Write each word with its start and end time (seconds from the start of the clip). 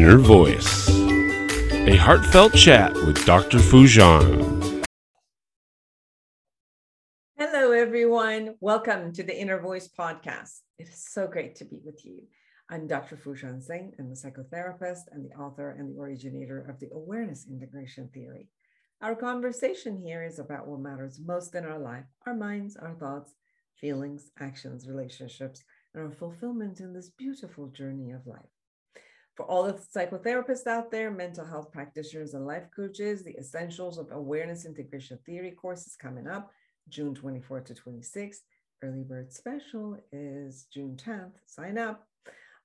Inner 0.00 0.16
Voice, 0.16 0.88
a 0.88 1.94
heartfelt 1.94 2.54
chat 2.54 2.94
with 2.94 3.22
Dr. 3.26 3.58
Foojan. 3.58 4.82
Hello, 7.36 7.72
everyone. 7.72 8.54
Welcome 8.60 9.12
to 9.12 9.22
the 9.22 9.38
Inner 9.38 9.60
Voice 9.60 9.90
podcast. 9.90 10.60
It 10.78 10.88
is 10.88 11.06
so 11.06 11.26
great 11.26 11.54
to 11.56 11.66
be 11.66 11.80
with 11.84 12.02
you. 12.06 12.22
I'm 12.70 12.86
Dr. 12.86 13.18
Foojan 13.18 13.62
Zeine. 13.62 13.92
I'm 13.98 14.10
a 14.10 14.14
psychotherapist 14.14 15.02
and 15.12 15.22
the 15.22 15.34
author 15.38 15.76
and 15.78 15.94
the 15.94 16.00
originator 16.00 16.66
of 16.70 16.80
the 16.80 16.88
awareness 16.94 17.46
integration 17.46 18.08
theory. 18.08 18.48
Our 19.02 19.14
conversation 19.14 20.00
here 20.02 20.24
is 20.24 20.38
about 20.38 20.66
what 20.66 20.80
matters 20.80 21.20
most 21.22 21.54
in 21.54 21.66
our 21.66 21.78
life 21.78 22.06
our 22.26 22.34
minds, 22.34 22.74
our 22.74 22.94
thoughts, 22.94 23.34
feelings, 23.78 24.30
actions, 24.38 24.88
relationships, 24.88 25.62
and 25.92 26.02
our 26.02 26.10
fulfillment 26.10 26.80
in 26.80 26.94
this 26.94 27.10
beautiful 27.10 27.66
journey 27.66 28.12
of 28.12 28.26
life. 28.26 28.48
For 29.40 29.46
all 29.46 29.62
the 29.62 29.72
psychotherapists 29.72 30.66
out 30.66 30.90
there, 30.90 31.10
mental 31.10 31.46
health 31.46 31.72
practitioners, 31.72 32.34
and 32.34 32.46
life 32.46 32.66
coaches, 32.76 33.24
the 33.24 33.34
Essentials 33.38 33.96
of 33.96 34.12
Awareness 34.12 34.66
Integration 34.66 35.18
Theory 35.24 35.52
course 35.52 35.86
is 35.86 35.96
coming 35.96 36.26
up 36.26 36.50
June 36.90 37.14
24th 37.14 37.64
to 37.64 37.74
26th. 37.74 38.40
Early 38.82 39.02
bird 39.02 39.32
special 39.32 39.96
is 40.12 40.66
June 40.70 40.94
10th. 40.94 41.32
Sign 41.46 41.78
up. 41.78 42.06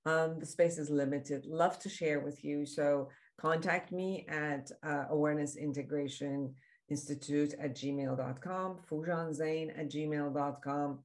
Um, 0.05 0.38
the 0.38 0.45
space 0.45 0.77
is 0.77 0.89
limited. 0.89 1.45
Love 1.45 1.79
to 1.79 1.88
share 1.88 2.20
with 2.20 2.43
you. 2.43 2.65
So 2.65 3.07
contact 3.39 3.93
me 3.93 4.26
at 4.27 4.70
uh, 4.84 5.05
Awareness 5.12 5.55
Integration 5.55 6.53
Institute 6.89 7.53
at 7.57 7.73
gmail.com, 7.73 8.79
Foojanzeine 8.91 9.79
at 9.79 9.90
gmail.com. 9.90 10.99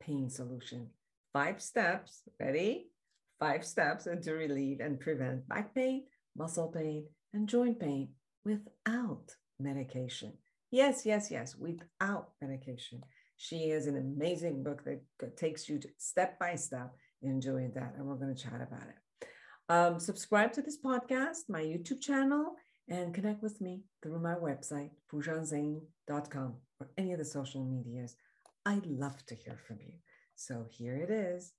Pain 0.00 0.30
Solution 0.30 0.90
Five 1.32 1.60
Steps. 1.60 2.22
Ready? 2.40 2.90
Five 3.38 3.66
steps 3.66 4.04
to 4.04 4.32
relieve 4.32 4.80
and 4.80 4.98
prevent 4.98 5.46
back 5.46 5.74
pain, 5.74 6.04
muscle 6.34 6.68
pain, 6.68 7.06
and 7.34 7.46
joint 7.46 7.78
pain 7.78 8.08
without 8.46 9.34
medication. 9.60 10.32
Yes, 10.70 11.04
yes, 11.04 11.30
yes, 11.30 11.54
without 11.54 12.30
medication. 12.40 13.02
She 13.36 13.68
has 13.70 13.86
an 13.86 13.96
amazing 13.96 14.62
book 14.62 14.84
that 14.84 15.36
takes 15.36 15.68
you 15.68 15.80
step 15.98 16.38
by 16.38 16.54
step 16.54 16.94
in 17.22 17.40
doing 17.40 17.72
that, 17.74 17.94
and 17.96 18.06
we're 18.06 18.14
going 18.16 18.34
to 18.34 18.42
chat 18.42 18.60
about 18.60 18.88
it. 18.88 19.28
Um, 19.68 19.98
subscribe 19.98 20.52
to 20.52 20.62
this 20.62 20.78
podcast, 20.80 21.48
my 21.48 21.60
YouTube 21.60 22.00
channel, 22.00 22.54
and 22.88 23.12
connect 23.12 23.42
with 23.42 23.60
me 23.60 23.82
through 24.02 24.20
my 24.20 24.34
website, 24.34 24.90
foojanzeine.com, 25.12 26.54
or 26.80 26.90
any 26.96 27.12
of 27.12 27.18
the 27.18 27.24
social 27.24 27.64
medias. 27.64 28.16
I'd 28.64 28.86
love 28.86 29.24
to 29.26 29.34
hear 29.34 29.58
from 29.66 29.78
you. 29.80 29.94
So 30.36 30.66
here 30.70 30.96
it 30.96 31.10
is. 31.10 31.52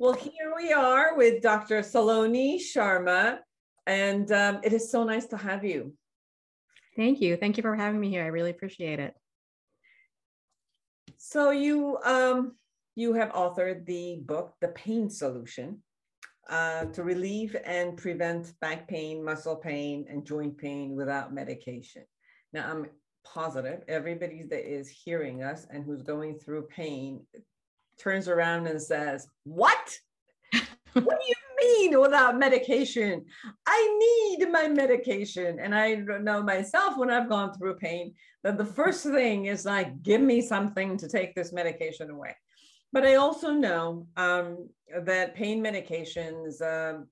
Well, 0.00 0.14
here 0.14 0.54
we 0.56 0.72
are 0.72 1.14
with 1.14 1.42
Dr. 1.42 1.80
Saloni 1.82 2.58
Sharma, 2.58 3.40
and 3.86 4.32
um, 4.32 4.60
it 4.64 4.72
is 4.72 4.90
so 4.90 5.04
nice 5.04 5.26
to 5.26 5.36
have 5.36 5.62
you. 5.62 5.92
Thank 6.96 7.20
you. 7.20 7.36
Thank 7.36 7.58
you 7.58 7.62
for 7.62 7.76
having 7.76 8.00
me 8.00 8.08
here. 8.08 8.24
I 8.24 8.28
really 8.28 8.48
appreciate 8.48 8.98
it. 8.98 9.14
So 11.18 11.50
you 11.50 11.98
um, 12.02 12.52
you 12.96 13.12
have 13.12 13.28
authored 13.32 13.84
the 13.84 14.22
book, 14.24 14.54
The 14.62 14.68
Pain 14.68 15.10
Solution, 15.10 15.82
uh, 16.48 16.86
to 16.86 17.02
relieve 17.02 17.54
and 17.66 17.94
prevent 17.94 18.58
back 18.62 18.88
pain, 18.88 19.22
muscle 19.22 19.56
pain, 19.56 20.06
and 20.08 20.24
joint 20.24 20.56
pain 20.56 20.96
without 20.96 21.34
medication. 21.34 22.04
Now, 22.54 22.70
I'm 22.70 22.86
positive 23.22 23.82
everybody 23.86 24.44
that 24.44 24.66
is 24.66 24.88
hearing 24.88 25.42
us 25.42 25.66
and 25.68 25.84
who's 25.84 26.00
going 26.00 26.38
through 26.38 26.68
pain 26.74 27.20
turns 28.00 28.28
around 28.28 28.66
and 28.66 28.80
says, 28.80 29.26
What? 29.44 29.98
what 30.92 31.18
do 31.20 31.26
you 31.28 31.34
mean 31.60 32.00
without 32.00 32.38
medication? 32.38 33.24
I 33.66 33.98
need 34.38 34.50
my 34.50 34.68
medication. 34.68 35.58
And 35.60 35.74
I 35.74 35.94
know 35.94 36.42
myself 36.42 36.96
when 36.96 37.10
I've 37.10 37.28
gone 37.28 37.54
through 37.54 37.76
pain 37.76 38.14
that 38.42 38.58
the 38.58 38.64
first 38.64 39.04
thing 39.04 39.46
is 39.46 39.64
like, 39.64 40.02
give 40.02 40.20
me 40.20 40.40
something 40.40 40.96
to 40.96 41.08
take 41.08 41.34
this 41.34 41.52
medication 41.52 42.10
away. 42.10 42.34
But 42.92 43.06
I 43.06 43.16
also 43.16 43.52
know 43.52 44.06
um, 44.16 44.68
that 45.04 45.34
pain 45.34 45.62
medications 45.62 46.60
uh, 46.60 47.02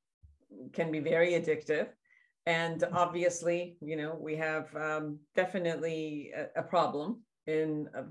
can 0.72 0.90
be 0.90 1.00
very 1.00 1.32
addictive. 1.32 1.88
And 2.46 2.82
obviously, 2.92 3.76
you 3.80 3.96
know, 3.96 4.16
we 4.18 4.34
have 4.36 4.74
um, 4.74 5.18
definitely 5.36 6.32
a, 6.34 6.60
a 6.60 6.62
problem 6.62 7.20
in 7.48 7.88
uh, 7.96 8.02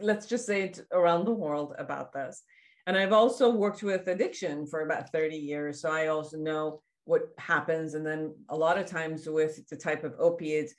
let's 0.00 0.26
just 0.26 0.46
say 0.46 0.62
it 0.62 0.80
around 0.90 1.24
the 1.24 1.30
world 1.32 1.74
about 1.78 2.12
this. 2.12 2.42
And 2.88 2.96
i've 2.96 3.12
also 3.12 3.50
worked 3.50 3.82
with 3.82 4.08
addiction 4.08 4.66
for 4.66 4.80
about 4.80 5.12
30 5.12 5.36
years 5.36 5.80
so 5.80 5.90
i 5.90 6.06
also 6.08 6.36
know 6.36 6.82
what 7.06 7.28
happens. 7.38 7.94
And 7.94 8.04
then 8.04 8.34
a 8.48 8.56
lot 8.56 8.78
of 8.78 8.86
times 8.86 9.28
with 9.28 9.66
the 9.68 9.76
type 9.76 10.02
of 10.04 10.14
opiates 10.18 10.74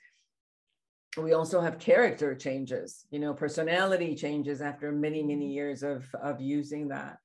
we 1.18 1.34
also 1.34 1.60
have 1.62 1.80
character 1.80 2.36
changes 2.36 3.08
you 3.10 3.18
know 3.18 3.34
personality 3.34 4.14
changes 4.14 4.62
after 4.62 4.92
many 4.92 5.24
many 5.24 5.46
mm-hmm. 5.46 5.54
years 5.54 5.84
of 5.84 6.06
of 6.22 6.42
using 6.42 6.90
that. 6.90 7.18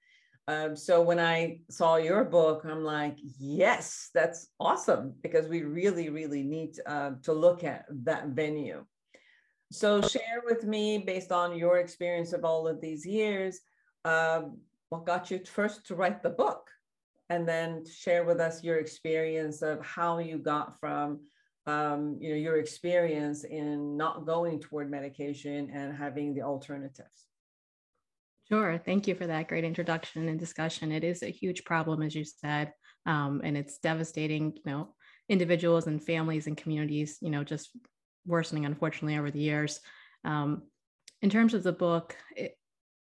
Um, 0.49 0.75
so 0.75 1.01
when 1.03 1.21
i 1.21 1.61
saw 1.71 1.97
your 1.97 2.25
book 2.25 2.65
i'm 2.65 2.83
like 2.83 3.17
yes 3.39 4.11
that's 4.13 4.49
awesome 4.59 5.15
because 5.23 5.47
we 5.47 5.63
really 5.63 6.09
really 6.09 6.43
need 6.43 6.71
uh, 6.85 7.13
to 7.23 7.33
look 7.33 7.63
at 7.63 7.85
that 8.09 8.29
venue 8.29 8.85
so 9.73 10.01
share 10.03 10.43
with 10.45 10.65
me, 10.65 10.99
based 10.99 11.33
on 11.33 11.57
your 11.57 11.79
experience 11.79 12.33
of 12.33 12.45
all 12.45 12.69
of 12.69 12.81
these 12.81 13.07
years, 13.07 13.61
um, 14.05 14.59
what 14.91 15.07
got 15.07 15.31
you 15.31 15.41
first 15.45 15.87
to 15.87 15.95
write 15.95 16.23
the 16.23 16.31
book, 16.31 16.69
and 17.31 17.49
then 17.49 17.85
share 17.87 18.25
with 18.25 18.41
us 18.41 18.63
your 18.63 18.79
experience 18.79 19.63
of 19.63 19.85
how 19.85 20.19
you 20.19 20.37
got 20.39 20.79
from, 20.79 21.21
um, 21.67 22.19
you 22.21 22.31
know, 22.31 22.37
your 22.37 22.59
experience 22.59 23.45
in 23.45 23.97
not 23.97 24.27
going 24.27 24.61
toward 24.61 24.91
medication 24.91 25.71
and 25.73 25.97
having 25.97 26.35
the 26.35 26.43
alternatives. 26.43 27.29
Sure. 28.49 28.77
Thank 28.85 29.09
you 29.09 29.15
for 29.15 29.27
that 29.27 29.49
great 29.49 29.65
introduction 29.65 30.29
and 30.29 30.39
discussion. 30.39 30.93
It 30.93 31.05
is 31.05 31.23
a 31.23 31.31
huge 31.31 31.65
problem, 31.65 32.03
as 32.03 32.15
you 32.15 32.25
said, 32.25 32.73
um, 33.07 33.41
and 33.43 33.57
it's 33.57 33.79
devastating. 33.79 34.53
You 34.57 34.71
know, 34.71 34.95
individuals 35.31 35.87
and 35.87 36.05
families 36.05 36.47
and 36.47 36.57
communities. 36.57 37.17
You 37.23 37.31
know, 37.31 37.45
just 37.45 37.71
worsening, 38.27 38.67
unfortunately, 38.67 39.19
over 39.19 39.31
the 39.31 39.41
years. 39.41 39.81
Um, 40.25 40.63
in 41.21 41.31
terms 41.31 41.55
of 41.55 41.63
the 41.63 41.73
book, 41.73 42.17
it, 42.37 42.57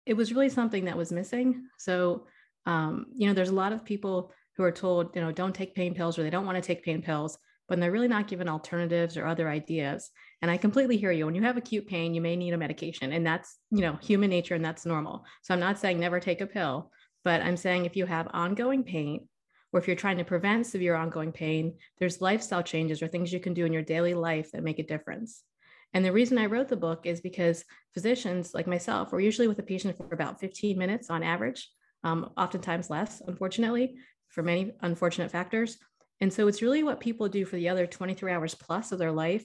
it 0.06 0.15
was 0.15 0.33
really 0.33 0.49
something 0.49 0.85
that 0.85 0.97
was 0.97 1.12
missing. 1.12 1.67
So, 1.79 2.27
um, 2.67 3.06
you 3.15 3.27
know, 3.27 3.35
there's 3.35 3.51
a 3.51 3.55
lot 3.55 3.73
of 3.73 3.85
people 3.85 4.33
who 4.56 4.62
are 4.62 4.73
told, 4.73 5.15
you 5.15 5.21
know, 5.21 5.33
don't 5.33 5.55
take 5.55 5.75
pain 5.75 5.95
pills 5.95 6.19
or 6.19 6.23
they 6.23 6.31
don't 6.31 6.47
want 6.47 6.56
to 6.56 6.67
take 6.67 6.85
pain 6.85 7.03
pills, 7.03 7.39
but 7.69 7.81
they're 7.81 7.91
really 7.91 8.09
not 8.09 8.29
given 8.29 8.49
alternatives 8.49 9.17
or 9.17 9.27
other 9.27 9.49
ideas. 9.49 10.11
And 10.43 10.51
I 10.51 10.56
completely 10.59 10.97
hear 10.97 11.11
you. 11.11 11.25
When 11.25 11.35
you 11.35 11.43
have 11.43 11.57
acute 11.57 11.87
pain, 11.87 12.15
you 12.15 12.21
may 12.21 12.37
need 12.37 12.53
a 12.53 12.59
medication, 12.59 13.12
and 13.12 13.27
that's, 13.27 13.59
you 13.71 13.81
know, 13.81 13.99
human 14.03 14.31
nature 14.31 14.55
and 14.55 14.65
that's 14.65 14.85
normal. 14.85 15.25
So 15.43 15.55
I'm 15.55 15.61
not 15.61 15.79
saying 15.79 15.99
never 15.99 16.21
take 16.21 16.43
a 16.43 16.47
pill, 16.47 16.91
but 17.25 17.41
I'm 17.41 17.57
saying 17.57 17.87
if 17.87 17.97
you 17.97 18.05
have 18.05 18.29
ongoing 18.35 18.85
pain, 18.85 19.27
or 19.75 19.81
if 19.81 19.88
you're 19.88 19.97
trying 19.97 20.19
to 20.19 20.25
prevent 20.25 20.69
severe 20.69 20.94
ongoing 20.94 21.32
pain, 21.32 21.76
there's 21.99 22.21
lifestyle 22.21 22.62
changes 22.62 23.03
or 23.03 23.09
things 23.09 23.32
you 23.32 23.41
can 23.41 23.55
do 23.55 23.67
in 23.67 23.73
your 23.73 23.82
daily 23.82 24.15
life 24.15 24.53
that 24.53 24.62
make 24.62 24.79
a 24.79 24.85
difference. 24.85 25.43
And 25.93 26.05
the 26.05 26.12
reason 26.12 26.38
I 26.38 26.47
wrote 26.47 26.69
the 26.69 26.76
book 26.76 27.06
is 27.06 27.21
because 27.21 27.65
physicians 27.93 28.55
like 28.55 28.69
myself, 28.69 29.11
we're 29.11 29.19
usually 29.19 29.49
with 29.49 29.59
a 29.59 29.65
patient 29.65 29.97
for 29.97 30.15
about 30.15 30.38
15 30.38 30.79
minutes 30.79 31.11
on 31.11 31.25
average, 31.25 31.69
um, 32.05 32.31
oftentimes 32.37 32.88
less, 32.88 33.21
unfortunately, 33.26 33.97
for 34.29 34.44
many 34.44 34.75
unfortunate 34.81 35.32
factors. 35.32 35.76
And 36.21 36.32
so 36.32 36.47
it's 36.47 36.62
really 36.62 36.85
what 36.85 37.00
people 37.00 37.29
do 37.29 37.44
for 37.44 37.56
the 37.56 37.69
other 37.69 37.85
23 37.85 38.31
hours 38.31 38.55
plus 38.55 38.93
of 38.93 39.00
their 39.00 39.11
life 39.11 39.44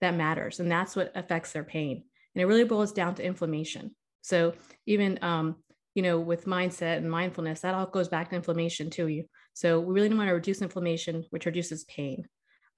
that 0.00 0.14
matters. 0.14 0.60
And 0.60 0.72
that's 0.72 0.96
what 0.96 1.12
affects 1.14 1.52
their 1.52 1.64
pain. 1.64 2.04
And 2.34 2.40
it 2.40 2.46
really 2.46 2.64
boils 2.64 2.92
down 2.92 3.16
to 3.16 3.22
inflammation. 3.24 3.94
So 4.22 4.54
even, 4.86 5.18
um, 5.20 5.56
you 5.94 6.02
know, 6.02 6.20
with 6.20 6.46
mindset 6.46 6.98
and 6.98 7.10
mindfulness, 7.10 7.60
that 7.60 7.74
all 7.74 7.84
goes 7.86 8.08
back 8.08 8.30
to 8.30 8.36
inflammation 8.36 8.88
too. 8.88 9.08
You 9.08 9.24
so 9.58 9.80
we 9.80 9.92
really 9.92 10.14
want 10.14 10.28
to 10.28 10.34
reduce 10.34 10.62
inflammation, 10.62 11.24
which 11.30 11.44
reduces 11.44 11.82
pain. 11.86 12.28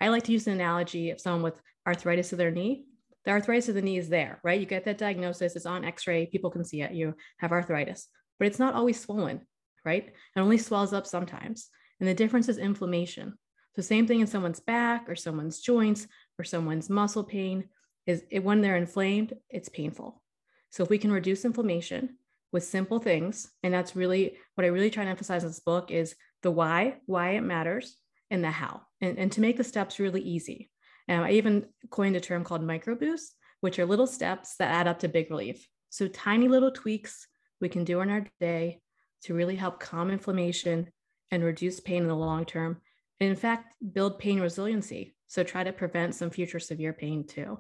I 0.00 0.08
like 0.08 0.22
to 0.22 0.32
use 0.32 0.46
an 0.46 0.54
analogy 0.54 1.10
of 1.10 1.20
someone 1.20 1.42
with 1.42 1.60
arthritis 1.86 2.32
of 2.32 2.38
their 2.38 2.50
knee. 2.50 2.86
The 3.26 3.32
arthritis 3.32 3.68
of 3.68 3.74
the 3.74 3.82
knee 3.82 3.98
is 3.98 4.08
there, 4.08 4.40
right? 4.42 4.58
You 4.58 4.64
get 4.64 4.86
that 4.86 4.96
diagnosis, 4.96 5.56
it's 5.56 5.66
on 5.66 5.84
x-ray, 5.84 6.24
people 6.24 6.50
can 6.50 6.64
see 6.64 6.80
it, 6.80 6.92
you 6.92 7.14
have 7.36 7.52
arthritis, 7.52 8.08
but 8.38 8.46
it's 8.46 8.58
not 8.58 8.72
always 8.72 8.98
swollen, 8.98 9.42
right? 9.84 10.06
It 10.06 10.40
only 10.40 10.56
swells 10.56 10.94
up 10.94 11.06
sometimes. 11.06 11.68
And 12.00 12.08
the 12.08 12.14
difference 12.14 12.48
is 12.48 12.56
inflammation. 12.56 13.34
So 13.76 13.82
same 13.82 14.06
thing 14.06 14.20
in 14.20 14.26
someone's 14.26 14.60
back 14.60 15.06
or 15.06 15.16
someone's 15.16 15.60
joints 15.60 16.06
or 16.38 16.44
someone's 16.44 16.88
muscle 16.88 17.24
pain 17.24 17.68
is 18.06 18.24
it, 18.30 18.42
when 18.42 18.62
they're 18.62 18.76
inflamed, 18.76 19.34
it's 19.50 19.68
painful. 19.68 20.22
So 20.70 20.82
if 20.82 20.88
we 20.88 20.96
can 20.96 21.12
reduce 21.12 21.44
inflammation 21.44 22.16
with 22.52 22.64
simple 22.64 23.00
things, 23.00 23.50
and 23.62 23.74
that's 23.74 23.94
really 23.94 24.38
what 24.54 24.64
I 24.64 24.68
really 24.68 24.88
try 24.88 25.04
to 25.04 25.10
emphasize 25.10 25.44
in 25.44 25.50
this 25.50 25.60
book 25.60 25.90
is 25.90 26.14
the 26.42 26.50
why, 26.50 26.98
why 27.06 27.30
it 27.30 27.42
matters, 27.42 27.96
and 28.30 28.44
the 28.44 28.50
how, 28.50 28.82
and, 29.00 29.18
and 29.18 29.32
to 29.32 29.40
make 29.40 29.56
the 29.56 29.64
steps 29.64 29.98
really 29.98 30.22
easy. 30.22 30.70
And 31.08 31.24
I 31.24 31.32
even 31.32 31.66
coined 31.90 32.16
a 32.16 32.20
term 32.20 32.44
called 32.44 32.62
micro 32.62 32.94
boosts, 32.94 33.34
which 33.60 33.78
are 33.78 33.86
little 33.86 34.06
steps 34.06 34.56
that 34.58 34.70
add 34.70 34.86
up 34.86 35.00
to 35.00 35.08
big 35.08 35.30
relief. 35.30 35.66
So 35.90 36.06
tiny 36.06 36.48
little 36.48 36.70
tweaks 36.70 37.26
we 37.60 37.68
can 37.68 37.84
do 37.84 38.00
in 38.00 38.10
our 38.10 38.26
day 38.38 38.80
to 39.22 39.34
really 39.34 39.56
help 39.56 39.80
calm 39.80 40.10
inflammation 40.10 40.88
and 41.30 41.44
reduce 41.44 41.80
pain 41.80 42.02
in 42.02 42.08
the 42.08 42.14
long 42.14 42.44
term. 42.44 42.80
And 43.20 43.28
in 43.28 43.36
fact, 43.36 43.74
build 43.92 44.18
pain 44.18 44.40
resiliency. 44.40 45.14
So 45.26 45.42
try 45.42 45.64
to 45.64 45.72
prevent 45.72 46.14
some 46.14 46.30
future 46.30 46.60
severe 46.60 46.92
pain 46.92 47.26
too. 47.26 47.58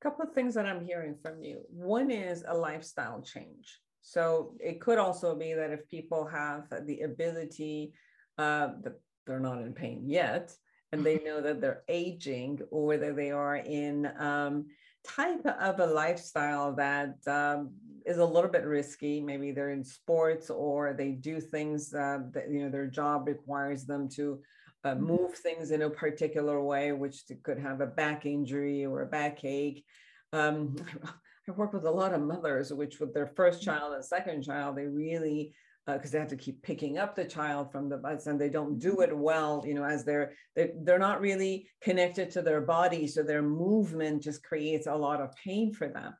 A 0.00 0.02
couple 0.02 0.24
of 0.24 0.34
things 0.34 0.54
that 0.54 0.66
I'm 0.66 0.84
hearing 0.84 1.16
from 1.20 1.42
you. 1.42 1.62
One 1.70 2.10
is 2.10 2.44
a 2.46 2.56
lifestyle 2.56 3.22
change. 3.22 3.78
So 4.00 4.54
it 4.60 4.80
could 4.80 4.98
also 4.98 5.34
be 5.34 5.52
that 5.54 5.70
if 5.70 5.88
people 5.88 6.26
have 6.26 6.68
the 6.86 7.00
ability, 7.00 7.92
uh, 8.38 8.68
that 8.82 9.00
they're 9.26 9.40
not 9.40 9.60
in 9.60 9.72
pain 9.72 10.04
yet, 10.06 10.54
and 10.92 11.04
they 11.04 11.18
know 11.18 11.40
that 11.40 11.60
they're 11.60 11.82
aging 11.88 12.60
or 12.70 12.96
that 12.96 13.16
they 13.16 13.30
are 13.30 13.56
in 13.56 14.10
um, 14.18 14.66
type 15.04 15.44
of 15.44 15.80
a 15.80 15.86
lifestyle 15.86 16.74
that 16.74 17.16
um, 17.26 17.70
is 18.06 18.18
a 18.18 18.24
little 18.24 18.50
bit 18.50 18.64
risky. 18.64 19.20
Maybe 19.20 19.52
they're 19.52 19.70
in 19.70 19.84
sports 19.84 20.50
or 20.50 20.94
they 20.94 21.10
do 21.10 21.40
things 21.40 21.92
uh, 21.92 22.20
that 22.32 22.50
you 22.50 22.62
know 22.62 22.70
their 22.70 22.86
job 22.86 23.26
requires 23.26 23.84
them 23.84 24.08
to 24.10 24.40
uh, 24.84 24.94
mm-hmm. 24.94 25.04
move 25.04 25.34
things 25.34 25.70
in 25.70 25.82
a 25.82 25.90
particular 25.90 26.62
way, 26.62 26.92
which 26.92 27.24
could 27.42 27.58
have 27.58 27.80
a 27.80 27.86
back 27.86 28.24
injury 28.24 28.86
or 28.86 29.02
a 29.02 29.06
backache. 29.06 29.84
Um, 30.32 30.76
I 31.48 31.52
work 31.52 31.72
with 31.72 31.84
a 31.84 31.90
lot 31.90 32.14
of 32.14 32.20
mothers, 32.20 32.72
which 32.72 33.00
with 33.00 33.14
their 33.14 33.26
first 33.26 33.60
mm-hmm. 33.60 33.70
child 33.70 33.94
and 33.94 34.04
second 34.04 34.42
child, 34.42 34.76
they 34.76 34.86
really 34.86 35.54
because 35.86 36.10
uh, 36.10 36.12
they 36.12 36.18
have 36.18 36.28
to 36.28 36.36
keep 36.36 36.62
picking 36.62 36.98
up 36.98 37.14
the 37.14 37.24
child 37.24 37.72
from 37.72 37.88
the 37.88 37.96
bus 37.96 38.26
and 38.26 38.38
they 38.38 38.50
don't 38.50 38.78
do 38.78 39.00
it 39.00 39.16
well 39.16 39.64
you 39.66 39.74
know 39.74 39.84
as 39.84 40.04
they're, 40.04 40.32
they're 40.54 40.72
they're 40.82 40.98
not 40.98 41.20
really 41.20 41.66
connected 41.80 42.30
to 42.30 42.42
their 42.42 42.60
body 42.60 43.06
so 43.06 43.22
their 43.22 43.42
movement 43.42 44.22
just 44.22 44.42
creates 44.42 44.86
a 44.86 44.94
lot 44.94 45.20
of 45.20 45.34
pain 45.36 45.72
for 45.72 45.88
them 45.88 46.14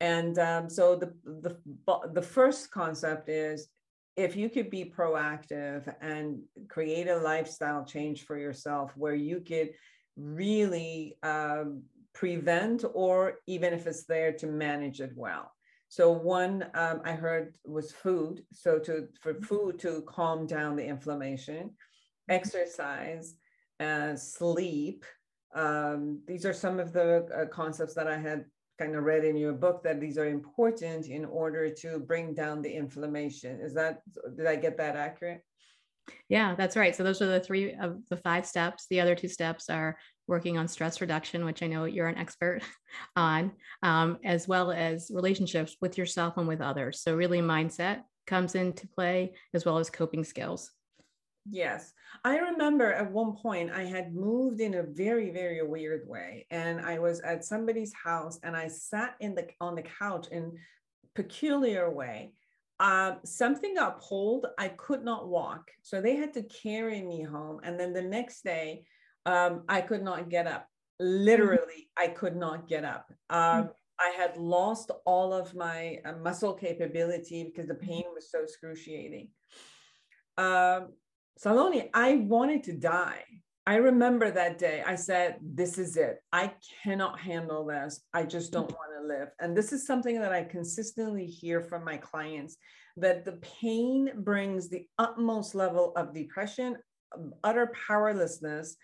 and 0.00 0.38
um, 0.40 0.68
so 0.68 0.96
the, 0.96 1.12
the 1.24 1.56
the 2.12 2.22
first 2.22 2.72
concept 2.72 3.28
is 3.28 3.68
if 4.16 4.36
you 4.36 4.50
could 4.50 4.68
be 4.68 4.84
proactive 4.84 5.92
and 6.00 6.40
create 6.68 7.08
a 7.08 7.16
lifestyle 7.16 7.84
change 7.84 8.24
for 8.24 8.36
yourself 8.36 8.92
where 8.96 9.14
you 9.14 9.40
could 9.40 9.70
really 10.16 11.16
um, 11.22 11.82
prevent 12.14 12.84
or 12.94 13.38
even 13.46 13.72
if 13.72 13.86
it's 13.86 14.04
there 14.04 14.32
to 14.32 14.46
manage 14.46 15.00
it 15.00 15.12
well. 15.16 15.52
So 15.88 16.10
one 16.10 16.66
um, 16.74 17.02
i 17.04 17.12
heard 17.12 17.54
was 17.64 17.92
food. 17.92 18.44
So 18.52 18.78
to 18.80 19.08
for 19.20 19.34
food 19.34 19.78
to 19.80 20.02
calm 20.06 20.46
down 20.46 20.76
the 20.76 20.86
inflammation 20.86 21.70
exercise 22.28 23.34
uh, 23.80 24.16
sleep. 24.16 25.04
Um, 25.54 26.22
these 26.26 26.46
are 26.46 26.54
some 26.54 26.80
of 26.80 26.92
the 26.92 27.26
uh, 27.36 27.46
concepts 27.54 27.94
that 27.94 28.06
i 28.06 28.16
had 28.16 28.46
kind 28.78 28.96
of 28.96 29.04
read 29.04 29.24
in 29.24 29.36
your 29.36 29.52
book 29.52 29.82
that 29.82 30.00
these 30.00 30.16
are 30.16 30.26
important 30.26 31.08
in 31.08 31.26
order 31.26 31.68
to 31.68 31.98
bring 31.98 32.32
down 32.32 32.62
the 32.62 32.72
inflammation. 32.72 33.60
Is 33.60 33.74
that 33.74 34.00
did 34.36 34.46
i 34.46 34.56
get 34.56 34.78
that 34.78 34.96
accurate? 34.96 35.42
Yeah, 36.28 36.54
that's 36.54 36.76
right. 36.76 36.94
So 36.96 37.04
those 37.04 37.22
are 37.22 37.26
the 37.26 37.40
three 37.40 37.74
of 37.74 37.98
the 38.08 38.16
five 38.16 38.46
steps. 38.46 38.86
The 38.90 39.00
other 39.00 39.14
two 39.14 39.28
steps 39.28 39.68
are 39.68 39.96
working 40.26 40.58
on 40.58 40.68
stress 40.68 41.00
reduction, 41.00 41.44
which 41.44 41.62
I 41.62 41.66
know 41.66 41.84
you're 41.84 42.08
an 42.08 42.18
expert 42.18 42.60
on, 43.16 43.52
um, 43.82 44.18
as 44.24 44.48
well 44.48 44.70
as 44.70 45.10
relationships 45.12 45.76
with 45.80 45.98
yourself 45.98 46.36
and 46.36 46.48
with 46.48 46.60
others. 46.60 47.00
So 47.02 47.14
really 47.16 47.40
mindset 47.40 48.02
comes 48.26 48.54
into 48.54 48.86
play 48.88 49.32
as 49.54 49.64
well 49.64 49.78
as 49.78 49.90
coping 49.90 50.24
skills. 50.24 50.70
Yes. 51.50 51.92
I 52.24 52.38
remember 52.38 52.92
at 52.92 53.10
one 53.10 53.34
point 53.34 53.72
I 53.72 53.82
had 53.82 54.14
moved 54.14 54.60
in 54.60 54.74
a 54.74 54.84
very, 54.84 55.30
very 55.30 55.66
weird 55.66 56.08
way. 56.08 56.46
And 56.50 56.80
I 56.80 57.00
was 57.00 57.20
at 57.20 57.44
somebody's 57.44 57.92
house 57.92 58.38
and 58.44 58.56
I 58.56 58.68
sat 58.68 59.16
in 59.18 59.34
the 59.34 59.48
on 59.60 59.74
the 59.74 59.82
couch 59.82 60.28
in 60.30 60.52
peculiar 61.14 61.90
way 61.90 62.32
uh, 62.82 63.14
something 63.24 63.76
got 63.76 64.00
pulled. 64.00 64.46
I 64.58 64.66
could 64.68 65.04
not 65.04 65.28
walk. 65.28 65.70
So 65.82 66.00
they 66.00 66.16
had 66.16 66.34
to 66.34 66.42
carry 66.42 67.00
me 67.00 67.22
home. 67.22 67.60
And 67.62 67.78
then 67.78 67.92
the 67.92 68.02
next 68.02 68.42
day, 68.42 68.84
um, 69.26 69.62
I 69.68 69.80
could 69.80 70.02
not 70.02 70.28
get 70.28 70.46
up. 70.46 70.68
Literally, 71.00 71.90
I 71.96 72.08
could 72.08 72.36
not 72.36 72.68
get 72.68 72.84
up. 72.84 73.12
Um, 73.30 73.70
I 74.00 74.12
had 74.16 74.36
lost 74.36 74.90
all 75.04 75.32
of 75.32 75.54
my 75.54 75.98
uh, 76.04 76.12
muscle 76.14 76.54
capability 76.54 77.44
because 77.44 77.68
the 77.68 77.74
pain 77.74 78.04
was 78.14 78.30
so 78.30 78.42
excruciating. 78.42 79.28
Um, 80.38 80.88
Saloni, 81.38 81.88
I 81.94 82.16
wanted 82.16 82.64
to 82.64 82.72
die. 82.72 83.24
I 83.66 83.76
remember 83.76 84.30
that 84.30 84.58
day. 84.58 84.82
I 84.84 84.96
said, 84.96 85.36
This 85.40 85.78
is 85.78 85.96
it. 85.96 86.18
I 86.32 86.52
cannot 86.82 87.20
handle 87.20 87.64
this. 87.64 88.00
I 88.12 88.24
just 88.24 88.52
don't 88.52 88.70
want 88.70 88.90
to 89.00 89.06
live. 89.06 89.28
And 89.40 89.56
this 89.56 89.72
is 89.72 89.86
something 89.86 90.20
that 90.20 90.32
I 90.32 90.42
consistently 90.42 91.26
hear 91.26 91.60
from 91.60 91.84
my 91.84 91.96
clients 91.96 92.56
that 92.96 93.24
the 93.24 93.38
pain 93.60 94.10
brings 94.16 94.68
the 94.68 94.86
utmost 94.98 95.54
level 95.54 95.92
of 95.96 96.12
depression, 96.12 96.76
utter 97.44 97.72
powerlessness. 97.86 98.76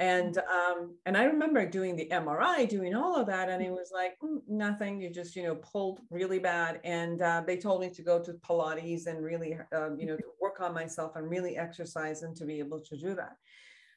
And 0.00 0.38
um, 0.38 0.96
and 1.06 1.16
I 1.16 1.24
remember 1.24 1.64
doing 1.64 1.94
the 1.94 2.08
MRI, 2.10 2.68
doing 2.68 2.96
all 2.96 3.16
of 3.16 3.26
that, 3.28 3.48
and 3.48 3.62
it 3.62 3.70
was 3.70 3.90
like 3.94 4.16
mm, 4.20 4.40
nothing. 4.48 5.00
You 5.00 5.08
just 5.08 5.36
you 5.36 5.44
know 5.44 5.54
pulled 5.54 6.00
really 6.10 6.40
bad, 6.40 6.80
and 6.82 7.22
uh, 7.22 7.44
they 7.46 7.56
told 7.56 7.80
me 7.80 7.90
to 7.90 8.02
go 8.02 8.20
to 8.20 8.32
Pilates 8.32 9.06
and 9.06 9.22
really 9.22 9.56
uh, 9.72 9.94
you 9.96 10.06
know 10.06 10.16
to 10.16 10.24
work 10.40 10.60
on 10.60 10.74
myself 10.74 11.14
and 11.14 11.30
really 11.30 11.56
exercise 11.56 12.22
and 12.22 12.34
to 12.36 12.44
be 12.44 12.58
able 12.58 12.80
to 12.80 12.96
do 12.96 13.14
that. 13.14 13.36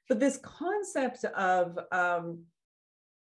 But 0.08 0.20
this 0.20 0.38
concept 0.38 1.26
of 1.26 1.80
um, 1.92 2.44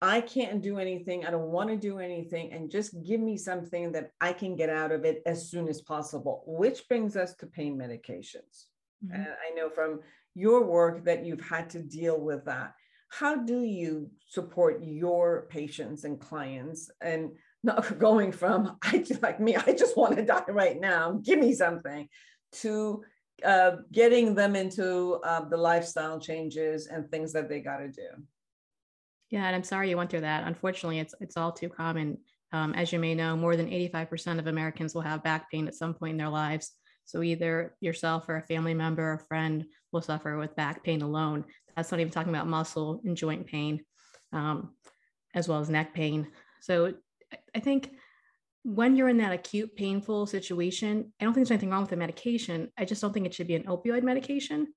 I 0.01 0.21
can't 0.21 0.61
do 0.61 0.79
anything, 0.79 1.25
I 1.25 1.31
don't 1.31 1.51
want 1.51 1.69
to 1.69 1.77
do 1.77 1.99
anything, 1.99 2.53
and 2.53 2.71
just 2.71 3.01
give 3.03 3.19
me 3.19 3.35
something 3.35 3.91
that 3.91 4.11
I 4.21 4.31
can 4.31 4.55
get 4.55 4.69
out 4.69 4.91
of 4.91 5.03
it 5.03 5.21
as 5.25 5.49
soon 5.49 5.67
as 5.67 5.81
possible, 5.81 6.43
which 6.45 6.87
brings 6.87 7.17
us 7.17 7.35
to 7.35 7.47
pain 7.47 7.77
medications. 7.77 8.67
Mm-hmm. 9.03 9.15
And 9.15 9.27
I 9.27 9.55
know 9.55 9.69
from 9.69 9.99
your 10.35 10.65
work 10.65 11.05
that 11.05 11.25
you've 11.25 11.41
had 11.41 11.69
to 11.71 11.81
deal 11.81 12.19
with 12.19 12.45
that. 12.45 12.73
How 13.09 13.35
do 13.35 13.61
you 13.63 14.11
support 14.27 14.83
your 14.83 15.47
patients 15.49 16.03
and 16.03 16.19
clients 16.19 16.91
and 17.01 17.31
not 17.63 17.99
going 17.99 18.31
from 18.31 18.77
I 18.81 18.99
just 18.99 19.23
like 19.23 19.39
me, 19.39 19.55
I 19.55 19.73
just 19.73 19.97
want 19.97 20.15
to 20.17 20.25
die 20.25 20.43
right 20.47 20.79
now, 20.79 21.19
give 21.23 21.39
me 21.39 21.53
something, 21.53 22.07
to 22.51 23.03
uh, 23.43 23.77
getting 23.91 24.35
them 24.35 24.55
into 24.55 25.19
uh, 25.23 25.47
the 25.47 25.57
lifestyle 25.57 26.19
changes 26.19 26.87
and 26.87 27.09
things 27.09 27.33
that 27.33 27.49
they 27.49 27.59
got 27.61 27.77
to 27.77 27.87
do. 27.87 28.07
Yeah, 29.29 29.45
and 29.45 29.55
I'm 29.55 29.63
sorry 29.63 29.89
you 29.89 29.97
went 29.97 30.09
through 30.09 30.21
that. 30.21 30.47
Unfortunately, 30.47 30.99
it's 30.99 31.13
it's 31.21 31.37
all 31.37 31.51
too 31.51 31.69
common. 31.69 32.17
Um, 32.51 32.73
as 32.73 32.91
you 32.91 32.97
may 32.97 33.13
know, 33.13 33.37
more 33.37 33.55
than 33.55 33.69
85% 33.69 34.39
of 34.39 34.47
Americans 34.47 34.95
will 34.95 35.03
have 35.03 35.23
back 35.23 35.51
pain 35.51 35.67
at 35.67 35.75
some 35.75 35.93
point 35.93 36.13
in 36.13 36.17
their 36.17 36.29
lives. 36.29 36.71
So 37.09 37.23
either 37.23 37.75
yourself 37.81 38.29
or 38.29 38.35
a 38.35 38.43
family 38.43 38.75
member 38.75 39.13
or 39.13 39.17
friend 39.17 39.65
will 39.91 40.03
suffer 40.03 40.37
with 40.37 40.55
back 40.55 40.83
pain 40.83 41.01
alone. 41.01 41.43
That's 41.75 41.89
not 41.89 41.99
even 41.99 42.13
talking 42.13 42.31
about 42.31 42.45
muscle 42.45 43.01
and 43.03 43.17
joint 43.17 43.47
pain, 43.47 43.83
um, 44.31 44.75
as 45.33 45.47
well 45.47 45.59
as 45.59 45.71
neck 45.71 45.95
pain. 45.95 46.27
So 46.61 46.93
I 47.55 47.61
think 47.61 47.95
when 48.63 48.95
you're 48.95 49.09
in 49.09 49.17
that 49.17 49.33
acute 49.33 49.75
painful 49.75 50.27
situation, 50.27 51.11
I 51.19 51.23
don't 51.23 51.33
think 51.33 51.47
there's 51.47 51.55
anything 51.55 51.71
wrong 51.71 51.81
with 51.81 51.89
the 51.89 51.97
medication. 51.97 52.71
I 52.77 52.85
just 52.85 53.01
don't 53.01 53.11
think 53.11 53.25
it 53.25 53.33
should 53.33 53.47
be 53.47 53.55
an 53.55 53.63
opioid 53.63 54.03
medication. 54.03 54.67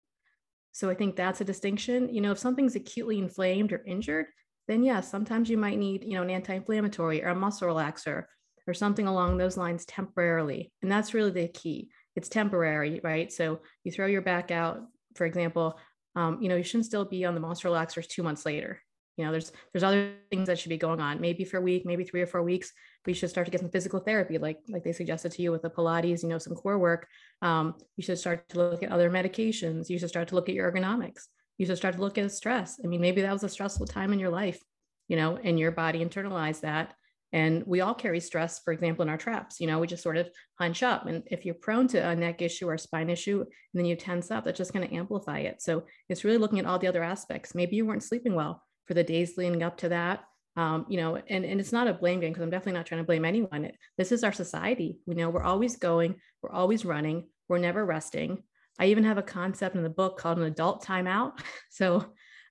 So 0.72 0.88
I 0.88 0.94
think 0.94 1.16
that's 1.16 1.42
a 1.42 1.44
distinction. 1.44 2.08
You 2.14 2.22
know, 2.22 2.32
if 2.32 2.38
something's 2.38 2.76
acutely 2.76 3.18
inflamed 3.18 3.74
or 3.74 3.84
injured, 3.86 4.26
then 4.68 4.82
yes, 4.82 5.10
sometimes 5.10 5.50
you 5.50 5.58
might 5.58 5.78
need, 5.78 6.02
you 6.02 6.14
know, 6.14 6.22
an 6.22 6.30
anti-inflammatory 6.30 7.22
or 7.22 7.28
a 7.28 7.34
muscle 7.34 7.68
relaxer 7.68 8.24
or 8.66 8.72
something 8.72 9.06
along 9.06 9.36
those 9.36 9.58
lines 9.58 9.84
temporarily. 9.84 10.72
And 10.80 10.90
that's 10.90 11.12
really 11.12 11.32
the 11.32 11.48
key. 11.48 11.90
It's 12.16 12.28
temporary, 12.28 13.00
right? 13.02 13.32
So 13.32 13.60
you 13.84 13.92
throw 13.92 14.06
your 14.06 14.22
back 14.22 14.50
out, 14.50 14.80
for 15.14 15.24
example, 15.24 15.78
um, 16.14 16.40
you 16.42 16.48
know, 16.48 16.56
you 16.56 16.62
shouldn't 16.62 16.86
still 16.86 17.04
be 17.04 17.24
on 17.24 17.34
the 17.34 17.40
muscle 17.40 17.72
relaxers 17.72 18.06
two 18.06 18.22
months 18.22 18.44
later. 18.44 18.80
You 19.16 19.26
know, 19.26 19.30
there's 19.30 19.52
there's 19.72 19.82
other 19.82 20.14
things 20.30 20.46
that 20.46 20.58
should 20.58 20.70
be 20.70 20.78
going 20.78 21.00
on, 21.00 21.20
maybe 21.20 21.44
for 21.44 21.58
a 21.58 21.60
week, 21.60 21.84
maybe 21.84 22.04
three 22.04 22.22
or 22.22 22.26
four 22.26 22.42
weeks. 22.42 22.72
But 23.04 23.10
you 23.10 23.14
should 23.14 23.30
start 23.30 23.46
to 23.46 23.50
get 23.50 23.60
some 23.60 23.70
physical 23.70 24.00
therapy, 24.00 24.38
like 24.38 24.58
like 24.68 24.84
they 24.84 24.92
suggested 24.92 25.32
to 25.32 25.42
you 25.42 25.52
with 25.52 25.62
the 25.62 25.70
Pilates, 25.70 26.22
you 26.22 26.28
know, 26.28 26.38
some 26.38 26.54
core 26.54 26.78
work. 26.78 27.06
Um, 27.42 27.74
you 27.96 28.02
should 28.02 28.18
start 28.18 28.48
to 28.50 28.58
look 28.58 28.82
at 28.82 28.90
other 28.90 29.10
medications. 29.10 29.90
You 29.90 29.98
should 29.98 30.08
start 30.08 30.28
to 30.28 30.34
look 30.34 30.48
at 30.48 30.54
your 30.54 30.70
ergonomics. 30.70 31.26
You 31.58 31.66
should 31.66 31.76
start 31.76 31.96
to 31.96 32.00
look 32.00 32.16
at 32.16 32.32
stress. 32.32 32.80
I 32.82 32.86
mean, 32.86 33.00
maybe 33.00 33.22
that 33.22 33.32
was 33.32 33.44
a 33.44 33.48
stressful 33.48 33.86
time 33.86 34.12
in 34.12 34.18
your 34.18 34.30
life, 34.30 34.60
you 35.08 35.16
know, 35.16 35.38
and 35.42 35.58
your 35.58 35.72
body 35.72 36.02
internalized 36.04 36.60
that. 36.60 36.94
And 37.32 37.64
we 37.66 37.80
all 37.80 37.94
carry 37.94 38.20
stress, 38.20 38.60
for 38.62 38.72
example, 38.72 39.02
in 39.02 39.08
our 39.08 39.16
traps. 39.16 39.58
You 39.58 39.66
know, 39.66 39.78
we 39.78 39.86
just 39.86 40.02
sort 40.02 40.18
of 40.18 40.28
hunch 40.58 40.82
up. 40.82 41.06
And 41.06 41.22
if 41.26 41.46
you're 41.46 41.54
prone 41.54 41.88
to 41.88 42.08
a 42.08 42.14
neck 42.14 42.42
issue 42.42 42.68
or 42.68 42.76
spine 42.76 43.08
issue, 43.08 43.40
and 43.40 43.48
then 43.74 43.86
you 43.86 43.96
tense 43.96 44.30
up, 44.30 44.44
that's 44.44 44.58
just 44.58 44.72
going 44.72 44.86
to 44.86 44.94
amplify 44.94 45.38
it. 45.38 45.62
So 45.62 45.84
it's 46.08 46.24
really 46.24 46.38
looking 46.38 46.58
at 46.58 46.66
all 46.66 46.78
the 46.78 46.88
other 46.88 47.02
aspects. 47.02 47.54
Maybe 47.54 47.76
you 47.76 47.86
weren't 47.86 48.02
sleeping 48.02 48.34
well 48.34 48.62
for 48.86 48.94
the 48.94 49.04
days 49.04 49.36
leading 49.38 49.62
up 49.62 49.78
to 49.78 49.88
that. 49.88 50.24
Um, 50.54 50.84
you 50.90 50.98
know, 50.98 51.16
and, 51.16 51.46
and 51.46 51.58
it's 51.58 51.72
not 51.72 51.88
a 51.88 51.94
blame 51.94 52.20
game 52.20 52.30
because 52.30 52.42
I'm 52.42 52.50
definitely 52.50 52.78
not 52.78 52.84
trying 52.84 53.00
to 53.00 53.06
blame 53.06 53.24
anyone. 53.24 53.64
It, 53.64 53.76
this 53.96 54.12
is 54.12 54.22
our 54.22 54.32
society. 54.32 54.98
We 55.06 55.14
know 55.14 55.30
we're 55.30 55.42
always 55.42 55.76
going, 55.76 56.16
we're 56.42 56.52
always 56.52 56.84
running, 56.84 57.28
we're 57.48 57.56
never 57.56 57.84
resting. 57.86 58.42
I 58.78 58.86
even 58.86 59.04
have 59.04 59.16
a 59.16 59.22
concept 59.22 59.76
in 59.76 59.82
the 59.82 59.88
book 59.88 60.18
called 60.18 60.38
an 60.38 60.44
adult 60.44 60.84
timeout. 60.84 61.32
So, 61.70 62.04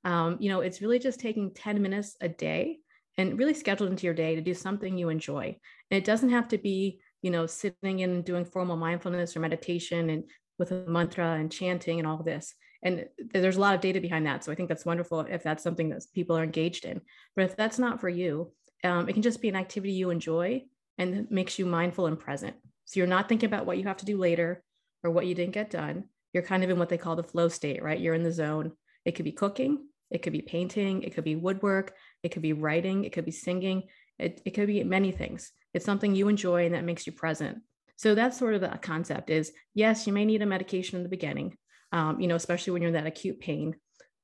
um, 0.03 0.37
you 0.39 0.49
know, 0.49 0.61
it's 0.61 0.81
really 0.81 0.97
just 0.97 1.19
taking 1.19 1.53
10 1.53 1.79
minutes 1.79 2.15
a 2.21 2.27
day 2.27 2.79
and 3.17 3.37
really 3.37 3.53
scheduled 3.53 3.89
into 3.89 4.05
your 4.05 4.13
day 4.13 4.35
to 4.35 4.41
do 4.41 4.53
something 4.53 4.97
you 4.97 5.09
enjoy. 5.09 5.57
And 5.89 5.97
it 5.97 6.05
doesn't 6.05 6.29
have 6.29 6.47
to 6.49 6.57
be, 6.57 7.01
you 7.21 7.31
know, 7.31 7.45
sitting 7.45 8.01
and 8.01 8.23
doing 8.23 8.45
formal 8.45 8.77
mindfulness 8.77 9.35
or 9.35 9.41
meditation 9.41 10.09
and 10.09 10.23
with 10.57 10.71
a 10.71 10.85
mantra 10.87 11.33
and 11.33 11.51
chanting 11.51 11.99
and 11.99 12.07
all 12.07 12.23
this. 12.23 12.53
And 12.83 13.05
there's 13.33 13.57
a 13.57 13.61
lot 13.61 13.75
of 13.75 13.81
data 13.81 14.01
behind 14.01 14.25
that 14.25 14.43
so 14.43 14.51
i 14.51 14.55
think 14.55 14.67
that's 14.67 14.85
wonderful 14.85 15.19
if 15.19 15.43
that's 15.43 15.61
something 15.61 15.89
that 15.89 16.03
people 16.15 16.37
are 16.37 16.43
engaged 16.43 16.85
in. 16.85 17.01
But 17.35 17.45
if 17.45 17.55
that's 17.55 17.77
not 17.77 18.01
for 18.01 18.09
you 18.09 18.51
um, 18.83 19.07
it 19.07 19.13
can 19.13 19.21
just 19.21 19.41
be 19.41 19.49
an 19.49 19.55
activity 19.55 19.93
you 19.93 20.09
enjoy 20.09 20.63
and 20.97 21.29
makes 21.29 21.59
you 21.59 21.65
mindful 21.65 22.07
and 22.07 22.19
present. 22.19 22.55
So 22.85 22.99
you're 22.99 23.07
not 23.07 23.29
thinking 23.29 23.47
about 23.47 23.65
what 23.65 23.77
you 23.77 23.83
have 23.85 23.97
to 23.97 24.05
do 24.05 24.17
later 24.17 24.63
or 25.03 25.11
what 25.11 25.25
you 25.25 25.35
didn't 25.35 25.53
get 25.53 25.69
done. 25.69 26.05
You're 26.33 26.43
kind 26.43 26.63
of 26.63 26.69
in 26.69 26.79
what 26.79 26.89
they 26.89 26.97
call 26.97 27.15
the 27.15 27.23
flow 27.23 27.47
state 27.47 27.83
right? 27.83 27.99
You're 27.99 28.13
in 28.13 28.23
the 28.23 28.31
zone. 28.31 28.71
It 29.05 29.13
could 29.13 29.25
be 29.25 29.31
cooking 29.31 29.87
it 30.11 30.21
could 30.21 30.33
be 30.33 30.41
painting 30.41 31.03
it 31.03 31.13
could 31.13 31.23
be 31.23 31.35
woodwork 31.35 31.93
it 32.23 32.29
could 32.29 32.41
be 32.41 32.53
writing 32.53 33.03
it 33.03 33.13
could 33.13 33.25
be 33.25 33.31
singing 33.31 33.83
it, 34.19 34.41
it 34.45 34.51
could 34.51 34.67
be 34.67 34.83
many 34.83 35.11
things 35.11 35.51
it's 35.73 35.85
something 35.85 36.15
you 36.15 36.27
enjoy 36.27 36.65
and 36.65 36.75
that 36.75 36.83
makes 36.83 37.07
you 37.07 37.13
present 37.13 37.59
so 37.95 38.15
that's 38.15 38.37
sort 38.37 38.55
of 38.55 38.61
the 38.61 38.79
concept 38.81 39.29
is 39.29 39.51
yes 39.73 40.05
you 40.05 40.13
may 40.13 40.25
need 40.25 40.41
a 40.41 40.45
medication 40.45 40.97
in 40.97 41.03
the 41.03 41.09
beginning 41.09 41.57
um, 41.91 42.19
you 42.19 42.27
know, 42.27 42.35
especially 42.35 42.73
when 42.73 42.81
you're 42.81 42.89
in 42.89 42.95
that 42.95 43.07
acute 43.07 43.39
pain. 43.39 43.75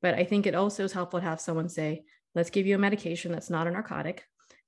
But 0.02 0.16
I 0.16 0.24
think 0.24 0.46
it 0.46 0.56
also 0.56 0.84
is 0.84 0.94
helpful 0.94 1.20
to 1.20 1.26
have 1.26 1.42
someone 1.42 1.70
say, 1.70 2.04
let's 2.36 2.50
give 2.50 2.68
you 2.68 2.76
a 2.76 2.80
medication 2.80 3.32
that's 3.32 3.50
not 3.50 3.68
a 3.68 3.72
narcotic 3.72 4.24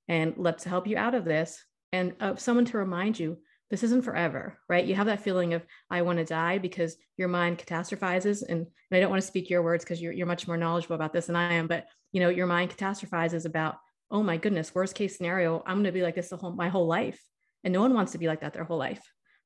and 0.08 0.34
let's 0.36 0.64
help 0.64 0.86
you 0.86 0.96
out 0.96 1.14
of 1.14 1.24
this. 1.24 1.64
And 1.92 2.14
uh, 2.20 2.36
someone 2.36 2.64
to 2.66 2.78
remind 2.78 3.18
you, 3.18 3.38
this 3.70 3.84
isn't 3.84 4.04
forever, 4.04 4.58
right? 4.68 4.84
You 4.84 4.96
have 4.96 5.06
that 5.06 5.22
feeling 5.22 5.54
of, 5.54 5.64
I 5.90 6.02
want 6.02 6.18
to 6.18 6.24
die 6.24 6.58
because 6.58 6.96
your 7.16 7.28
mind 7.28 7.58
catastrophizes. 7.58 8.42
And, 8.42 8.66
and 8.66 8.96
I 8.96 9.00
don't 9.00 9.10
want 9.10 9.22
to 9.22 9.26
speak 9.26 9.48
your 9.48 9.62
words 9.62 9.84
because 9.84 10.02
you're, 10.02 10.12
you're 10.12 10.26
much 10.26 10.48
more 10.48 10.56
knowledgeable 10.56 10.96
about 10.96 11.12
this 11.12 11.26
than 11.26 11.36
I 11.36 11.54
am, 11.54 11.68
but 11.68 11.86
you 12.12 12.20
know, 12.20 12.28
your 12.28 12.48
mind 12.48 12.76
catastrophizes 12.76 13.46
about, 13.46 13.76
oh 14.10 14.22
my 14.24 14.36
goodness, 14.36 14.74
worst 14.74 14.96
case 14.96 15.16
scenario, 15.16 15.62
I'm 15.64 15.76
going 15.76 15.84
to 15.84 15.92
be 15.92 16.02
like 16.02 16.16
this 16.16 16.30
the 16.30 16.36
whole, 16.36 16.52
my 16.52 16.68
whole 16.68 16.88
life. 16.88 17.20
And 17.62 17.72
no 17.72 17.80
one 17.80 17.94
wants 17.94 18.12
to 18.12 18.18
be 18.18 18.26
like 18.26 18.40
that 18.40 18.54
their 18.54 18.64
whole 18.64 18.78
life. 18.78 19.02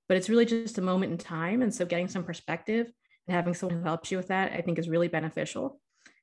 But 0.09 0.17
it's 0.17 0.31
really 0.31 0.47
just 0.47 0.79
a 0.79 0.83
moment 0.83 1.13
in 1.13 1.19
time. 1.19 1.61
And 1.61 1.75
so 1.75 1.85
getting 1.85 2.09
some 2.09 2.25
perspective 2.25 2.91
and 3.27 3.35
having 3.35 3.53
someone 3.53 3.79
who 3.79 3.85
helps 3.85 4.11
you 4.11 4.17
with 4.17 4.29
that, 4.29 4.53
I 4.53 4.63
think 4.63 4.79
is 4.79 4.89
really 4.89 5.09
beneficial. 5.09 5.81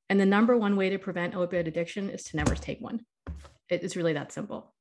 And 0.10 0.20
the 0.20 0.25
number 0.25 0.58
one 0.58 0.75
way 0.75 0.89
to 0.89 0.98
prevent 0.98 1.36
opioid 1.36 1.67
addiction 1.67 2.10
is 2.10 2.24
to 2.24 2.38
never 2.38 2.55
take 2.55 2.81
one. 2.81 3.01
It's 3.70 3.96
really 3.96 4.13
that 4.13 4.31
simple. 4.31 4.74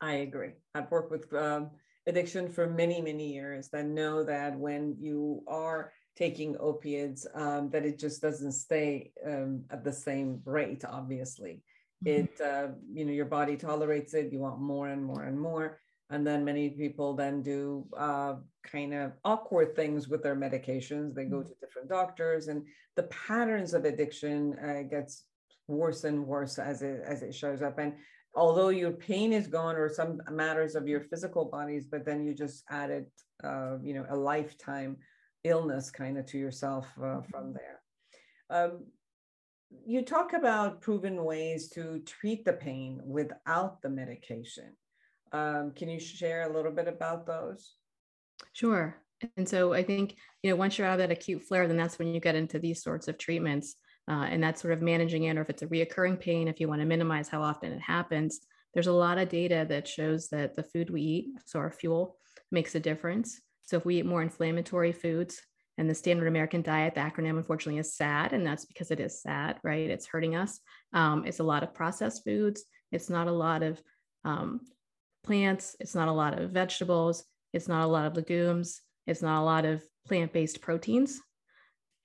I 0.00 0.14
agree. 0.14 0.52
I've 0.74 0.90
worked 0.90 1.10
with 1.10 1.32
um, 1.34 1.70
addiction 2.06 2.48
for 2.48 2.66
many, 2.66 3.00
many 3.00 3.32
years 3.32 3.70
and 3.72 3.94
know 3.94 4.24
that 4.24 4.58
when 4.58 4.96
you 4.98 5.42
are 5.48 5.92
taking 6.16 6.56
opiates, 6.60 7.26
um, 7.34 7.70
that 7.70 7.84
it 7.84 7.98
just 7.98 8.22
doesn't 8.22 8.52
stay 8.52 9.12
um, 9.26 9.64
at 9.70 9.84
the 9.84 9.92
same 9.92 10.40
rate, 10.44 10.84
obviously. 10.84 11.62
Mm-hmm. 12.04 12.24
It, 12.24 12.40
uh, 12.40 12.68
you 12.92 13.04
know, 13.04 13.12
your 13.12 13.26
body 13.26 13.56
tolerates 13.56 14.14
it. 14.14 14.32
You 14.32 14.40
want 14.40 14.60
more 14.60 14.88
and 14.88 15.04
more 15.04 15.24
and 15.24 15.38
more 15.38 15.80
and 16.10 16.26
then 16.26 16.44
many 16.44 16.70
people 16.70 17.14
then 17.14 17.42
do 17.42 17.84
uh, 17.96 18.34
kind 18.62 18.94
of 18.94 19.12
awkward 19.24 19.74
things 19.74 20.08
with 20.08 20.22
their 20.22 20.36
medications 20.36 21.14
they 21.14 21.24
go 21.24 21.38
mm. 21.38 21.46
to 21.46 21.54
different 21.60 21.88
doctors 21.88 22.48
and 22.48 22.64
the 22.96 23.04
patterns 23.04 23.74
of 23.74 23.84
addiction 23.84 24.56
uh, 24.64 24.82
gets 24.88 25.24
worse 25.68 26.04
and 26.04 26.24
worse 26.24 26.58
as 26.58 26.82
it 26.82 27.00
as 27.04 27.22
it 27.22 27.34
shows 27.34 27.62
up 27.62 27.78
and 27.78 27.94
although 28.36 28.68
your 28.68 28.92
pain 28.92 29.32
is 29.32 29.46
gone 29.46 29.76
or 29.76 29.88
some 29.88 30.20
matters 30.30 30.74
of 30.74 30.86
your 30.86 31.00
physical 31.00 31.44
bodies 31.44 31.86
but 31.90 32.04
then 32.04 32.24
you 32.24 32.34
just 32.34 32.62
added 32.70 33.06
uh, 33.42 33.76
you 33.82 33.94
know 33.94 34.06
a 34.10 34.16
lifetime 34.16 34.96
illness 35.44 35.90
kind 35.90 36.18
of 36.18 36.26
to 36.26 36.38
yourself 36.38 36.86
uh, 36.98 37.20
from 37.30 37.46
mm-hmm. 37.46 37.52
there 37.54 37.80
um, 38.50 38.84
you 39.84 40.02
talk 40.02 40.32
about 40.32 40.80
proven 40.80 41.24
ways 41.24 41.68
to 41.70 42.00
treat 42.06 42.44
the 42.44 42.52
pain 42.52 43.00
without 43.04 43.82
the 43.82 43.88
medication 43.88 44.76
um, 45.32 45.72
can 45.72 45.88
you 45.88 45.98
share 45.98 46.48
a 46.48 46.52
little 46.52 46.72
bit 46.72 46.88
about 46.88 47.26
those? 47.26 47.74
Sure. 48.52 48.96
And 49.36 49.48
so 49.48 49.72
I 49.72 49.82
think, 49.82 50.16
you 50.42 50.50
know, 50.50 50.56
once 50.56 50.76
you're 50.76 50.86
out 50.86 50.94
of 50.94 51.08
that 51.08 51.10
acute 51.10 51.42
flare, 51.42 51.66
then 51.66 51.76
that's 51.76 51.98
when 51.98 52.08
you 52.08 52.20
get 52.20 52.34
into 52.34 52.58
these 52.58 52.82
sorts 52.82 53.08
of 53.08 53.18
treatments. 53.18 53.76
Uh, 54.08 54.26
and 54.30 54.42
that's 54.42 54.62
sort 54.62 54.72
of 54.72 54.82
managing 54.82 55.24
it, 55.24 55.36
or 55.36 55.40
if 55.40 55.50
it's 55.50 55.62
a 55.62 55.66
reoccurring 55.66 56.20
pain, 56.20 56.48
if 56.48 56.60
you 56.60 56.68
want 56.68 56.80
to 56.80 56.86
minimize 56.86 57.28
how 57.28 57.42
often 57.42 57.72
it 57.72 57.80
happens. 57.80 58.40
There's 58.72 58.86
a 58.86 58.92
lot 58.92 59.18
of 59.18 59.28
data 59.28 59.66
that 59.68 59.88
shows 59.88 60.28
that 60.28 60.54
the 60.54 60.62
food 60.62 60.90
we 60.90 61.02
eat, 61.02 61.26
so 61.44 61.58
our 61.58 61.72
fuel, 61.72 62.16
makes 62.52 62.74
a 62.74 62.80
difference. 62.80 63.40
So 63.64 63.76
if 63.78 63.84
we 63.84 63.96
eat 63.96 64.06
more 64.06 64.22
inflammatory 64.22 64.92
foods, 64.92 65.40
and 65.78 65.90
the 65.90 65.94
standard 65.94 66.28
American 66.28 66.62
diet, 66.62 66.94
the 66.94 67.00
acronym 67.00 67.36
unfortunately 67.36 67.78
is 67.78 67.94
SAD, 67.94 68.32
and 68.32 68.46
that's 68.46 68.64
because 68.64 68.90
it 68.90 69.00
is 69.00 69.20
sad, 69.20 69.58
right? 69.62 69.90
It's 69.90 70.06
hurting 70.06 70.34
us. 70.34 70.60
Um, 70.92 71.24
it's 71.26 71.40
a 71.40 71.44
lot 71.44 71.62
of 71.62 71.74
processed 71.74 72.24
foods. 72.24 72.64
It's 72.92 73.10
not 73.10 73.28
a 73.28 73.32
lot 73.32 73.62
of 73.62 73.82
um, 74.24 74.60
plants, 75.24 75.76
it's 75.80 75.94
not 75.94 76.08
a 76.08 76.12
lot 76.12 76.38
of 76.38 76.50
vegetables, 76.50 77.24
it's 77.52 77.68
not 77.68 77.84
a 77.84 77.86
lot 77.86 78.06
of 78.06 78.16
legumes, 78.16 78.80
it's 79.06 79.22
not 79.22 79.40
a 79.40 79.44
lot 79.44 79.64
of 79.64 79.82
plant 80.06 80.32
based 80.32 80.60
proteins, 80.60 81.20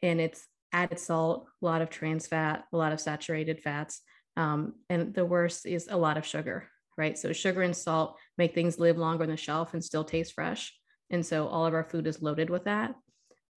and 0.02 0.20
it's 0.20 0.46
added 0.74 1.00
salt, 1.00 1.48
a 1.62 1.66
lot 1.66 1.82
of 1.82 1.90
trans 1.90 2.28
fat, 2.28 2.66
a 2.72 2.78
lot 2.78 2.92
of 2.92 3.00
saturated 3.00 3.62
fats. 3.62 4.02
Um, 4.38 4.74
and 4.90 5.14
the 5.14 5.26
worst 5.26 5.66
is 5.66 5.88
a 5.90 5.98
lot 5.98 6.18
of 6.18 6.26
sugar, 6.26 6.70
right? 6.98 7.18
So, 7.18 7.34
sugar 7.34 7.62
and 7.62 7.76
salt 7.76 8.18
make 8.38 8.54
things 8.54 8.80
live 8.80 8.98
longer 8.98 9.24
on 9.24 9.30
the 9.30 9.38
shelf 9.38 9.74
and 9.74 9.84
still 9.84 10.04
taste 10.04 10.34
fresh. 10.34 10.74
And 11.10 11.26
so, 11.26 11.48
all 11.48 11.66
of 11.66 11.74
our 11.74 11.84
food 11.84 12.08
is 12.08 12.22
loaded 12.22 12.50
with 12.50 12.66
that. 12.66 12.96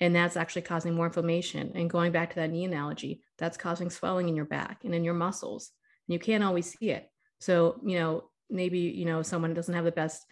And 0.01 0.15
that's 0.15 0.37
actually 0.37 0.63
causing 0.63 0.95
more 0.95 1.07
inflammation. 1.07 1.73
And 1.75 1.89
going 1.89 2.11
back 2.11 2.31
to 2.31 2.37
that 2.37 2.51
knee 2.51 2.65
analogy, 2.65 3.23
that's 3.39 3.57
causing 3.57 3.91
swelling 3.91 4.29
in 4.29 4.35
your 4.35 4.45
back 4.45 4.85
and 4.85 4.95
in 4.95 5.05
your 5.05 5.15
muscles. 5.15 5.71
And 6.09 6.13
you 6.13 6.19
can't 6.19 6.43
always 6.43 6.77
see 6.77 6.91
it. 6.91 7.09
So, 7.39 7.81
you 7.85 7.99
know, 7.99 8.25
maybe 8.51 8.79
you 8.79 9.05
know 9.05 9.23
someone 9.23 9.55
doesn't 9.55 9.75
have 9.75 9.85
the 9.85 9.93
best 9.93 10.25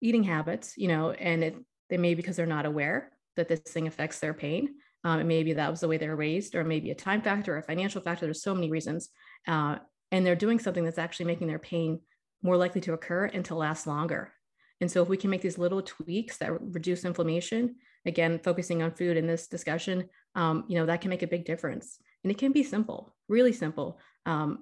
eating 0.00 0.22
habits 0.22 0.74
you 0.76 0.88
know 0.88 1.10
and 1.12 1.44
it 1.44 1.56
they 1.88 1.96
may 1.96 2.14
because 2.14 2.36
they're 2.36 2.46
not 2.46 2.66
aware 2.66 3.10
that 3.36 3.48
this 3.48 3.60
thing 3.60 3.86
affects 3.86 4.18
their 4.18 4.34
pain 4.34 4.74
um, 5.04 5.20
and 5.20 5.28
maybe 5.28 5.52
that 5.52 5.70
was 5.70 5.80
the 5.80 5.88
way 5.88 5.96
they 5.96 6.08
were 6.08 6.16
raised 6.16 6.54
or 6.54 6.64
maybe 6.64 6.90
a 6.90 6.94
time 6.94 7.22
factor 7.22 7.54
or 7.54 7.58
a 7.58 7.62
financial 7.62 8.00
factor 8.00 8.26
there's 8.26 8.42
so 8.42 8.54
many 8.54 8.70
reasons 8.70 9.10
uh, 9.48 9.76
and 10.10 10.24
they're 10.24 10.36
doing 10.36 10.58
something 10.58 10.84
that's 10.84 10.98
actually 10.98 11.26
making 11.26 11.46
their 11.46 11.58
pain 11.58 12.00
more 12.42 12.56
likely 12.56 12.80
to 12.80 12.92
occur 12.92 13.26
and 13.26 13.44
to 13.44 13.54
last 13.54 13.86
longer 13.86 14.32
and 14.80 14.90
so 14.90 15.02
if 15.02 15.08
we 15.08 15.16
can 15.16 15.30
make 15.30 15.42
these 15.42 15.58
little 15.58 15.82
tweaks 15.82 16.38
that 16.38 16.52
reduce 16.60 17.04
inflammation 17.04 17.76
again 18.06 18.40
focusing 18.42 18.82
on 18.82 18.90
food 18.92 19.16
in 19.16 19.26
this 19.26 19.46
discussion 19.46 20.08
um, 20.34 20.64
you 20.68 20.78
know 20.78 20.86
that 20.86 21.00
can 21.00 21.10
make 21.10 21.22
a 21.22 21.26
big 21.26 21.44
difference 21.44 21.98
and 22.24 22.30
it 22.30 22.38
can 22.38 22.52
be 22.52 22.62
simple 22.62 23.14
really 23.28 23.52
simple 23.52 23.98
um, 24.26 24.60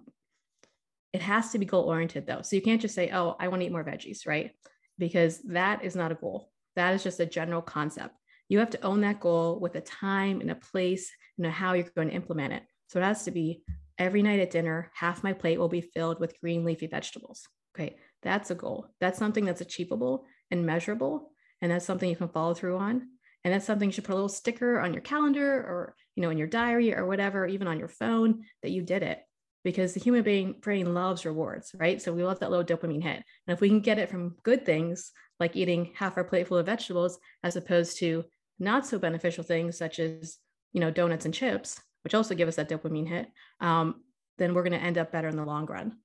it 1.12 1.22
has 1.22 1.50
to 1.50 1.58
be 1.58 1.66
goal 1.66 1.84
oriented 1.84 2.26
though. 2.26 2.42
So 2.42 2.56
you 2.56 2.62
can't 2.62 2.80
just 2.80 2.94
say, 2.94 3.10
oh, 3.12 3.36
I 3.40 3.48
want 3.48 3.62
to 3.62 3.66
eat 3.66 3.72
more 3.72 3.84
veggies, 3.84 4.26
right? 4.26 4.52
Because 4.98 5.40
that 5.42 5.84
is 5.84 5.96
not 5.96 6.12
a 6.12 6.14
goal. 6.16 6.50
That 6.76 6.94
is 6.94 7.02
just 7.02 7.20
a 7.20 7.26
general 7.26 7.62
concept. 7.62 8.14
You 8.50 8.58
have 8.58 8.70
to 8.70 8.82
own 8.82 9.00
that 9.02 9.20
goal 9.20 9.60
with 9.60 9.76
a 9.76 9.80
time 9.80 10.40
and 10.40 10.50
a 10.50 10.56
place 10.56 11.10
and 11.38 11.46
how 11.46 11.72
you're 11.72 11.86
going 11.96 12.08
to 12.08 12.14
implement 12.14 12.52
it. 12.52 12.64
So 12.88 12.98
it 12.98 13.04
has 13.04 13.24
to 13.24 13.30
be 13.30 13.62
every 13.96 14.22
night 14.22 14.40
at 14.40 14.50
dinner, 14.50 14.90
half 14.92 15.22
my 15.22 15.32
plate 15.32 15.58
will 15.58 15.68
be 15.68 15.80
filled 15.80 16.18
with 16.18 16.38
green 16.40 16.64
leafy 16.64 16.88
vegetables. 16.88 17.46
Okay, 17.74 17.96
that's 18.22 18.50
a 18.50 18.56
goal. 18.56 18.88
That's 19.00 19.20
something 19.20 19.44
that's 19.44 19.60
achievable 19.60 20.26
and 20.50 20.66
measurable. 20.66 21.30
And 21.62 21.70
that's 21.70 21.86
something 21.86 22.10
you 22.10 22.16
can 22.16 22.28
follow 22.28 22.52
through 22.52 22.78
on. 22.78 23.08
And 23.44 23.54
that's 23.54 23.64
something 23.64 23.88
you 23.88 23.92
should 23.92 24.04
put 24.04 24.14
a 24.14 24.16
little 24.16 24.28
sticker 24.28 24.80
on 24.80 24.92
your 24.92 25.02
calendar 25.02 25.48
or, 25.48 25.94
you 26.16 26.22
know, 26.22 26.30
in 26.30 26.36
your 26.36 26.48
diary 26.48 26.92
or 26.92 27.06
whatever, 27.06 27.46
even 27.46 27.68
on 27.68 27.78
your 27.78 27.88
phone 27.88 28.42
that 28.62 28.72
you 28.72 28.82
did 28.82 29.04
it 29.04 29.20
because 29.62 29.92
the 29.92 30.00
human 30.00 30.22
brain, 30.22 30.54
brain 30.60 30.94
loves 30.94 31.24
rewards, 31.24 31.72
right? 31.78 32.00
So 32.00 32.12
we 32.12 32.24
love 32.24 32.40
that 32.40 32.50
little 32.50 32.64
dopamine 32.64 33.02
hit. 33.02 33.22
And 33.46 33.54
if 33.54 33.60
we 33.60 33.68
can 33.68 33.80
get 33.80 33.98
it 33.98 34.10
from 34.10 34.36
good 34.42 34.64
things, 34.64 35.12
like 35.38 35.56
eating 35.56 35.92
half 35.94 36.16
our 36.16 36.24
plate 36.24 36.48
full 36.48 36.58
of 36.58 36.66
vegetables, 36.66 37.18
as 37.42 37.56
opposed 37.56 37.98
to 37.98 38.24
not 38.60 38.86
so 38.86 38.98
beneficial 38.98 39.42
things 39.42 39.76
such 39.76 39.98
as, 39.98 40.38
you 40.72 40.80
know, 40.80 40.90
donuts 40.90 41.24
and 41.24 41.34
chips, 41.34 41.80
which 42.04 42.14
also 42.14 42.34
give 42.34 42.48
us 42.48 42.56
that 42.56 42.68
dopamine 42.68 43.08
hit, 43.08 43.28
um, 43.60 44.02
then 44.38 44.54
we're 44.54 44.62
going 44.62 44.78
to 44.78 44.86
end 44.86 44.98
up 44.98 45.10
better 45.10 45.28
in 45.28 45.36
the 45.36 45.44
long 45.44 45.66
run. 45.66 45.96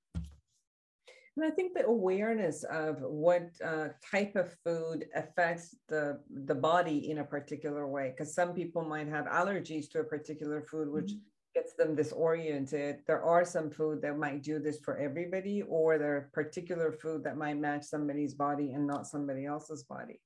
And 1.37 1.45
I 1.45 1.49
think 1.49 1.73
the 1.73 1.85
awareness 1.85 2.63
of 2.63 3.01
what 3.01 3.49
uh, 3.63 3.89
type 4.09 4.37
of 4.37 4.55
food 4.65 5.05
affects 5.13 5.75
the 5.89 6.21
the 6.29 6.55
body 6.55 7.11
in 7.11 7.17
a 7.17 7.25
particular 7.25 7.85
way, 7.87 8.11
because 8.11 8.33
some 8.33 8.53
people 8.53 8.83
might 8.83 9.09
have 9.09 9.25
allergies 9.25 9.89
to 9.91 9.99
a 9.99 10.03
particular 10.03 10.61
food, 10.61 10.89
which 10.89 11.11
mm-hmm 11.11 11.19
gets 11.55 11.73
them 11.73 11.95
disoriented. 11.95 12.97
There 13.07 13.23
are 13.23 13.45
some 13.45 13.71
food 13.71 14.01
that 14.01 14.17
might 14.17 14.43
do 14.43 14.59
this 14.59 14.77
for 14.79 14.97
everybody, 14.97 15.63
or 15.63 15.97
there 15.97 16.17
are 16.17 16.29
particular 16.33 16.91
food 16.91 17.23
that 17.23 17.37
might 17.37 17.57
match 17.57 17.83
somebody's 17.85 18.33
body 18.33 18.73
and 18.73 18.85
not 18.85 19.07
somebody 19.07 19.45
else's 19.45 19.83
body. 19.83 20.19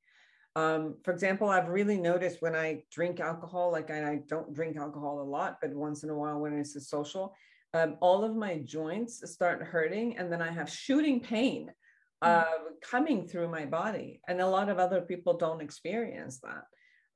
Um, 0.59 0.95
for 1.03 1.11
example, 1.13 1.49
I've 1.49 1.69
really 1.69 1.97
noticed 1.97 2.41
when 2.41 2.55
I 2.55 2.83
drink 2.91 3.19
alcohol, 3.19 3.71
like 3.71 3.89
I, 3.91 4.11
I, 4.11 4.19
don't 4.27 4.53
drink 4.53 4.77
alcohol 4.77 5.21
a 5.21 5.29
lot, 5.37 5.57
but 5.61 5.73
once 5.73 6.03
in 6.03 6.09
a 6.09 6.15
while 6.15 6.39
when 6.39 6.53
it's 6.53 6.75
a 6.75 6.81
social, 6.81 7.35
um, 7.73 7.97
all 8.01 8.23
of 8.23 8.35
my 8.35 8.59
joints 8.65 9.13
start 9.31 9.61
hurting 9.61 10.17
and 10.17 10.31
then 10.31 10.41
I 10.41 10.51
have 10.51 10.69
shooting 10.69 11.19
pain 11.19 11.71
hmm. 12.21 12.29
uh, 12.29 12.43
coming 12.81 13.27
through 13.27 13.49
my 13.49 13.65
body. 13.65 14.21
And 14.27 14.41
a 14.41 14.47
lot 14.47 14.69
of 14.69 14.79
other 14.79 15.01
people 15.01 15.37
don't 15.37 15.61
experience 15.61 16.39
that 16.39 16.63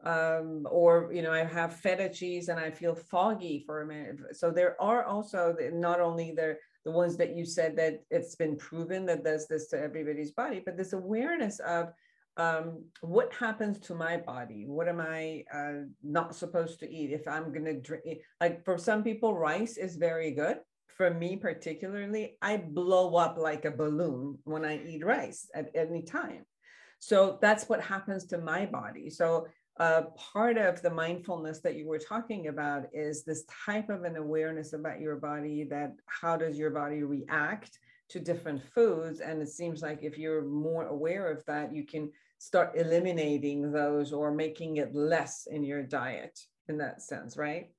um, 0.05 0.67
or 0.69 1.11
you 1.13 1.21
know 1.21 1.31
I 1.31 1.43
have 1.45 1.79
feta 1.79 2.09
cheese 2.09 2.49
and 2.49 2.59
I 2.59 2.71
feel 2.71 2.95
foggy 2.95 3.63
for 3.65 3.81
a 3.81 3.87
minute. 3.87 4.17
So 4.33 4.51
there 4.51 4.75
are 4.81 5.05
also 5.05 5.55
not 5.71 5.99
only 6.01 6.33
the 6.35 6.57
the 6.85 6.91
ones 6.91 7.15
that 7.17 7.35
you 7.35 7.45
said 7.45 7.77
that 7.77 8.03
it's 8.09 8.35
been 8.35 8.57
proven 8.57 9.05
that 9.05 9.23
does 9.23 9.47
this 9.47 9.69
to 9.69 9.79
everybody's 9.79 10.31
body, 10.31 10.61
but 10.65 10.75
this 10.75 10.91
awareness 10.91 11.59
of 11.59 11.93
um, 12.37 12.85
what 13.01 13.31
happens 13.33 13.79
to 13.79 13.95
my 13.95 14.17
body? 14.17 14.65
What 14.67 14.87
am 14.87 14.99
I 14.99 15.43
uh, 15.53 15.85
not 16.03 16.35
supposed 16.35 16.79
to 16.79 16.89
eat? 16.89 17.11
If 17.11 17.27
I'm 17.27 17.53
gonna 17.53 17.79
drink, 17.79 18.03
like 18.41 18.65
for 18.65 18.77
some 18.77 19.03
people, 19.03 19.35
rice 19.35 19.77
is 19.77 19.95
very 19.95 20.31
good. 20.31 20.57
For 20.97 21.11
me, 21.11 21.37
particularly, 21.37 22.37
I 22.41 22.57
blow 22.57 23.15
up 23.15 23.37
like 23.37 23.65
a 23.65 23.71
balloon 23.71 24.37
when 24.43 24.63
I 24.63 24.83
eat 24.85 25.03
rice 25.03 25.47
at 25.55 25.69
any 25.75 26.03
time. 26.03 26.45
So 26.99 27.37
that's 27.41 27.67
what 27.67 27.81
happens 27.81 28.25
to 28.27 28.37
my 28.37 28.65
body. 28.65 29.09
So 29.09 29.47
uh, 29.79 30.03
part 30.15 30.57
of 30.57 30.81
the 30.81 30.89
mindfulness 30.89 31.59
that 31.61 31.75
you 31.75 31.87
were 31.87 31.99
talking 31.99 32.47
about 32.47 32.83
is 32.93 33.23
this 33.23 33.43
type 33.65 33.89
of 33.89 34.03
an 34.03 34.15
awareness 34.15 34.73
about 34.73 34.99
your 34.99 35.15
body 35.15 35.65
that 35.69 35.93
how 36.05 36.37
does 36.37 36.57
your 36.57 36.69
body 36.69 37.01
react 37.01 37.79
to 38.09 38.19
different 38.19 38.61
foods 38.75 39.19
and 39.19 39.41
it 39.41 39.49
seems 39.49 39.81
like 39.81 39.99
if 40.03 40.17
you're 40.17 40.45
more 40.45 40.85
aware 40.85 41.31
of 41.31 41.43
that 41.45 41.73
you 41.73 41.83
can 41.83 42.11
start 42.43 42.73
eliminating 42.75 43.71
those 43.71 44.11
or 44.11 44.29
making 44.29 44.75
it 44.75 44.93
less 44.93 45.47
in 45.49 45.63
your 45.63 45.81
diet 45.81 46.37
in 46.67 46.77
that 46.77 47.01
sense 47.01 47.37
right? 47.37 47.71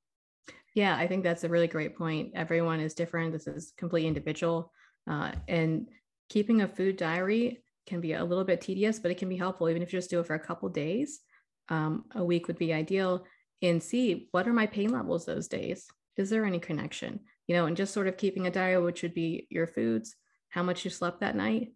Yeah 0.75 0.97
i 0.97 1.07
think 1.07 1.23
that's 1.23 1.45
a 1.45 1.49
really 1.51 1.67
great 1.67 1.97
point. 1.97 2.33
Everyone 2.35 2.81
is 2.81 2.95
different. 2.95 3.33
This 3.33 3.47
is 3.47 3.75
completely 3.77 4.09
individual. 4.09 4.73
Uh, 5.07 5.33
and 5.49 5.91
keeping 6.31 6.63
a 6.63 6.69
food 6.69 6.97
diary 6.97 7.63
can 7.87 8.01
be 8.01 8.15
a 8.15 8.25
little 8.25 8.45
bit 8.45 8.63
tedious 8.63 8.99
but 8.99 9.11
it 9.11 9.19
can 9.19 9.29
be 9.29 9.37
helpful. 9.37 9.69
Even 9.69 9.83
if 9.83 9.93
you 9.93 9.99
just 9.99 10.09
do 10.09 10.21
it 10.21 10.27
for 10.27 10.35
a 10.35 10.47
couple 10.47 10.71
days 10.71 11.21
um, 11.69 12.07
a 12.15 12.25
week 12.25 12.47
would 12.47 12.59
be 12.59 12.73
ideal. 12.73 13.27
And 13.61 13.83
see 13.83 14.29
what 14.31 14.49
are 14.49 14.53
my 14.55 14.67
pain 14.67 14.91
levels 14.91 15.27
those 15.27 15.47
days? 15.47 15.87
Is 16.17 16.31
there 16.31 16.47
any 16.47 16.59
connection? 16.59 17.21
You 17.49 17.57
know 17.57 17.67
and 17.67 17.77
just 17.77 17.93
sort 17.93 18.09
of 18.09 18.17
keeping 18.17 18.47
a 18.47 18.51
diary 18.51 18.83
which 18.83 19.03
would 19.03 19.13
be 19.13 19.47
your 19.51 19.67
foods 19.67 20.17
how 20.49 20.63
much 20.63 20.87
you 20.87 20.91
slept 20.91 21.21
that 21.21 21.37
night 21.37 21.75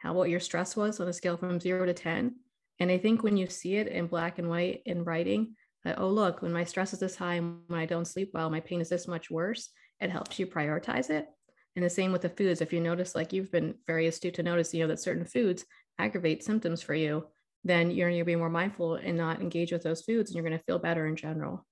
how 0.00 0.12
what 0.12 0.30
your 0.30 0.40
stress 0.40 0.76
was 0.76 1.00
on 1.00 1.08
a 1.08 1.12
scale 1.12 1.36
from 1.36 1.60
0 1.60 1.86
to 1.86 1.94
10 1.94 2.34
and 2.80 2.90
i 2.90 2.98
think 2.98 3.22
when 3.22 3.36
you 3.36 3.46
see 3.46 3.76
it 3.76 3.88
in 3.88 4.06
black 4.06 4.38
and 4.38 4.48
white 4.48 4.82
in 4.86 5.04
writing 5.04 5.54
that 5.84 5.98
oh 5.98 6.08
look 6.08 6.42
when 6.42 6.52
my 6.52 6.64
stress 6.64 6.92
is 6.92 7.00
this 7.00 7.16
high 7.16 7.38
when 7.38 7.78
i 7.78 7.86
don't 7.86 8.06
sleep 8.06 8.30
well 8.34 8.50
my 8.50 8.60
pain 8.60 8.80
is 8.80 8.88
this 8.88 9.08
much 9.08 9.30
worse 9.30 9.70
it 10.00 10.10
helps 10.10 10.38
you 10.38 10.46
prioritize 10.46 11.10
it 11.10 11.26
and 11.76 11.84
the 11.84 11.90
same 11.90 12.12
with 12.12 12.22
the 12.22 12.28
foods 12.28 12.60
if 12.60 12.72
you 12.72 12.80
notice 12.80 13.14
like 13.14 13.32
you've 13.32 13.52
been 13.52 13.74
very 13.86 14.06
astute 14.06 14.34
to 14.34 14.42
notice 14.42 14.74
you 14.74 14.80
know 14.80 14.88
that 14.88 15.00
certain 15.00 15.24
foods 15.24 15.64
aggravate 15.98 16.42
symptoms 16.42 16.82
for 16.82 16.94
you 16.94 17.26
then 17.64 17.90
you're 17.90 18.08
going 18.08 18.18
to 18.18 18.24
be 18.24 18.36
more 18.36 18.50
mindful 18.50 18.94
and 18.94 19.16
not 19.16 19.40
engage 19.40 19.72
with 19.72 19.82
those 19.82 20.02
foods 20.02 20.30
and 20.30 20.36
you're 20.36 20.48
going 20.48 20.58
to 20.58 20.64
feel 20.64 20.78
better 20.78 21.06
in 21.06 21.16
general. 21.16 21.66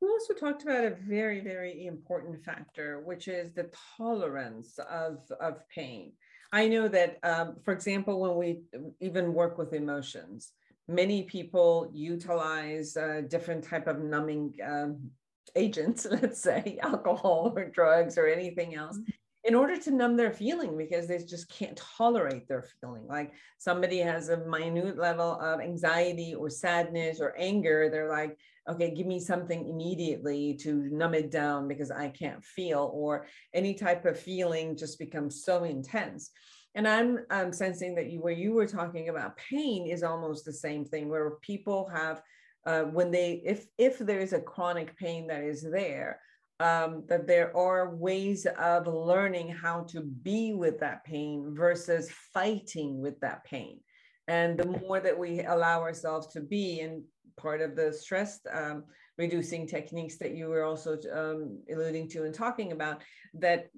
You 0.00 0.10
also 0.10 0.34
talked 0.34 0.62
about 0.62 0.84
a 0.84 0.96
very, 1.08 1.40
very 1.40 1.86
important 1.86 2.44
factor, 2.44 3.00
which 3.04 3.26
is 3.26 3.52
the 3.52 3.70
tolerance 3.96 4.78
of, 4.90 5.18
of 5.40 5.68
pain. 5.68 6.12
I 6.52 6.68
know 6.68 6.88
that, 6.88 7.18
um, 7.22 7.56
for 7.64 7.72
example, 7.72 8.20
when 8.20 8.36
we 8.36 8.60
even 9.00 9.34
work 9.34 9.58
with 9.58 9.72
emotions, 9.72 10.52
many 10.86 11.24
people 11.24 11.90
utilize 11.92 12.96
uh, 12.96 13.22
different 13.28 13.64
type 13.64 13.86
of 13.86 14.00
numbing 14.00 14.54
um, 14.64 15.10
agents, 15.54 16.06
let's 16.10 16.40
say 16.40 16.78
alcohol 16.82 17.52
or 17.54 17.66
drugs 17.66 18.16
or 18.16 18.26
anything 18.26 18.74
else, 18.74 18.98
mm-hmm 18.98 19.17
in 19.44 19.54
order 19.54 19.76
to 19.76 19.90
numb 19.90 20.16
their 20.16 20.32
feeling 20.32 20.76
because 20.76 21.06
they 21.06 21.18
just 21.18 21.48
can't 21.48 21.76
tolerate 21.76 22.48
their 22.48 22.64
feeling. 22.80 23.06
Like 23.06 23.32
somebody 23.58 23.98
has 23.98 24.28
a 24.28 24.44
minute 24.46 24.98
level 24.98 25.38
of 25.40 25.60
anxiety 25.60 26.34
or 26.34 26.50
sadness 26.50 27.20
or 27.20 27.34
anger, 27.38 27.88
they're 27.88 28.10
like, 28.10 28.36
okay, 28.68 28.92
give 28.94 29.06
me 29.06 29.20
something 29.20 29.68
immediately 29.68 30.54
to 30.62 30.88
numb 30.90 31.14
it 31.14 31.30
down 31.30 31.68
because 31.68 31.90
I 31.90 32.08
can't 32.08 32.44
feel, 32.44 32.90
or 32.92 33.26
any 33.54 33.74
type 33.74 34.04
of 34.04 34.18
feeling 34.18 34.76
just 34.76 34.98
becomes 34.98 35.44
so 35.44 35.64
intense. 35.64 36.30
And 36.74 36.86
I'm, 36.86 37.20
I'm 37.30 37.52
sensing 37.52 37.94
that 37.94 38.10
you, 38.10 38.20
where 38.20 38.32
you 38.32 38.52
were 38.52 38.66
talking 38.66 39.08
about 39.08 39.38
pain 39.38 39.86
is 39.86 40.02
almost 40.02 40.44
the 40.44 40.52
same 40.52 40.84
thing, 40.84 41.08
where 41.08 41.36
people 41.40 41.88
have, 41.88 42.20
uh, 42.66 42.82
when 42.82 43.10
they, 43.10 43.40
if 43.44 43.66
if 43.78 43.98
there 43.98 44.20
is 44.20 44.34
a 44.34 44.40
chronic 44.40 44.96
pain 44.98 45.26
that 45.28 45.42
is 45.42 45.62
there, 45.62 46.20
um, 46.60 47.04
that 47.08 47.26
there 47.26 47.56
are 47.56 47.94
ways 47.94 48.46
of 48.58 48.86
learning 48.86 49.48
how 49.48 49.82
to 49.84 50.00
be 50.00 50.54
with 50.54 50.80
that 50.80 51.04
pain 51.04 51.54
versus 51.56 52.10
fighting 52.34 53.00
with 53.00 53.18
that 53.20 53.44
pain. 53.44 53.80
And 54.26 54.58
the 54.58 54.66
more 54.66 55.00
that 55.00 55.18
we 55.18 55.42
allow 55.42 55.80
ourselves 55.80 56.26
to 56.28 56.40
be, 56.40 56.80
and 56.80 57.02
part 57.36 57.60
of 57.60 57.76
the 57.76 57.92
stress 57.92 58.40
um, 58.52 58.84
reducing 59.16 59.66
techniques 59.66 60.18
that 60.18 60.34
you 60.34 60.48
were 60.48 60.64
also 60.64 60.98
um, 61.12 61.60
alluding 61.72 62.08
to 62.10 62.24
and 62.24 62.34
talking 62.34 62.72
about, 62.72 63.02
that 63.34 63.68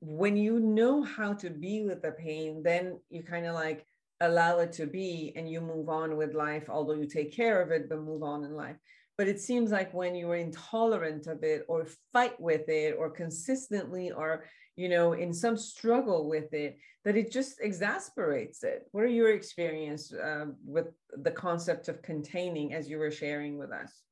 when 0.00 0.36
you 0.36 0.60
know 0.60 1.02
how 1.02 1.32
to 1.34 1.50
be 1.50 1.82
with 1.82 2.02
the 2.02 2.12
pain, 2.12 2.62
then 2.62 2.98
you 3.10 3.22
kind 3.22 3.46
of 3.46 3.54
like 3.54 3.86
allow 4.20 4.58
it 4.60 4.72
to 4.72 4.86
be 4.86 5.32
and 5.36 5.50
you 5.50 5.60
move 5.60 5.88
on 5.88 6.16
with 6.16 6.34
life, 6.34 6.68
although 6.68 6.94
you 6.94 7.06
take 7.06 7.34
care 7.34 7.60
of 7.60 7.70
it, 7.70 7.88
but 7.88 8.00
move 8.00 8.22
on 8.22 8.44
in 8.44 8.54
life. 8.54 8.76
But 9.22 9.28
it 9.28 9.40
seems 9.40 9.70
like 9.70 9.94
when 9.94 10.16
you 10.16 10.28
are 10.32 10.34
intolerant 10.34 11.28
of 11.28 11.44
it 11.44 11.64
or 11.68 11.86
fight 12.12 12.40
with 12.40 12.68
it 12.68 12.96
or 12.98 13.08
consistently 13.08 14.10
or, 14.10 14.46
you 14.74 14.88
know, 14.88 15.12
in 15.12 15.32
some 15.32 15.56
struggle 15.56 16.28
with 16.28 16.52
it, 16.52 16.76
that 17.04 17.16
it 17.16 17.30
just 17.30 17.60
exasperates 17.60 18.64
it. 18.64 18.88
What 18.90 19.04
are 19.04 19.06
your 19.06 19.30
experience 19.30 20.12
uh, 20.12 20.46
with 20.64 20.88
the 21.16 21.30
concept 21.30 21.86
of 21.86 22.02
containing 22.02 22.74
as 22.74 22.90
you 22.90 22.98
were 22.98 23.12
sharing 23.12 23.58
with 23.58 23.70
us? 23.70 24.02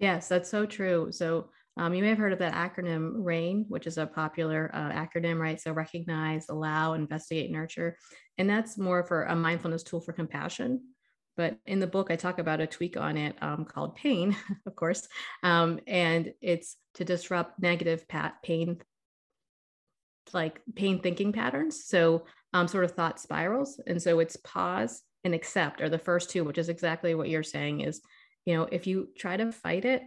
Yes, 0.00 0.26
that's 0.26 0.50
so 0.50 0.66
true. 0.66 1.12
So 1.12 1.50
um, 1.76 1.94
you 1.94 2.02
may 2.02 2.08
have 2.08 2.18
heard 2.18 2.32
of 2.32 2.40
that 2.40 2.54
acronym 2.54 3.12
RAIN, 3.18 3.66
which 3.68 3.86
is 3.86 3.98
a 3.98 4.06
popular 4.08 4.68
uh, 4.74 4.90
acronym, 4.90 5.38
right? 5.38 5.60
So 5.60 5.70
recognize, 5.70 6.48
allow, 6.48 6.94
investigate, 6.94 7.52
nurture. 7.52 7.96
And 8.36 8.50
that's 8.50 8.76
more 8.76 9.04
for 9.04 9.26
a 9.26 9.36
mindfulness 9.36 9.84
tool 9.84 10.00
for 10.00 10.12
compassion. 10.12 10.80
But 11.38 11.56
in 11.66 11.78
the 11.78 11.86
book, 11.86 12.10
I 12.10 12.16
talk 12.16 12.40
about 12.40 12.60
a 12.60 12.66
tweak 12.66 12.96
on 12.96 13.16
it 13.16 13.36
um, 13.40 13.64
called 13.64 13.94
pain, 13.94 14.36
of 14.66 14.74
course. 14.74 15.06
Um, 15.44 15.78
and 15.86 16.34
it's 16.42 16.76
to 16.94 17.04
disrupt 17.04 17.62
negative 17.62 18.08
pat- 18.08 18.42
pain, 18.42 18.82
like 20.34 20.60
pain 20.74 21.00
thinking 21.00 21.32
patterns. 21.32 21.84
So, 21.84 22.24
um, 22.52 22.66
sort 22.66 22.84
of 22.84 22.90
thought 22.90 23.20
spirals. 23.20 23.80
And 23.86 24.02
so 24.02 24.18
it's 24.18 24.36
pause 24.36 25.02
and 25.22 25.32
accept 25.34 25.80
are 25.80 25.88
the 25.88 25.98
first 25.98 26.30
two, 26.30 26.42
which 26.42 26.58
is 26.58 26.68
exactly 26.68 27.14
what 27.14 27.28
you're 27.28 27.42
saying 27.42 27.82
is, 27.82 28.00
you 28.44 28.56
know, 28.56 28.68
if 28.72 28.86
you 28.86 29.08
try 29.16 29.36
to 29.36 29.52
fight 29.52 29.84
it, 29.84 30.02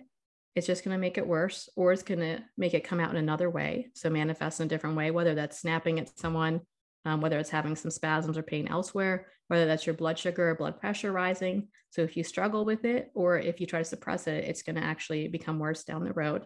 it's 0.56 0.68
just 0.68 0.84
going 0.84 0.94
to 0.94 1.00
make 1.00 1.18
it 1.18 1.28
worse 1.28 1.70
or 1.78 1.94
it's 1.94 2.04
going 2.04 2.20
to 2.20 2.40
make 2.58 2.74
it 2.74 2.84
come 2.84 3.00
out 3.00 3.12
in 3.12 3.16
another 3.16 3.50
way. 3.50 3.88
So 3.94 4.10
manifest 4.10 4.60
in 4.60 4.66
a 4.66 4.70
different 4.70 4.98
way, 4.98 5.12
whether 5.12 5.34
that's 5.34 5.62
snapping 5.62 5.98
at 6.00 6.20
someone, 6.20 6.62
um, 7.06 7.22
whether 7.22 7.40
it's 7.40 7.50
having 7.50 7.76
some 7.76 7.92
spasms 7.92 8.38
or 8.38 8.44
pain 8.44 8.68
elsewhere, 8.68 9.28
whether 9.52 9.66
that's 9.66 9.86
your 9.86 9.94
blood 9.94 10.18
sugar 10.18 10.50
or 10.50 10.56
blood 10.56 10.80
pressure 10.80 11.12
rising. 11.12 11.68
So 11.90 12.04
if 12.04 12.16
you 12.16 12.24
struggle 12.24 12.64
with 12.64 12.86
it 12.86 13.12
or 13.14 13.38
if 13.38 13.60
you 13.60 13.68
try 13.68 13.80
to 13.80 13.86
suppress 13.86 14.26
it, 14.28 14.46
it's 14.46 14.64
going 14.64 14.78
to 14.78 14.82
actually 14.84 15.28
become 15.28 15.60
worse 15.60 15.84
down 15.84 16.06
the 16.06 16.14
road. 16.14 16.46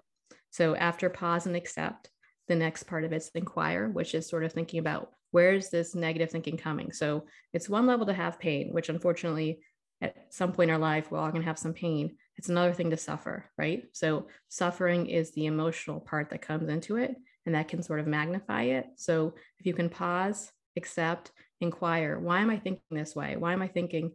So 0.50 0.76
after 0.76 1.08
pause 1.08 1.46
and 1.46 1.56
accept, 1.56 2.10
the 2.48 2.56
next 2.56 2.88
part 2.88 3.04
of 3.04 3.14
it's 3.14 3.30
inquire, 3.36 3.90
which 3.90 4.16
is 4.16 4.28
sort 4.28 4.44
of 4.44 4.54
thinking 4.54 4.80
about 4.80 5.12
where 5.30 5.54
is 5.54 5.70
this 5.70 5.94
negative 5.94 6.32
thinking 6.32 6.58
coming. 6.58 6.92
So 6.92 7.28
it's 7.54 7.70
one 7.70 7.86
level 7.86 8.08
to 8.08 8.14
have 8.14 8.40
pain, 8.40 8.70
which 8.74 8.90
unfortunately 8.90 9.60
at 10.02 10.34
some 10.34 10.52
point 10.52 10.72
in 10.72 10.74
our 10.74 10.82
life 10.82 11.12
we're 11.12 11.20
all 11.20 11.30
going 11.30 11.44
to 11.44 11.48
have 11.48 11.60
some 11.60 11.74
pain. 11.74 12.18
it's 12.38 12.50
another 12.50 12.74
thing 12.74 12.90
to 12.90 12.98
suffer, 12.98 13.52
right? 13.56 13.84
So 13.94 14.30
suffering 14.50 15.06
is 15.06 15.32
the 15.32 15.46
emotional 15.46 16.00
part 16.00 16.32
that 16.32 16.42
comes 16.42 16.70
into 16.70 16.98
it 16.98 17.16
and 17.46 17.54
that 17.54 17.68
can 17.68 17.84
sort 17.84 18.00
of 18.00 18.08
magnify 18.08 18.64
it. 18.64 18.88
So 18.96 19.36
if 19.60 19.68
you 19.68 19.76
can 19.76 19.90
pause, 19.90 20.52
accept, 20.76 21.32
inquire, 21.66 22.20
why 22.20 22.40
am 22.40 22.50
I 22.50 22.58
thinking 22.58 22.82
this 22.92 23.16
way? 23.16 23.36
Why 23.36 23.54
am 23.54 23.62
I 23.62 23.68
thinking, 23.68 24.12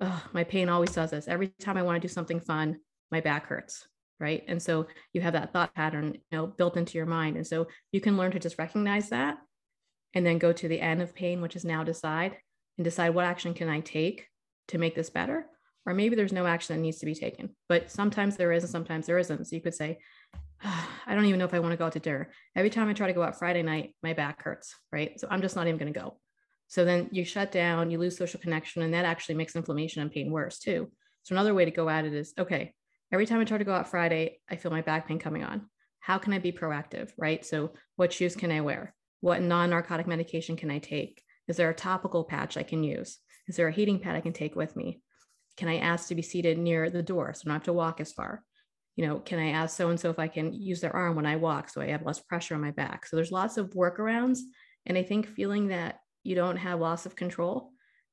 oh, 0.00 0.22
my 0.32 0.44
pain 0.44 0.68
always 0.68 0.92
does 0.92 1.10
this. 1.10 1.28
Every 1.28 1.48
time 1.60 1.76
I 1.76 1.82
want 1.82 2.00
to 2.00 2.08
do 2.08 2.12
something 2.12 2.40
fun, 2.40 2.78
my 3.10 3.20
back 3.20 3.46
hurts, 3.46 3.86
right? 4.18 4.42
And 4.48 4.60
so 4.62 4.86
you 5.12 5.20
have 5.20 5.34
that 5.34 5.52
thought 5.52 5.74
pattern, 5.74 6.14
you 6.14 6.38
know, 6.38 6.46
built 6.46 6.76
into 6.76 6.98
your 6.98 7.06
mind. 7.06 7.36
And 7.36 7.46
so 7.46 7.68
you 7.92 8.00
can 8.00 8.16
learn 8.16 8.32
to 8.32 8.38
just 8.38 8.58
recognize 8.58 9.10
that 9.10 9.38
and 10.14 10.24
then 10.26 10.38
go 10.38 10.52
to 10.52 10.68
the 10.68 10.80
end 10.80 11.02
of 11.02 11.14
pain, 11.14 11.40
which 11.40 11.56
is 11.56 11.64
now 11.64 11.84
decide 11.84 12.36
and 12.78 12.84
decide 12.84 13.10
what 13.10 13.26
action 13.26 13.54
can 13.54 13.68
I 13.68 13.80
take 13.80 14.26
to 14.68 14.78
make 14.78 14.94
this 14.94 15.10
better 15.10 15.46
or 15.86 15.94
maybe 15.94 16.14
there's 16.14 16.32
no 16.32 16.46
action 16.46 16.76
that 16.76 16.82
needs 16.82 16.98
to 16.98 17.06
be 17.06 17.14
taken 17.14 17.50
but 17.68 17.90
sometimes 17.90 18.36
there 18.36 18.52
is 18.52 18.62
and 18.62 18.70
sometimes 18.70 19.06
there 19.06 19.18
isn't 19.18 19.46
so 19.46 19.56
you 19.56 19.62
could 19.62 19.74
say 19.74 19.98
i 20.64 21.14
don't 21.14 21.24
even 21.24 21.38
know 21.38 21.44
if 21.44 21.54
i 21.54 21.58
want 21.58 21.72
to 21.72 21.76
go 21.76 21.86
out 21.86 21.92
to 21.92 22.00
dinner 22.00 22.30
every 22.56 22.70
time 22.70 22.88
i 22.88 22.92
try 22.92 23.06
to 23.06 23.12
go 23.12 23.22
out 23.22 23.38
friday 23.38 23.62
night 23.62 23.94
my 24.02 24.12
back 24.12 24.42
hurts 24.42 24.74
right 24.92 25.18
so 25.20 25.26
i'm 25.30 25.42
just 25.42 25.56
not 25.56 25.66
even 25.66 25.78
going 25.78 25.92
to 25.92 25.98
go 25.98 26.16
so 26.72 26.84
then 26.84 27.08
you 27.12 27.24
shut 27.24 27.52
down 27.52 27.90
you 27.90 27.98
lose 27.98 28.16
social 28.16 28.40
connection 28.40 28.82
and 28.82 28.94
that 28.94 29.04
actually 29.04 29.34
makes 29.34 29.54
inflammation 29.54 30.00
and 30.00 30.10
pain 30.10 30.30
worse 30.30 30.58
too 30.58 30.90
so 31.22 31.34
another 31.34 31.54
way 31.54 31.64
to 31.64 31.70
go 31.70 31.88
at 31.88 32.04
it 32.04 32.14
is 32.14 32.32
okay 32.38 32.72
every 33.12 33.26
time 33.26 33.40
i 33.40 33.44
try 33.44 33.58
to 33.58 33.64
go 33.64 33.74
out 33.74 33.88
friday 33.88 34.38
i 34.50 34.56
feel 34.56 34.70
my 34.70 34.82
back 34.82 35.06
pain 35.06 35.18
coming 35.18 35.44
on 35.44 35.68
how 36.00 36.18
can 36.18 36.32
i 36.32 36.38
be 36.38 36.52
proactive 36.52 37.10
right 37.18 37.44
so 37.44 37.72
what 37.96 38.12
shoes 38.12 38.34
can 38.34 38.50
i 38.50 38.60
wear 38.60 38.94
what 39.20 39.42
non-narcotic 39.42 40.06
medication 40.06 40.56
can 40.56 40.70
i 40.70 40.78
take 40.78 41.22
is 41.48 41.56
there 41.56 41.70
a 41.70 41.74
topical 41.74 42.24
patch 42.24 42.56
i 42.56 42.62
can 42.62 42.82
use 42.82 43.18
is 43.48 43.56
there 43.56 43.68
a 43.68 43.72
heating 43.72 43.98
pad 43.98 44.16
i 44.16 44.20
can 44.20 44.32
take 44.32 44.56
with 44.56 44.74
me 44.76 45.00
can 45.56 45.68
I 45.68 45.78
ask 45.78 46.08
to 46.08 46.14
be 46.14 46.22
seated 46.22 46.58
near 46.58 46.90
the 46.90 47.02
door 47.02 47.34
so 47.34 47.42
I 47.44 47.48
don't 47.48 47.56
have 47.56 47.64
to 47.64 47.72
walk 47.72 48.00
as 48.00 48.12
far? 48.12 48.42
You 48.96 49.06
know, 49.06 49.18
can 49.18 49.38
I 49.38 49.50
ask 49.50 49.76
so 49.76 49.88
and 49.88 49.98
so 49.98 50.10
if 50.10 50.18
I 50.18 50.28
can 50.28 50.52
use 50.52 50.80
their 50.80 50.94
arm 50.94 51.16
when 51.16 51.26
I 51.26 51.36
walk 51.36 51.68
so 51.68 51.80
I 51.80 51.88
have 51.88 52.04
less 52.04 52.20
pressure 52.20 52.54
on 52.54 52.60
my 52.60 52.70
back? 52.70 53.06
So 53.06 53.16
there's 53.16 53.32
lots 53.32 53.56
of 53.56 53.70
workarounds. 53.70 54.40
And 54.86 54.98
I 54.98 55.02
think 55.02 55.26
feeling 55.26 55.68
that 55.68 56.00
you 56.22 56.34
don't 56.34 56.56
have 56.56 56.80
loss 56.80 57.06
of 57.06 57.16
control 57.16 57.70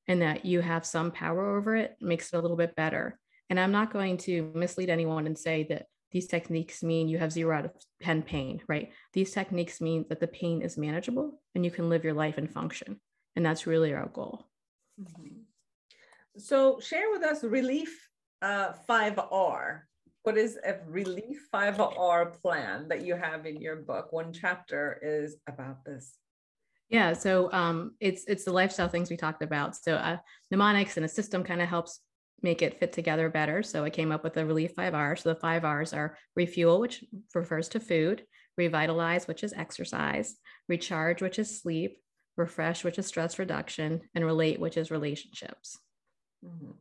and 0.07 0.21
that 0.21 0.45
you 0.45 0.61
have 0.61 0.85
some 0.85 1.11
power 1.11 1.57
over 1.57 1.75
it 1.75 1.95
makes 2.01 2.33
it 2.33 2.37
a 2.37 2.41
little 2.41 2.57
bit 2.57 2.75
better. 2.75 3.19
And 3.49 3.59
I'm 3.59 3.71
not 3.71 3.93
going 3.93 4.17
to 4.17 4.51
mislead 4.53 4.89
anyone 4.89 5.25
and 5.25 5.37
say 5.37 5.65
that 5.69 5.85
these 6.11 6.27
techniques 6.27 6.81
mean 6.81 7.07
you 7.07 7.19
have 7.19 7.31
zero 7.31 7.55
out 7.55 7.65
of 7.65 7.71
10 8.01 8.23
pain, 8.23 8.61
right? 8.67 8.91
These 9.13 9.31
techniques 9.31 9.79
mean 9.79 10.05
that 10.09 10.19
the 10.19 10.27
pain 10.27 10.61
is 10.61 10.77
manageable 10.77 11.39
and 11.53 11.63
you 11.63 11.71
can 11.71 11.89
live 11.89 12.03
your 12.03 12.13
life 12.13 12.37
and 12.37 12.51
function. 12.51 12.99
And 13.35 13.45
that's 13.45 13.67
really 13.67 13.93
our 13.93 14.07
goal. 14.07 14.45
Mm-hmm. 14.99 15.41
So 16.37 16.79
share 16.79 17.11
with 17.11 17.23
us 17.23 17.43
Relief 17.43 18.09
uh, 18.41 18.73
5R. 18.89 19.81
What 20.23 20.37
is 20.37 20.57
a 20.65 20.77
Relief 20.87 21.47
5R 21.53 22.41
plan 22.41 22.87
that 22.89 23.05
you 23.05 23.15
have 23.15 23.45
in 23.45 23.61
your 23.61 23.77
book? 23.77 24.11
One 24.11 24.33
chapter 24.33 24.99
is 25.01 25.37
about 25.47 25.85
this. 25.85 26.17
Yeah, 26.89 27.13
so 27.13 27.51
um, 27.51 27.91
it's 27.99 28.23
it's 28.27 28.45
the 28.45 28.51
lifestyle 28.51 28.87
things 28.89 29.09
we 29.09 29.17
talked 29.17 29.43
about. 29.43 29.75
So 29.75 29.93
uh, 29.93 30.17
mnemonics 30.49 30.97
and 30.97 31.05
a 31.05 31.09
system 31.09 31.43
kind 31.43 31.61
of 31.61 31.69
helps 31.69 31.99
make 32.41 32.61
it 32.61 32.79
fit 32.79 32.93
together 32.93 33.29
better. 33.29 33.61
So 33.61 33.83
I 33.83 33.89
came 33.89 34.11
up 34.11 34.23
with 34.23 34.33
the 34.33 34.45
Relief 34.45 34.71
five 34.75 34.95
R's. 34.95 35.21
So 35.21 35.29
the 35.29 35.39
five 35.39 35.65
R's 35.65 35.93
are 35.93 36.17
refuel, 36.35 36.79
which 36.79 37.03
refers 37.35 37.69
to 37.69 37.79
food, 37.79 38.23
revitalize, 38.57 39.27
which 39.27 39.43
is 39.43 39.53
exercise, 39.53 40.35
recharge, 40.67 41.21
which 41.21 41.37
is 41.37 41.61
sleep, 41.61 41.99
refresh, 42.37 42.83
which 42.83 42.97
is 42.97 43.05
stress 43.05 43.37
reduction, 43.37 44.01
and 44.15 44.25
relate, 44.25 44.59
which 44.59 44.77
is 44.77 44.89
relationships. 44.89 45.77
Mm-hmm. 46.43 46.71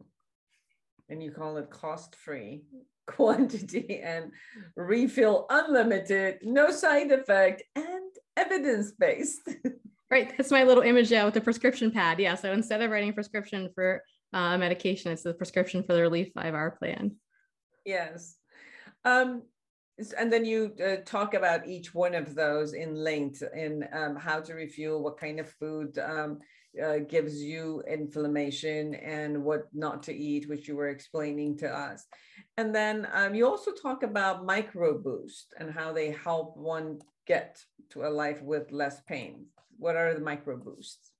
And 1.11 1.23
you 1.23 1.33
call 1.33 1.59
it 1.59 1.71
cost 1.71 2.17
free 2.17 2.63
quantity 3.07 4.01
and 4.03 4.33
refill 4.75 5.47
unlimited, 5.51 6.39
no 6.43 6.71
side 6.71 7.11
effect, 7.11 7.63
and 7.77 8.11
evidence 8.37 8.93
based. 8.93 9.49
right. 10.11 10.37
That's 10.37 10.51
my 10.51 10.65
little 10.65 10.83
image 10.83 11.11
yeah, 11.11 11.25
with 11.25 11.35
the 11.35 11.41
prescription 11.41 11.91
pad. 11.91 12.19
Yeah. 12.19 12.35
So 12.35 12.53
instead 12.53 12.83
of 12.83 12.91
writing 12.91 13.13
prescription 13.13 13.71
for 13.75 14.03
uh, 14.33 14.59
medication, 14.59 15.13
it's 15.13 15.23
the 15.23 15.35
prescription 15.35 15.83
for 15.83 15.95
the 15.95 16.03
Relief 16.03 16.33
5R 16.35 16.79
plan. 16.79 17.17
Yes. 17.85 18.37
Um, 19.05 19.43
and 20.17 20.33
then 20.33 20.45
you 20.45 20.75
uh, 20.85 20.97
talk 21.05 21.35
about 21.35 21.67
each 21.67 21.93
one 21.95 22.15
of 22.15 22.35
those 22.35 22.73
in 22.73 22.95
length 22.95 23.43
in 23.55 23.87
um, 23.93 24.17
how 24.17 24.41
to 24.41 24.55
refuel, 24.55 25.03
what 25.03 25.19
kind 25.19 25.41
of 25.41 25.51
food 25.51 25.99
um, 25.99 26.39
uh, 26.83 26.99
gives 26.99 27.43
you 27.43 27.83
inflammation 27.89 28.95
and 28.95 29.43
what 29.43 29.65
not 29.73 30.03
to 30.05 30.15
eat, 30.15 30.49
which 30.49 30.69
you 30.69 30.77
were 30.77 30.89
explaining 30.89 31.57
to 31.59 31.69
us. 31.69 32.05
And 32.57 32.75
then 32.75 33.09
um, 33.13 33.35
you 33.35 33.47
also 33.47 33.73
talk 33.73 34.03
about 34.05 34.45
micro 34.45 34.97
boost 34.99 35.55
and 35.59 35.73
how 35.73 35.93
they 35.93 36.11
help 36.13 36.57
one 36.57 37.01
get 37.27 37.59
to 37.91 38.05
a 38.05 38.09
life 38.09 38.41
with 38.43 38.71
less 38.71 39.01
pain. 39.09 39.47
What 39.79 39.97
are 39.97 40.15
the 40.15 40.21
micro 40.21 40.57
boosts? 40.57 41.13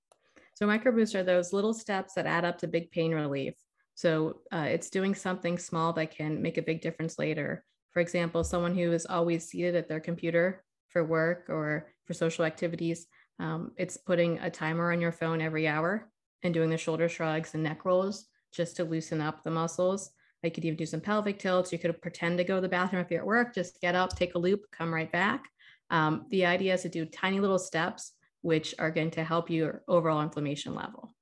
So 0.55 0.67
micro 0.67 0.91
boosts 0.91 1.15
are 1.15 1.23
those 1.23 1.53
little 1.53 1.73
steps 1.73 2.13
that 2.13 2.25
add 2.25 2.45
up 2.45 2.57
to 2.59 2.67
big 2.67 2.91
pain 2.91 3.13
relief. 3.13 3.55
So 3.95 4.41
uh, 4.51 4.67
it's 4.69 4.89
doing 4.89 5.15
something 5.15 5.57
small 5.57 5.93
that 5.93 6.15
can 6.15 6.41
make 6.41 6.57
a 6.57 6.61
big 6.61 6.81
difference 6.81 7.17
later. 7.17 7.63
For 7.91 7.99
example, 7.99 8.43
someone 8.43 8.75
who 8.75 8.91
is 8.91 9.05
always 9.05 9.47
seated 9.47 9.75
at 9.75 9.87
their 9.87 9.99
computer 9.99 10.63
for 10.89 11.03
work 11.03 11.45
or 11.49 11.91
for 12.05 12.13
social 12.13 12.45
activities 12.45 13.07
um, 13.39 13.71
it's 13.77 13.97
putting 13.97 14.37
a 14.39 14.49
timer 14.49 14.91
on 14.91 15.01
your 15.01 15.11
phone 15.11 15.41
every 15.41 15.67
hour 15.67 16.09
and 16.43 16.53
doing 16.53 16.69
the 16.69 16.77
shoulder 16.77 17.09
shrugs 17.09 17.53
and 17.53 17.63
neck 17.63 17.85
rolls 17.85 18.25
just 18.51 18.75
to 18.75 18.83
loosen 18.83 19.21
up 19.21 19.43
the 19.43 19.51
muscles. 19.51 20.11
I 20.43 20.49
could 20.49 20.65
even 20.65 20.77
do 20.77 20.85
some 20.85 21.01
pelvic 21.01 21.39
tilts. 21.39 21.71
You 21.71 21.79
could 21.79 22.01
pretend 22.01 22.37
to 22.37 22.43
go 22.43 22.55
to 22.55 22.61
the 22.61 22.69
bathroom 22.69 23.01
if 23.01 23.11
you're 23.11 23.21
at 23.21 23.25
work, 23.25 23.53
just 23.53 23.81
get 23.81 23.95
up, 23.95 24.15
take 24.15 24.35
a 24.35 24.39
loop, 24.39 24.65
come 24.71 24.93
right 24.93 25.11
back. 25.11 25.49
Um, 25.89 26.25
the 26.29 26.45
idea 26.45 26.73
is 26.73 26.83
to 26.83 26.89
do 26.89 27.05
tiny 27.05 27.39
little 27.39 27.59
steps, 27.59 28.13
which 28.41 28.75
are 28.79 28.91
going 28.91 29.11
to 29.11 29.23
help 29.23 29.49
your 29.49 29.83
overall 29.87 30.21
inflammation 30.21 30.73
level. 30.73 31.15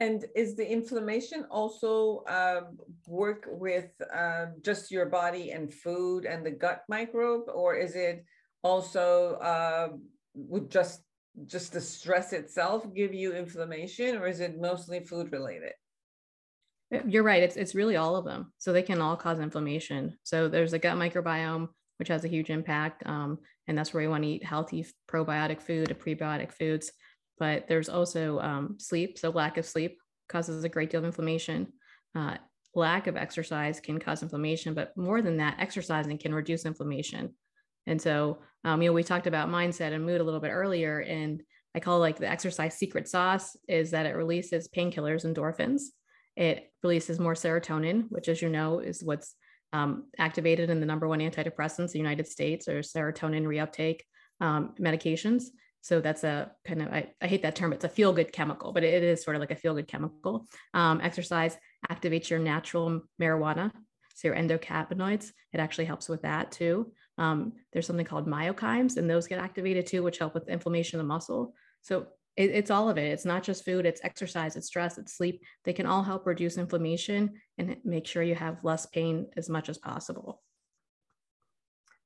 And 0.00 0.24
is 0.34 0.56
the 0.56 0.68
inflammation 0.68 1.46
also 1.50 2.24
uh, 2.28 2.62
work 3.06 3.46
with 3.48 3.90
uh, 4.12 4.46
just 4.62 4.90
your 4.90 5.06
body 5.06 5.52
and 5.52 5.72
food 5.72 6.24
and 6.24 6.44
the 6.44 6.50
gut 6.50 6.82
microbe, 6.88 7.48
or 7.52 7.76
is 7.76 7.94
it 7.94 8.24
also 8.64 9.34
uh, 9.36 9.88
would 10.34 10.70
just 10.70 11.02
just 11.46 11.72
the 11.72 11.80
stress 11.80 12.32
itself 12.32 12.84
give 12.94 13.14
you 13.14 13.32
inflammation 13.32 14.16
or 14.16 14.26
is 14.26 14.40
it 14.40 14.60
mostly 14.60 15.00
food 15.00 15.32
related? 15.32 15.72
You're 17.06 17.22
right. 17.22 17.42
It's 17.42 17.56
it's 17.56 17.74
really 17.74 17.96
all 17.96 18.16
of 18.16 18.24
them. 18.24 18.52
So 18.58 18.72
they 18.72 18.82
can 18.82 19.00
all 19.00 19.16
cause 19.16 19.38
inflammation. 19.40 20.18
So 20.24 20.48
there's 20.48 20.74
a 20.74 20.78
gut 20.78 20.96
microbiome 20.96 21.68
which 21.98 22.08
has 22.08 22.24
a 22.24 22.28
huge 22.28 22.50
impact. 22.50 23.02
Um, 23.06 23.38
and 23.72 23.78
that's 23.78 23.94
where 23.94 24.02
we 24.02 24.08
want 24.08 24.22
to 24.22 24.28
eat 24.28 24.44
healthy 24.44 24.84
probiotic 25.10 25.62
food 25.62 25.90
and 25.90 25.98
prebiotic 25.98 26.52
foods. 26.52 26.92
But 27.38 27.68
there's 27.68 27.88
also 27.88 28.38
um, 28.40 28.76
sleep 28.78 29.18
so 29.18 29.30
lack 29.30 29.56
of 29.56 29.64
sleep 29.64 29.96
causes 30.28 30.62
a 30.62 30.68
great 30.68 30.90
deal 30.90 31.00
of 31.00 31.06
inflammation. 31.06 31.72
Uh, 32.14 32.36
lack 32.74 33.06
of 33.06 33.16
exercise 33.16 33.80
can 33.80 33.98
cause 33.98 34.22
inflammation 34.22 34.74
but 34.74 34.94
more 34.94 35.22
than 35.22 35.38
that 35.38 35.56
exercising 35.58 36.18
can 36.18 36.34
reduce 36.34 36.66
inflammation. 36.66 37.34
And 37.86 38.00
so, 38.00 38.40
um, 38.62 38.82
you 38.82 38.90
know, 38.90 38.92
we 38.92 39.02
talked 39.02 39.26
about 39.26 39.48
mindset 39.48 39.94
and 39.94 40.04
mood 40.04 40.20
a 40.20 40.24
little 40.24 40.38
bit 40.38 40.50
earlier, 40.50 41.00
and 41.00 41.42
I 41.74 41.80
call 41.80 41.98
like 41.98 42.18
the 42.18 42.28
exercise 42.28 42.76
secret 42.76 43.08
sauce 43.08 43.56
is 43.66 43.90
that 43.92 44.04
it 44.04 44.16
releases 44.16 44.68
painkillers, 44.68 45.24
endorphins. 45.24 45.84
It 46.36 46.70
releases 46.82 47.18
more 47.18 47.34
serotonin, 47.34 48.04
which, 48.10 48.28
as 48.28 48.42
you 48.42 48.50
know, 48.50 48.80
is 48.80 49.02
what's 49.02 49.34
um, 49.72 50.04
activated 50.18 50.70
in 50.70 50.80
the 50.80 50.86
number 50.86 51.08
one 51.08 51.20
antidepressants 51.20 51.78
in 51.78 51.92
the 51.92 51.98
United 51.98 52.28
States 52.28 52.68
or 52.68 52.80
serotonin 52.80 53.44
reuptake 53.44 54.00
um, 54.40 54.74
medications. 54.80 55.44
So 55.80 56.00
that's 56.00 56.22
a 56.22 56.52
kind 56.64 56.82
of, 56.82 56.88
I, 56.88 57.10
I 57.20 57.26
hate 57.26 57.42
that 57.42 57.56
term, 57.56 57.72
it's 57.72 57.84
a 57.84 57.88
feel 57.88 58.12
good 58.12 58.32
chemical, 58.32 58.72
but 58.72 58.84
it 58.84 59.02
is 59.02 59.22
sort 59.22 59.34
of 59.36 59.40
like 59.40 59.50
a 59.50 59.56
feel 59.56 59.74
good 59.74 59.88
chemical. 59.88 60.46
Um, 60.74 61.00
exercise 61.02 61.56
activates 61.90 62.30
your 62.30 62.38
natural 62.38 63.02
marijuana, 63.20 63.72
so 64.14 64.28
your 64.28 64.36
endocannabinoids. 64.36 65.32
It 65.52 65.58
actually 65.58 65.86
helps 65.86 66.08
with 66.08 66.22
that 66.22 66.52
too. 66.52 66.92
Um, 67.18 67.54
there's 67.72 67.86
something 67.86 68.06
called 68.06 68.28
myokines, 68.28 68.96
and 68.96 69.10
those 69.10 69.26
get 69.26 69.40
activated 69.40 69.86
too, 69.86 70.02
which 70.02 70.18
help 70.18 70.34
with 70.34 70.48
inflammation 70.48 71.00
of 71.00 71.04
the 71.04 71.08
muscle. 71.08 71.54
So 71.82 72.06
it, 72.36 72.50
it's 72.50 72.70
all 72.70 72.88
of 72.88 72.98
it. 72.98 73.12
It's 73.12 73.24
not 73.24 73.42
just 73.42 73.64
food, 73.64 73.86
it's 73.86 74.00
exercise, 74.04 74.56
it's 74.56 74.66
stress, 74.66 74.98
it's 74.98 75.14
sleep. 75.14 75.42
They 75.64 75.72
can 75.72 75.86
all 75.86 76.02
help 76.02 76.26
reduce 76.26 76.56
inflammation 76.56 77.34
and 77.58 77.76
make 77.84 78.06
sure 78.06 78.22
you 78.22 78.34
have 78.34 78.64
less 78.64 78.86
pain 78.86 79.26
as 79.36 79.48
much 79.48 79.68
as 79.68 79.78
possible. 79.78 80.42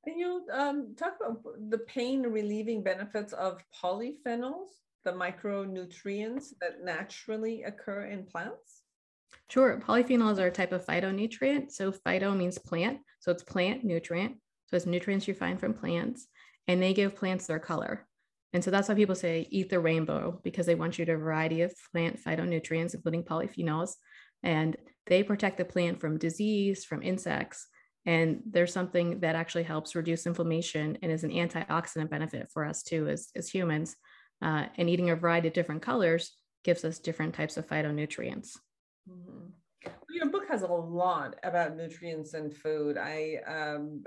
And 0.05 0.19
you 0.19 0.43
um, 0.53 0.95
talk 0.95 1.17
about 1.19 1.43
the 1.69 1.79
pain 1.79 2.23
relieving 2.23 2.81
benefits 2.81 3.33
of 3.33 3.61
polyphenols, 3.83 4.69
the 5.03 5.11
micronutrients 5.11 6.53
that 6.61 6.83
naturally 6.83 7.63
occur 7.63 8.05
in 8.05 8.23
plants? 8.25 8.83
Sure. 9.49 9.81
Polyphenols 9.85 10.39
are 10.39 10.47
a 10.47 10.51
type 10.51 10.71
of 10.71 10.85
phytonutrient. 10.85 11.71
So 11.71 11.91
phyto 11.91 12.35
means 12.35 12.57
plant. 12.57 12.99
So 13.19 13.31
it's 13.31 13.43
plant 13.43 13.83
nutrient. 13.83 14.37
So 14.67 14.75
it's 14.77 14.85
nutrients 14.85 15.27
you 15.27 15.33
find 15.33 15.59
from 15.59 15.73
plants, 15.73 16.27
and 16.67 16.81
they 16.81 16.93
give 16.93 17.15
plants 17.15 17.47
their 17.47 17.59
color. 17.59 18.05
And 18.53 18.63
so 18.63 18.71
that's 18.71 18.87
why 18.87 18.95
people 18.95 19.15
say 19.15 19.47
eat 19.49 19.69
the 19.69 19.79
rainbow 19.79 20.39
because 20.43 20.65
they 20.65 20.75
want 20.75 20.97
you 20.97 21.05
to 21.05 21.13
a 21.13 21.17
variety 21.17 21.61
of 21.61 21.73
plant 21.91 22.19
phytonutrients, 22.23 22.93
including 22.93 23.23
polyphenols. 23.23 23.91
And 24.43 24.77
they 25.05 25.23
protect 25.23 25.57
the 25.57 25.65
plant 25.65 25.99
from 25.99 26.17
disease, 26.17 26.85
from 26.85 27.03
insects. 27.03 27.67
And 28.05 28.41
there's 28.49 28.71
something 28.71 29.19
that 29.19 29.35
actually 29.35 29.63
helps 29.63 29.95
reduce 29.95 30.25
inflammation 30.25 30.97
and 31.01 31.11
is 31.11 31.25
an 31.25 31.31
antioxidant 31.31 32.09
benefit 32.09 32.49
for 32.53 32.63
us 32.63 32.83
too 32.83 33.07
as, 33.09 33.29
as 33.35 33.49
humans. 33.49 33.95
Uh, 34.41 34.65
and 34.77 34.89
eating 34.89 35.09
a 35.09 35.15
variety 35.15 35.49
of 35.49 35.53
different 35.53 35.81
colors 35.81 36.37
gives 36.63 36.85
us 36.85 36.99
different 36.99 37.33
types 37.33 37.57
of 37.57 37.67
phytonutrients. 37.67 38.57
Mm-hmm. 39.09 39.47
Your 40.09 40.29
book 40.29 40.43
has 40.49 40.63
a 40.63 40.67
lot 40.67 41.35
about 41.43 41.75
nutrients 41.75 42.33
and 42.33 42.53
food. 42.53 42.97
I, 42.97 43.37
um, 43.47 44.03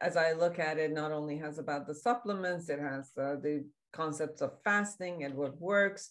as 0.00 0.16
I 0.16 0.32
look 0.32 0.58
at 0.58 0.78
it, 0.78 0.92
not 0.92 1.12
only 1.12 1.38
has 1.38 1.58
about 1.58 1.86
the 1.86 1.94
supplements, 1.94 2.68
it 2.68 2.80
has 2.80 3.10
uh, 3.16 3.36
the 3.36 3.64
concepts 3.92 4.40
of 4.40 4.52
fasting 4.64 5.24
and 5.24 5.34
what 5.34 5.60
works, 5.60 6.10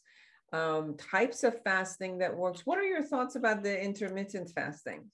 um, 0.53 0.95
types 0.97 1.43
of 1.43 1.61
fasting 1.63 2.17
that 2.19 2.35
works. 2.35 2.61
What 2.65 2.77
are 2.77 2.83
your 2.83 3.03
thoughts 3.03 3.35
about 3.35 3.63
the 3.63 3.81
intermittent 3.81 4.51
fasting? 4.53 5.09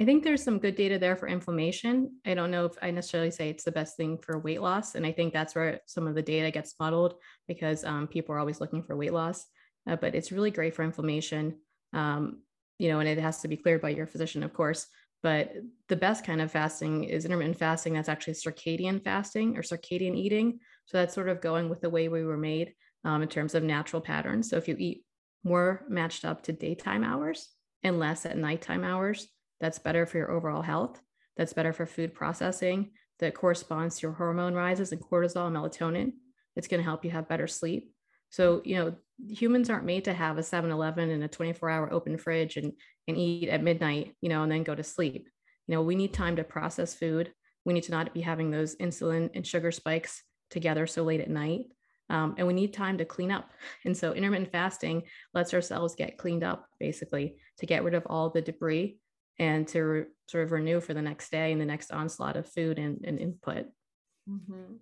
I 0.00 0.04
think 0.04 0.22
there's 0.22 0.44
some 0.44 0.60
good 0.60 0.76
data 0.76 0.96
there 0.98 1.16
for 1.16 1.26
inflammation. 1.26 2.20
I 2.24 2.34
don't 2.34 2.52
know 2.52 2.66
if 2.66 2.72
I 2.80 2.92
necessarily 2.92 3.32
say 3.32 3.48
it's 3.50 3.64
the 3.64 3.72
best 3.72 3.96
thing 3.96 4.18
for 4.18 4.38
weight 4.38 4.62
loss. 4.62 4.94
And 4.94 5.04
I 5.04 5.10
think 5.10 5.32
that's 5.32 5.56
where 5.56 5.80
some 5.86 6.06
of 6.06 6.14
the 6.14 6.22
data 6.22 6.52
gets 6.52 6.74
muddled 6.78 7.14
because 7.48 7.84
um, 7.84 8.06
people 8.06 8.34
are 8.34 8.38
always 8.38 8.60
looking 8.60 8.82
for 8.82 8.96
weight 8.96 9.12
loss. 9.12 9.44
Uh, 9.88 9.96
but 9.96 10.14
it's 10.14 10.30
really 10.30 10.52
great 10.52 10.74
for 10.74 10.84
inflammation. 10.84 11.56
Um, 11.92 12.42
you 12.78 12.90
know, 12.90 13.00
and 13.00 13.08
it 13.08 13.18
has 13.18 13.40
to 13.40 13.48
be 13.48 13.56
cleared 13.56 13.80
by 13.80 13.88
your 13.88 14.06
physician, 14.06 14.44
of 14.44 14.52
course. 14.52 14.86
But 15.22 15.52
the 15.88 15.96
best 15.96 16.24
kind 16.24 16.40
of 16.40 16.52
fasting 16.52 17.02
is 17.02 17.24
intermittent 17.24 17.58
fasting. 17.58 17.94
That's 17.94 18.08
actually 18.08 18.34
circadian 18.34 19.02
fasting 19.02 19.56
or 19.56 19.62
circadian 19.62 20.16
eating. 20.16 20.60
So 20.88 20.96
that's 20.96 21.14
sort 21.14 21.28
of 21.28 21.42
going 21.42 21.68
with 21.68 21.82
the 21.82 21.90
way 21.90 22.08
we 22.08 22.24
were 22.24 22.38
made 22.38 22.72
um, 23.04 23.20
in 23.20 23.28
terms 23.28 23.54
of 23.54 23.62
natural 23.62 24.00
patterns. 24.00 24.48
So 24.48 24.56
if 24.56 24.68
you 24.68 24.76
eat 24.78 25.04
more 25.44 25.84
matched 25.86 26.24
up 26.24 26.42
to 26.44 26.52
daytime 26.52 27.04
hours 27.04 27.50
and 27.82 27.98
less 27.98 28.24
at 28.24 28.38
nighttime 28.38 28.84
hours, 28.84 29.28
that's 29.60 29.78
better 29.78 30.06
for 30.06 30.16
your 30.16 30.30
overall 30.30 30.62
health. 30.62 30.98
That's 31.36 31.52
better 31.52 31.74
for 31.74 31.84
food 31.84 32.14
processing. 32.14 32.92
That 33.18 33.34
corresponds 33.34 33.96
to 33.96 34.06
your 34.06 34.12
hormone 34.12 34.54
rises 34.54 34.90
and 34.92 35.00
cortisol, 35.00 35.46
and 35.48 35.56
melatonin. 35.56 36.12
It's 36.56 36.68
going 36.68 36.80
to 36.80 36.88
help 36.88 37.04
you 37.04 37.10
have 37.10 37.28
better 37.28 37.46
sleep. 37.46 37.92
So, 38.30 38.62
you 38.64 38.76
know, 38.76 38.94
humans 39.28 39.68
aren't 39.68 39.84
made 39.84 40.06
to 40.06 40.14
have 40.14 40.38
a 40.38 40.42
7-Eleven 40.42 41.10
and 41.10 41.22
a 41.22 41.28
24-hour 41.28 41.92
open 41.92 42.16
fridge 42.16 42.56
and, 42.56 42.72
and 43.06 43.16
eat 43.16 43.50
at 43.50 43.62
midnight, 43.62 44.14
you 44.22 44.30
know, 44.30 44.42
and 44.42 44.50
then 44.50 44.62
go 44.62 44.74
to 44.74 44.82
sleep. 44.82 45.28
You 45.66 45.74
know, 45.74 45.82
we 45.82 45.96
need 45.96 46.14
time 46.14 46.36
to 46.36 46.44
process 46.44 46.94
food. 46.94 47.32
We 47.64 47.74
need 47.74 47.84
to 47.84 47.90
not 47.90 48.14
be 48.14 48.22
having 48.22 48.50
those 48.50 48.76
insulin 48.76 49.30
and 49.34 49.46
sugar 49.46 49.70
spikes 49.70 50.22
together 50.50 50.86
so 50.86 51.02
late 51.02 51.20
at 51.20 51.30
night. 51.30 51.66
Um, 52.10 52.34
and 52.38 52.46
we 52.46 52.54
need 52.54 52.72
time 52.72 52.98
to 52.98 53.04
clean 53.04 53.30
up. 53.30 53.50
And 53.84 53.96
so 53.96 54.12
intermittent 54.12 54.50
fasting 54.50 55.02
lets 55.34 55.52
ourselves 55.52 55.94
get 55.94 56.16
cleaned 56.16 56.42
up 56.42 56.66
basically 56.80 57.36
to 57.58 57.66
get 57.66 57.84
rid 57.84 57.94
of 57.94 58.06
all 58.06 58.30
the 58.30 58.40
debris 58.40 58.98
and 59.38 59.68
to 59.68 59.82
re- 59.82 60.04
sort 60.26 60.44
of 60.44 60.52
renew 60.52 60.80
for 60.80 60.94
the 60.94 61.02
next 61.02 61.30
day 61.30 61.52
and 61.52 61.60
the 61.60 61.66
next 61.66 61.92
onslaught 61.92 62.36
of 62.36 62.48
food 62.48 62.78
and, 62.78 63.04
and 63.04 63.18
input. 63.18 63.66
Mm-hmm. 64.28 64.74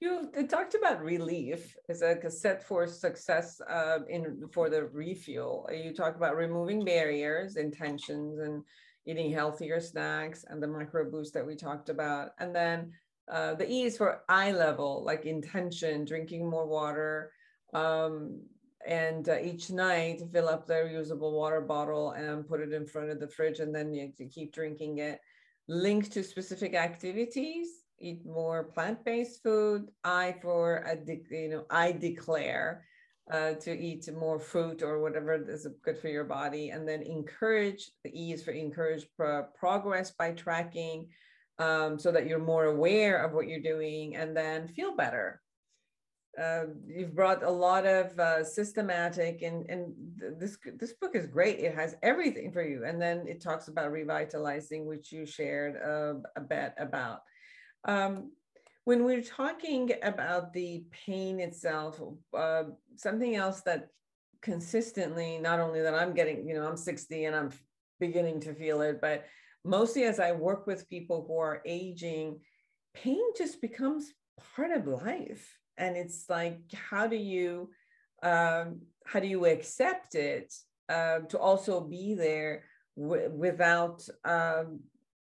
You 0.00 0.30
talked 0.48 0.74
about 0.74 1.04
relief 1.04 1.76
as 1.90 2.00
like 2.00 2.24
a 2.24 2.30
set 2.30 2.62
for 2.62 2.86
success 2.86 3.60
uh, 3.68 3.98
in 4.08 4.48
for 4.50 4.70
the 4.70 4.84
refuel. 4.84 5.68
You 5.70 5.92
talk 5.92 6.16
about 6.16 6.36
removing 6.36 6.86
barriers, 6.86 7.56
intentions, 7.56 8.38
and 8.38 8.62
eating 9.06 9.30
healthier 9.30 9.78
snacks, 9.78 10.46
and 10.48 10.62
the 10.62 10.66
micro 10.66 11.10
boost 11.10 11.34
that 11.34 11.46
we 11.46 11.54
talked 11.54 11.90
about, 11.90 12.30
and 12.38 12.54
then 12.54 12.92
uh, 13.30 13.54
the 13.54 13.70
E 13.70 13.82
is 13.84 13.96
for 13.96 14.22
eye 14.28 14.52
level, 14.52 15.02
like 15.04 15.24
intention, 15.24 16.04
drinking 16.04 16.48
more 16.48 16.66
water, 16.66 17.32
um, 17.74 18.40
and 18.86 19.28
uh, 19.28 19.38
each 19.38 19.70
night 19.70 20.22
fill 20.32 20.48
up 20.48 20.66
the 20.66 20.74
reusable 20.74 21.32
water 21.32 21.60
bottle 21.60 22.12
and 22.12 22.48
put 22.48 22.60
it 22.60 22.72
in 22.72 22.86
front 22.86 23.10
of 23.10 23.20
the 23.20 23.28
fridge, 23.28 23.60
and 23.60 23.74
then 23.74 23.94
you, 23.94 24.12
keep 24.28 24.52
drinking 24.52 24.98
it. 24.98 25.20
Link 25.68 26.10
to 26.10 26.24
specific 26.24 26.74
activities 26.74 27.68
eat 28.00 28.24
more 28.24 28.64
plant-based 28.64 29.42
food. 29.42 29.90
I 30.02 30.34
for 30.42 30.84
you 31.30 31.48
know 31.48 31.64
I 31.70 31.92
declare 31.92 32.84
uh, 33.30 33.52
to 33.54 33.78
eat 33.78 34.08
more 34.12 34.40
fruit 34.40 34.82
or 34.82 35.00
whatever 35.00 35.34
is 35.34 35.68
good 35.84 35.98
for 35.98 36.08
your 36.08 36.24
body, 36.24 36.70
and 36.70 36.88
then 36.88 37.02
encourage 37.02 37.90
the 38.02 38.10
E 38.12 38.32
is 38.32 38.42
for 38.42 38.50
encourage 38.50 39.06
pro- 39.16 39.44
progress 39.58 40.10
by 40.10 40.32
tracking, 40.32 41.08
um, 41.60 41.98
so 41.98 42.10
that 42.10 42.26
you're 42.26 42.38
more 42.38 42.64
aware 42.64 43.22
of 43.22 43.32
what 43.32 43.46
you're 43.46 43.60
doing, 43.60 44.16
and 44.16 44.36
then 44.36 44.66
feel 44.68 44.96
better. 44.96 45.40
Uh, 46.40 46.66
you've 46.86 47.14
brought 47.14 47.42
a 47.42 47.50
lot 47.50 47.84
of 47.86 48.18
uh, 48.18 48.44
systematic 48.44 49.42
and 49.42 49.68
and 49.68 49.92
this 50.38 50.56
this 50.76 50.92
book 50.94 51.16
is 51.16 51.26
great. 51.26 51.58
It 51.58 51.74
has 51.74 51.96
everything 52.02 52.52
for 52.52 52.62
you. 52.62 52.84
And 52.84 53.02
then 53.02 53.26
it 53.26 53.42
talks 53.42 53.66
about 53.66 53.90
revitalizing 53.90 54.86
which 54.86 55.10
you 55.10 55.26
shared 55.26 55.76
uh, 55.76 56.20
a 56.36 56.40
bit 56.40 56.72
about. 56.78 57.22
Um, 57.84 58.30
when 58.84 59.04
we're 59.04 59.22
talking 59.22 59.90
about 60.02 60.52
the 60.52 60.84
pain 60.90 61.40
itself, 61.40 62.00
uh, 62.36 62.64
something 62.96 63.34
else 63.36 63.60
that 63.62 63.88
consistently, 64.40 65.38
not 65.38 65.60
only 65.60 65.82
that 65.82 65.94
I'm 65.94 66.14
getting, 66.14 66.48
you 66.48 66.54
know, 66.54 66.66
I'm 66.66 66.76
60 66.76 67.24
and 67.24 67.36
I'm 67.36 67.50
beginning 67.98 68.40
to 68.40 68.54
feel 68.54 68.80
it, 68.80 69.00
but 69.00 69.26
mostly 69.64 70.04
as 70.04 70.20
I 70.20 70.32
work 70.32 70.66
with 70.66 70.88
people 70.88 71.24
who 71.26 71.38
are 71.38 71.62
aging, 71.66 72.40
pain 72.94 73.22
just 73.36 73.60
becomes 73.60 74.12
part 74.54 74.70
of 74.70 74.86
life. 74.86 75.46
And 75.76 75.96
it's 75.96 76.26
like, 76.28 76.58
how 76.74 77.06
do 77.06 77.16
you, 77.16 77.70
um, 78.22 78.80
how 79.06 79.20
do 79.20 79.26
you 79.26 79.46
accept 79.46 80.14
it 80.14 80.52
uh, 80.88 81.20
to 81.28 81.38
also 81.38 81.80
be 81.80 82.14
there 82.14 82.64
w- 82.96 83.30
without 83.30 84.06
um, 84.24 84.80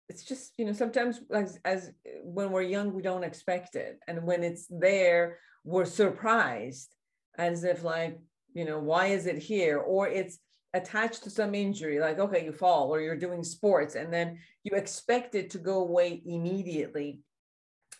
it's 0.09 0.23
just 0.23 0.53
you 0.57 0.65
know 0.65 0.73
sometimes 0.73 1.21
as, 1.31 1.59
as 1.63 1.91
when 2.23 2.51
we're 2.51 2.63
young 2.63 2.93
we 2.93 3.01
don't 3.01 3.23
expect 3.23 3.75
it 3.75 3.99
and 4.07 4.23
when 4.23 4.43
it's 4.43 4.65
there 4.69 5.37
we're 5.63 5.85
surprised 5.85 6.89
as 7.37 7.63
if 7.63 7.83
like 7.83 8.19
you 8.53 8.65
know 8.65 8.79
why 8.79 9.07
is 9.07 9.27
it 9.27 9.37
here 9.37 9.77
or 9.77 10.07
it's 10.07 10.39
attached 10.73 11.23
to 11.23 11.29
some 11.29 11.55
injury 11.55 11.99
like 11.99 12.19
okay 12.19 12.45
you 12.45 12.51
fall 12.51 12.93
or 12.93 13.01
you're 13.01 13.15
doing 13.15 13.43
sports 13.43 13.95
and 13.95 14.13
then 14.13 14.37
you 14.63 14.75
expect 14.75 15.35
it 15.35 15.49
to 15.51 15.57
go 15.57 15.81
away 15.81 16.21
immediately. 16.25 17.19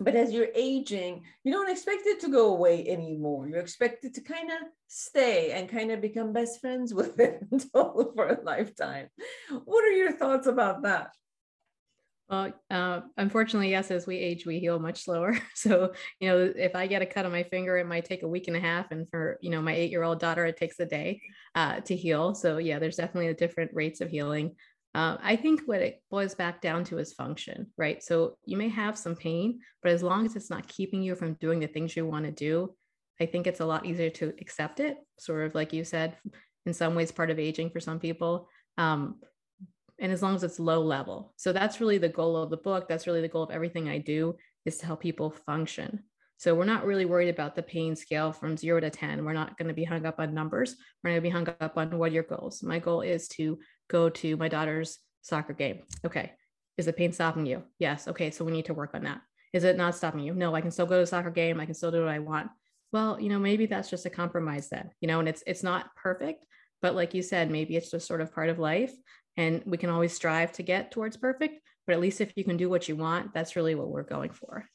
But 0.02 0.16
as 0.16 0.32
you're 0.32 0.50
aging 0.56 1.24
you 1.44 1.52
don't 1.52 1.70
expect 1.70 2.06
it 2.06 2.20
to 2.22 2.30
go 2.30 2.54
away 2.54 2.88
anymore. 2.88 3.48
You 3.48 3.56
expect 3.56 4.06
it 4.06 4.14
to 4.16 4.22
kind 4.22 4.52
of 4.52 4.68
stay 4.88 5.52
and 5.52 5.68
kind 5.68 5.92
of 5.92 6.02
become 6.02 6.32
best 6.34 6.62
friends 6.62 6.94
with 7.00 7.20
it 7.20 7.44
for 7.72 8.28
a 8.28 8.44
lifetime. 8.44 9.10
What 9.66 9.84
are 9.84 9.92
your 9.92 10.12
thoughts 10.12 10.48
about 10.48 10.84
that 10.84 11.10
well, 12.30 12.54
uh, 12.70 13.02
unfortunately, 13.18 13.72
yes, 13.72 13.90
as 13.90 14.06
we 14.06 14.18
age, 14.18 14.46
we 14.46 14.60
heal 14.60 14.80
much 14.80 15.04
slower. 15.04 15.38
So, 15.56 15.94
you 16.20 16.30
know, 16.30 16.54
if 16.56 16.76
I 16.76 16.88
get 16.88 17.02
a 17.02 17.06
cut 17.06 17.26
on 17.26 17.32
my 17.32 17.44
finger, 17.44 17.78
it 17.78 17.88
might 17.88 18.06
take 18.06 18.24
a 18.24 18.28
week 18.28 18.48
and 18.48 18.56
a 18.56 18.60
half. 18.60 18.92
And 18.92 19.10
for, 19.10 19.38
you 19.42 19.50
know, 19.50 19.62
my 19.62 19.74
eight 19.74 19.92
year 19.92 20.04
old 20.04 20.20
daughter, 20.20 20.46
it 20.46 20.56
takes 20.56 20.80
a 20.80 20.86
day 20.86 21.22
uh, 21.56 21.82
to 21.82 21.96
heal. 21.96 22.36
So, 22.36 22.58
yeah, 22.58 22.80
there's 22.80 22.96
definitely 22.96 23.34
different 23.34 23.72
rates 23.74 24.00
of 24.00 24.10
healing. 24.10 24.56
Uh, 24.96 25.18
I 25.22 25.36
think 25.36 25.64
what 25.66 25.82
it 25.82 26.02
boils 26.10 26.36
back 26.36 26.62
down 26.62 26.84
to 26.86 26.98
is 27.00 27.14
function, 27.14 27.68
right? 27.78 28.02
So, 28.02 28.38
you 28.46 28.58
may 28.58 28.70
have 28.70 28.98
some 28.98 29.16
pain, 29.16 29.60
but 29.84 29.92
as 29.92 30.04
long 30.04 30.26
as 30.26 30.36
it's 30.36 30.50
not 30.50 30.68
keeping 30.68 31.02
you 31.02 31.16
from 31.16 31.34
doing 31.36 31.60
the 31.60 31.68
things 31.68 31.96
you 31.98 32.06
want 32.06 32.26
to 32.26 32.32
do, 32.32 32.74
I 33.20 33.26
think 33.26 33.48
it's 33.48 33.60
a 33.60 33.66
lot 33.66 33.86
easier 33.86 34.10
to 34.12 34.34
accept 34.40 34.80
it, 34.80 34.98
sort 35.18 35.46
of 35.46 35.56
like 35.56 35.74
you 35.74 35.84
said, 35.84 36.16
in 36.66 36.74
some 36.74 36.96
ways, 36.96 37.12
part 37.12 37.32
of 37.32 37.40
aging 37.40 37.72
for 37.72 37.80
some 37.80 38.00
people. 38.00 38.48
Um, 38.78 39.16
and 40.00 40.12
as 40.12 40.22
long 40.22 40.36
as 40.36 40.44
it's 40.44 40.60
low 40.60 40.82
level. 40.82 41.34
So 41.38 41.52
that's 41.52 41.82
really 41.82 41.98
the 41.98 42.10
goal 42.10 42.38
of 42.38 42.50
the 42.50 42.58
book. 42.58 42.88
That's 42.88 43.08
really 43.08 43.22
the 43.22 43.28
goal 43.28 43.44
of 43.44 43.52
everything 43.52 43.90
I 43.90 43.98
do 43.98 44.36
is 44.66 44.78
to 44.78 44.86
help 44.86 45.02
people 45.02 45.30
function. 45.30 46.04
So 46.38 46.56
we're 46.56 46.66
not 46.66 46.86
really 46.86 47.06
worried 47.06 47.30
about 47.30 47.56
the 47.56 47.64
pain 47.64 47.96
scale 47.96 48.32
from 48.32 48.56
zero 48.56 48.80
to 48.80 48.90
10. 48.90 49.26
We're 49.26 49.34
not 49.34 49.58
going 49.58 49.68
to 49.68 49.74
be 49.74 49.84
hung 49.84 50.06
up 50.06 50.20
on 50.20 50.34
numbers. 50.34 50.76
We're 51.04 51.10
going 51.10 51.18
to 51.18 51.22
be 51.22 51.30
hung 51.30 51.50
up 51.60 51.78
on 51.78 51.98
what 51.98 52.12
are 52.12 52.14
your 52.14 52.24
goals. 52.24 52.64
My 52.64 52.80
goal 52.80 53.02
is 53.02 53.28
to 53.30 53.60
go 53.90 54.10
to 54.10 54.38
my 54.38 54.48
daughter's 54.48 55.00
soccer 55.22 55.54
game. 55.54 55.82
Okay. 56.06 56.32
Is 56.78 56.86
the 56.86 56.94
pain 56.94 57.12
stopping 57.12 57.46
you? 57.46 57.64
Yes. 57.78 58.08
Okay. 58.08 58.32
So 58.32 58.46
we 58.46 58.54
need 58.54 58.66
to 58.66 58.74
work 58.74 58.92
on 58.94 59.04
that. 59.04 59.20
Is 59.52 59.66
it 59.66 59.76
not 59.76 59.96
stopping 59.96 60.22
you? 60.22 60.34
No, 60.34 60.56
I 60.56 60.62
can 60.62 60.72
still 60.72 60.86
go 60.86 61.00
to 61.00 61.06
soccer 61.06 61.32
game. 61.32 61.60
I 61.60 61.66
can 61.66 61.74
still 61.74 61.92
do 61.92 62.00
what 62.00 62.10
I 62.10 62.20
want. 62.20 62.50
Well, 62.92 63.20
you 63.20 63.30
know, 63.30 63.40
maybe 63.40 63.66
that's 63.66 63.90
just 63.90 64.06
a 64.06 64.10
compromise 64.10 64.70
then, 64.70 64.90
you 65.02 65.08
know, 65.08 65.20
and 65.20 65.30
it's 65.30 65.44
it's 65.46 65.64
not 65.64 65.94
perfect, 65.96 66.44
but 66.82 66.96
like 66.96 67.14
you 67.14 67.22
said, 67.22 67.52
maybe 67.52 67.76
it's 67.76 67.92
just 67.92 68.08
sort 68.08 68.22
of 68.22 68.34
part 68.34 68.50
of 68.50 68.58
life 68.58 68.94
and 69.40 69.64
we 69.66 69.78
can 69.78 69.90
always 69.90 70.14
strive 70.14 70.52
to 70.52 70.64
get 70.64 70.92
towards 70.92 71.18
perfect 71.18 71.62
but 71.88 71.94
at 71.94 72.00
least 72.00 72.22
if 72.22 72.32
you 72.36 72.44
can 72.44 72.58
do 72.58 72.70
what 72.70 72.88
you 72.88 72.96
want 72.96 73.34
that's 73.34 73.56
really 73.56 73.74
what 73.74 73.88
we're 73.88 74.04
going 74.04 74.30
for 74.30 74.66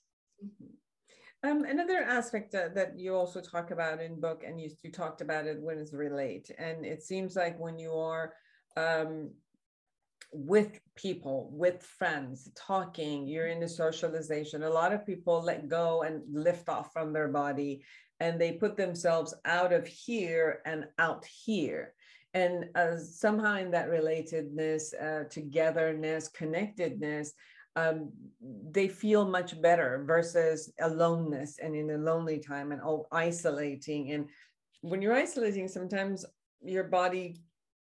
mm-hmm. 0.44 1.48
um, 1.48 1.64
another 1.64 1.98
aspect 1.98 2.50
that, 2.52 2.74
that 2.74 2.98
you 2.98 3.14
also 3.14 3.40
talk 3.40 3.70
about 3.70 4.00
in 4.00 4.20
book 4.20 4.42
and 4.44 4.60
you, 4.60 4.70
you 4.82 4.90
talked 4.90 5.20
about 5.20 5.46
it 5.46 5.60
when 5.60 5.78
it's 5.78 5.92
relate 5.92 6.50
and 6.58 6.84
it 6.84 7.02
seems 7.02 7.36
like 7.36 7.58
when 7.60 7.78
you 7.78 7.92
are 7.92 8.32
um, 8.76 9.30
with 10.32 10.80
people 10.96 11.50
with 11.52 11.82
friends 11.82 12.50
talking 12.56 13.28
you're 13.28 13.46
in 13.46 13.62
a 13.62 13.68
socialization 13.68 14.64
a 14.64 14.70
lot 14.70 14.92
of 14.92 15.06
people 15.06 15.40
let 15.40 15.68
go 15.68 16.02
and 16.02 16.22
lift 16.32 16.68
off 16.68 16.92
from 16.92 17.12
their 17.12 17.28
body 17.28 17.84
and 18.20 18.40
they 18.40 18.52
put 18.52 18.76
themselves 18.76 19.34
out 19.44 19.72
of 19.72 19.86
here 19.86 20.60
and 20.64 20.86
out 20.98 21.24
here 21.24 21.92
and 22.34 22.66
uh, 22.74 22.96
somehow 22.96 23.56
in 23.56 23.70
that 23.70 23.88
relatedness 23.88 24.92
uh, 25.00 25.24
togetherness 25.28 26.28
connectedness 26.28 27.32
um, 27.76 28.10
they 28.70 28.86
feel 28.86 29.28
much 29.28 29.60
better 29.60 30.04
versus 30.06 30.72
aloneness 30.80 31.58
and 31.58 31.74
in 31.74 31.90
a 31.90 31.98
lonely 31.98 32.38
time 32.38 32.72
and 32.72 32.80
oh, 32.84 33.06
isolating 33.10 34.12
and 34.12 34.28
when 34.82 35.00
you're 35.00 35.14
isolating 35.14 35.66
sometimes 35.66 36.24
your 36.62 36.84
body 36.84 37.36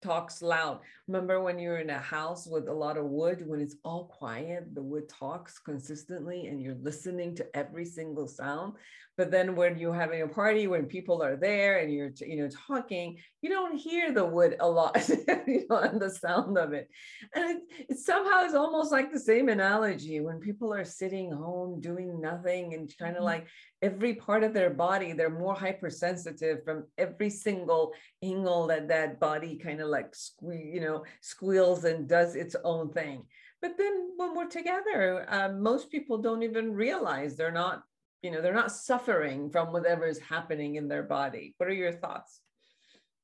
talks 0.03 0.41
loud. 0.41 0.81
Remember 1.07 1.41
when 1.41 1.59
you're 1.59 1.79
in 1.79 1.89
a 1.89 1.99
house 1.99 2.47
with 2.47 2.69
a 2.69 2.73
lot 2.73 2.97
of 2.97 3.05
wood, 3.05 3.43
when 3.45 3.59
it's 3.59 3.75
all 3.83 4.05
quiet, 4.05 4.73
the 4.73 4.81
wood 4.81 5.09
talks 5.09 5.59
consistently 5.59 6.47
and 6.47 6.61
you're 6.61 6.77
listening 6.81 7.35
to 7.35 7.45
every 7.53 7.83
single 7.85 8.27
sound. 8.27 8.73
But 9.15 9.29
then 9.29 9.55
when 9.55 9.77
you're 9.77 9.93
having 9.93 10.23
a 10.23 10.27
party, 10.27 10.65
when 10.65 10.85
people 10.85 11.21
are 11.21 11.35
there 11.35 11.79
and 11.79 11.93
you're, 11.93 12.11
you 12.25 12.37
know, 12.37 12.49
talking, 12.67 13.17
you 13.41 13.49
don't 13.49 13.75
hear 13.75 14.11
the 14.11 14.25
wood 14.25 14.55
a 14.59 14.67
lot, 14.67 14.97
you 15.47 15.65
know, 15.69 15.77
and 15.77 16.01
the 16.01 16.09
sound 16.09 16.57
of 16.57 16.73
it. 16.73 16.89
And 17.35 17.51
it, 17.51 17.57
it 17.89 17.97
somehow 17.99 18.43
is 18.43 18.55
almost 18.55 18.91
like 18.91 19.11
the 19.11 19.19
same 19.19 19.49
analogy 19.49 20.19
when 20.19 20.39
people 20.39 20.73
are 20.73 20.85
sitting 20.85 21.31
home 21.31 21.79
doing 21.79 22.21
nothing 22.21 22.73
and 22.73 22.91
kind 22.97 23.11
of 23.11 23.17
mm-hmm. 23.17 23.25
like 23.25 23.47
every 23.83 24.15
part 24.15 24.43
of 24.43 24.53
their 24.53 24.69
body, 24.71 25.13
they're 25.13 25.29
more 25.29 25.53
hypersensitive 25.53 26.63
from 26.63 26.85
every 26.97 27.29
single 27.29 27.91
angle 28.23 28.65
that 28.67 28.87
that 28.87 29.19
body 29.19 29.57
kind 29.57 29.81
of 29.81 29.89
like, 29.89 30.13
sque- 30.13 30.73
you 30.73 30.79
know, 30.79 30.92
squeals 31.21 31.83
and 31.83 32.07
does 32.07 32.35
its 32.35 32.55
own 32.63 32.91
thing. 32.91 33.23
But 33.61 33.77
then 33.77 34.09
when 34.17 34.35
we're 34.35 34.49
together, 34.49 35.25
uh, 35.29 35.49
most 35.49 35.89
people 35.89 36.17
don't 36.17 36.43
even 36.43 36.73
realize 36.73 37.35
they're 37.35 37.51
not 37.51 37.83
you 38.23 38.31
know 38.31 38.41
they're 38.41 38.53
not 38.53 38.71
suffering 38.71 39.51
from 39.51 39.71
whatever 39.71 40.05
is 40.07 40.17
happening 40.19 40.75
in 40.75 40.87
their 40.87 41.03
body. 41.03 41.53
What 41.57 41.69
are 41.69 41.73
your 41.73 41.91
thoughts? 41.91 42.39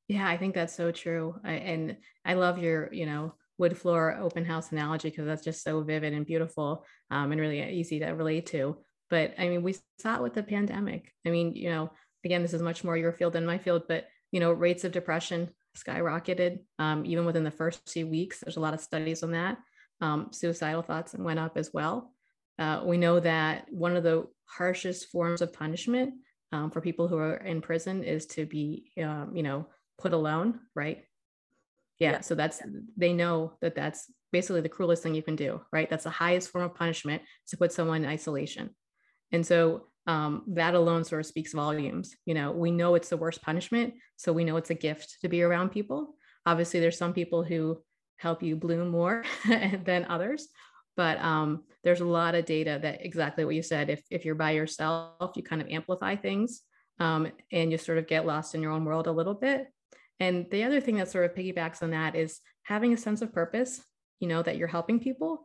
Yeah 0.07 0.27
i 0.27 0.37
think 0.37 0.53
that's 0.53 0.75
so 0.75 0.91
true. 0.91 1.35
I, 1.43 1.53
and 1.53 1.97
i 2.25 2.33
love 2.33 2.59
your 2.59 2.93
you 2.93 3.05
know 3.05 3.33
wood 3.57 3.77
floor 3.77 4.15
open 4.19 4.45
house 4.45 4.71
analogy 4.71 5.09
because 5.09 5.25
that's 5.25 5.43
just 5.43 5.63
so 5.63 5.81
vivid 5.81 6.13
and 6.13 6.25
beautiful 6.25 6.85
um, 7.11 7.31
and 7.31 7.41
really 7.41 7.61
easy 7.71 7.99
to 7.99 8.07
relate 8.07 8.45
to. 8.47 8.77
But 9.09 9.33
i 9.39 9.47
mean 9.47 9.63
we 9.63 9.75
saw 9.99 10.17
it 10.17 10.21
with 10.21 10.33
the 10.33 10.43
pandemic. 10.43 11.13
I 11.25 11.29
mean 11.29 11.55
you 11.55 11.69
know 11.69 11.91
again 12.25 12.41
this 12.41 12.53
is 12.53 12.61
much 12.61 12.83
more 12.83 12.97
your 12.97 13.13
field 13.13 13.33
than 13.33 13.45
my 13.45 13.57
field 13.57 13.83
but 13.87 14.07
you 14.31 14.41
know 14.41 14.51
rates 14.51 14.83
of 14.83 14.91
depression 14.91 15.49
skyrocketed 15.83 16.59
um, 16.79 17.05
even 17.05 17.25
within 17.25 17.43
the 17.43 17.51
first 17.51 17.89
few 17.89 18.07
weeks 18.07 18.39
there's 18.39 18.57
a 18.57 18.61
lot 18.61 18.73
of 18.73 18.81
studies 18.81 19.23
on 19.23 19.31
that 19.31 19.57
um, 20.01 20.27
suicidal 20.31 20.81
thoughts 20.81 21.13
went 21.17 21.39
up 21.39 21.57
as 21.57 21.71
well 21.73 22.11
uh, 22.59 22.81
we 22.83 22.97
know 22.97 23.19
that 23.21 23.65
one 23.71 23.95
of 23.95 24.03
the 24.03 24.27
harshest 24.45 25.09
forms 25.09 25.41
of 25.41 25.53
punishment 25.53 26.13
um, 26.51 26.69
for 26.71 26.81
people 26.81 27.07
who 27.07 27.17
are 27.17 27.37
in 27.37 27.61
prison 27.61 28.03
is 28.03 28.25
to 28.27 28.45
be, 28.45 28.91
um, 29.01 29.31
you 29.33 29.43
know, 29.43 29.67
put 29.97 30.13
alone, 30.13 30.59
right? 30.75 31.05
Yeah, 31.99 32.11
yeah. 32.11 32.19
So 32.21 32.35
that's 32.35 32.61
they 32.97 33.13
know 33.13 33.53
that 33.61 33.75
that's 33.75 34.11
basically 34.31 34.61
the 34.61 34.69
cruelest 34.69 35.03
thing 35.03 35.15
you 35.15 35.23
can 35.23 35.35
do, 35.35 35.61
right? 35.71 35.89
That's 35.89 36.03
the 36.03 36.09
highest 36.09 36.49
form 36.49 36.65
of 36.65 36.75
punishment 36.75 37.21
to 37.47 37.57
put 37.57 37.71
someone 37.71 38.03
in 38.03 38.09
isolation, 38.09 38.69
and 39.31 39.45
so 39.45 39.87
um, 40.09 40.41
that 40.47 40.73
alone 40.73 41.03
sort 41.03 41.21
of 41.21 41.27
speaks 41.27 41.53
volumes. 41.53 42.15
You 42.25 42.33
know, 42.33 42.51
we 42.51 42.71
know 42.71 42.95
it's 42.95 43.09
the 43.09 43.17
worst 43.17 43.43
punishment, 43.43 43.93
so 44.17 44.33
we 44.33 44.43
know 44.43 44.57
it's 44.57 44.71
a 44.71 44.75
gift 44.75 45.17
to 45.21 45.29
be 45.29 45.43
around 45.43 45.69
people. 45.69 46.15
Obviously, 46.47 46.79
there's 46.79 46.97
some 46.97 47.13
people 47.13 47.43
who 47.43 47.79
help 48.17 48.41
you 48.41 48.55
bloom 48.55 48.89
more 48.89 49.23
than 49.85 50.05
others, 50.09 50.47
but 50.97 51.19
um, 51.19 51.63
there's 51.83 52.01
a 52.01 52.05
lot 52.05 52.33
of 52.33 52.45
data 52.45 52.79
that 52.81 53.05
exactly 53.05 53.45
what 53.45 53.53
you 53.53 53.61
said 53.61 53.89
if, 53.89 54.01
if 54.09 54.25
you're 54.25 54.35
by 54.35 54.51
yourself 54.51 55.31
you 55.35 55.43
kind 55.43 55.61
of 55.61 55.69
amplify 55.69 56.15
things 56.15 56.63
um, 56.99 57.31
and 57.51 57.71
you 57.71 57.77
sort 57.77 57.97
of 57.97 58.07
get 58.07 58.25
lost 58.25 58.55
in 58.55 58.61
your 58.61 58.71
own 58.71 58.83
world 58.83 59.07
a 59.07 59.11
little 59.11 59.33
bit 59.33 59.67
and 60.19 60.45
the 60.51 60.63
other 60.63 60.81
thing 60.81 60.97
that 60.97 61.09
sort 61.09 61.23
of 61.23 61.35
piggybacks 61.35 61.81
on 61.81 61.91
that 61.91 62.15
is 62.15 62.41
having 62.63 62.93
a 62.93 62.97
sense 62.97 63.21
of 63.21 63.33
purpose 63.33 63.81
you 64.19 64.27
know 64.27 64.41
that 64.41 64.57
you're 64.57 64.67
helping 64.67 64.99
people 64.99 65.41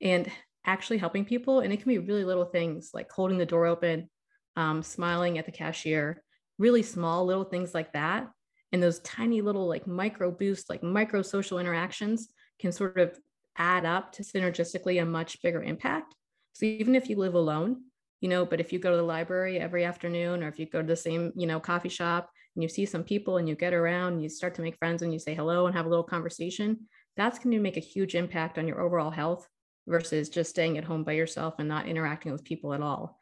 and 0.00 0.30
actually 0.66 0.98
helping 0.98 1.24
people 1.24 1.60
and 1.60 1.72
it 1.72 1.80
can 1.80 1.88
be 1.88 1.98
really 1.98 2.24
little 2.24 2.44
things 2.44 2.90
like 2.94 3.10
holding 3.10 3.38
the 3.38 3.46
door 3.46 3.66
open 3.66 4.08
um, 4.56 4.82
smiling 4.82 5.38
at 5.38 5.46
the 5.46 5.52
cashier 5.52 6.22
really 6.58 6.82
small 6.82 7.24
little 7.24 7.44
things 7.44 7.74
like 7.74 7.92
that 7.92 8.28
and 8.72 8.82
those 8.82 9.00
tiny 9.00 9.40
little 9.40 9.68
like 9.68 9.86
micro 9.86 10.30
boosts 10.30 10.70
like 10.70 10.82
micro 10.82 11.22
social 11.22 11.58
interactions 11.58 12.28
can 12.58 12.72
sort 12.72 12.98
of 12.98 13.18
add 13.56 13.84
up 13.84 14.12
to 14.12 14.22
synergistically 14.22 15.00
a 15.00 15.04
much 15.04 15.40
bigger 15.42 15.62
impact. 15.62 16.14
So 16.52 16.66
even 16.66 16.94
if 16.94 17.08
you 17.08 17.16
live 17.16 17.34
alone, 17.34 17.82
you 18.20 18.28
know, 18.28 18.44
but 18.44 18.60
if 18.60 18.72
you 18.72 18.78
go 18.78 18.90
to 18.90 18.96
the 18.96 19.02
library 19.02 19.58
every 19.58 19.84
afternoon 19.84 20.42
or 20.42 20.48
if 20.48 20.58
you 20.58 20.66
go 20.66 20.80
to 20.80 20.86
the 20.86 20.96
same, 20.96 21.32
you 21.36 21.46
know, 21.46 21.60
coffee 21.60 21.88
shop 21.88 22.30
and 22.54 22.62
you 22.62 22.68
see 22.68 22.86
some 22.86 23.04
people 23.04 23.36
and 23.36 23.48
you 23.48 23.54
get 23.54 23.74
around 23.74 24.14
and 24.14 24.22
you 24.22 24.28
start 24.28 24.54
to 24.54 24.62
make 24.62 24.76
friends 24.76 25.02
and 25.02 25.12
you 25.12 25.18
say 25.18 25.34
hello 25.34 25.66
and 25.66 25.76
have 25.76 25.86
a 25.86 25.88
little 25.88 26.04
conversation, 26.04 26.88
that's 27.16 27.38
going 27.38 27.52
to 27.52 27.60
make 27.60 27.76
a 27.76 27.80
huge 27.80 28.14
impact 28.14 28.58
on 28.58 28.66
your 28.66 28.80
overall 28.80 29.10
health 29.10 29.48
versus 29.86 30.28
just 30.28 30.50
staying 30.50 30.78
at 30.78 30.84
home 30.84 31.04
by 31.04 31.12
yourself 31.12 31.54
and 31.58 31.68
not 31.68 31.86
interacting 31.86 32.32
with 32.32 32.44
people 32.44 32.72
at 32.72 32.80
all. 32.80 33.18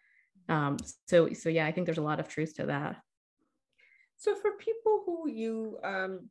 Um, 0.48 0.76
so, 1.06 1.32
so 1.32 1.48
yeah, 1.48 1.66
I 1.66 1.72
think 1.72 1.86
there's 1.86 1.98
a 1.98 2.02
lot 2.02 2.20
of 2.20 2.28
truth 2.28 2.54
to 2.56 2.66
that. 2.66 2.96
So 4.16 4.34
for 4.34 4.52
people 4.58 5.02
who 5.04 5.28
you 5.28 5.78
um, 5.82 6.28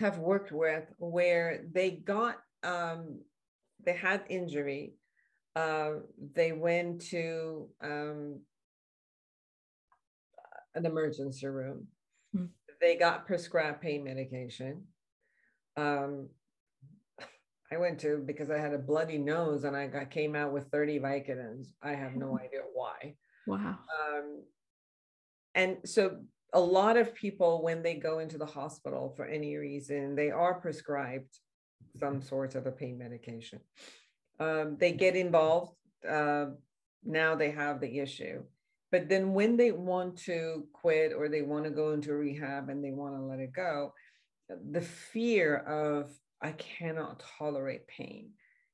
have 0.00 0.18
worked 0.18 0.52
with 0.52 0.84
where 0.98 1.64
they 1.72 1.90
got 1.90 2.38
um, 2.62 3.20
they 3.84 3.94
had 3.94 4.22
injury. 4.28 4.94
Uh, 5.54 5.92
they 6.34 6.52
went 6.52 7.02
to 7.02 7.68
um, 7.82 8.40
an 10.74 10.86
emergency 10.86 11.46
room. 11.46 11.86
Mm-hmm. 12.34 12.46
They 12.80 12.96
got 12.96 13.26
prescribed 13.26 13.80
pain 13.80 14.04
medication. 14.04 14.84
Um, 15.76 16.28
I 17.72 17.76
went 17.78 17.98
to 18.00 18.22
because 18.24 18.50
I 18.50 18.58
had 18.58 18.74
a 18.74 18.78
bloody 18.78 19.18
nose 19.18 19.64
and 19.64 19.76
I 19.76 19.86
got, 19.86 20.10
came 20.10 20.36
out 20.36 20.52
with 20.52 20.66
30 20.66 21.00
Vicodins. 21.00 21.68
I 21.82 21.94
have 21.94 22.16
no 22.16 22.38
idea 22.38 22.60
why. 22.74 23.14
Wow. 23.46 23.78
Um, 23.78 24.42
and 25.54 25.78
so 25.84 26.18
a 26.52 26.60
lot 26.60 26.96
of 26.96 27.14
people, 27.14 27.62
when 27.62 27.82
they 27.82 27.94
go 27.94 28.18
into 28.18 28.36
the 28.36 28.46
hospital 28.46 29.12
for 29.16 29.24
any 29.24 29.56
reason, 29.56 30.14
they 30.14 30.30
are 30.30 30.54
prescribed 30.60 31.38
some 31.98 32.20
sort 32.20 32.54
of 32.54 32.66
a 32.66 32.70
pain 32.70 32.98
medication. 32.98 33.60
Um, 34.38 34.76
they 34.78 34.92
get 34.92 35.16
involved. 35.16 35.72
Uh, 36.08 36.46
now 37.04 37.34
they 37.34 37.50
have 37.50 37.80
the 37.80 38.00
issue. 38.00 38.42
But 38.90 39.08
then 39.08 39.32
when 39.32 39.56
they 39.56 39.72
want 39.72 40.18
to 40.24 40.66
quit 40.74 41.12
or 41.16 41.28
they 41.28 41.42
want 41.42 41.64
to 41.64 41.70
go 41.70 41.92
into 41.92 42.12
rehab 42.12 42.68
and 42.68 42.84
they 42.84 42.90
want 42.90 43.14
to 43.14 43.22
let 43.22 43.38
it 43.38 43.54
go, 43.54 43.94
the 44.70 44.82
fear 44.82 45.56
of, 45.56 46.10
I 46.42 46.52
cannot 46.52 47.22
tolerate 47.38 47.86
pain 47.86 48.30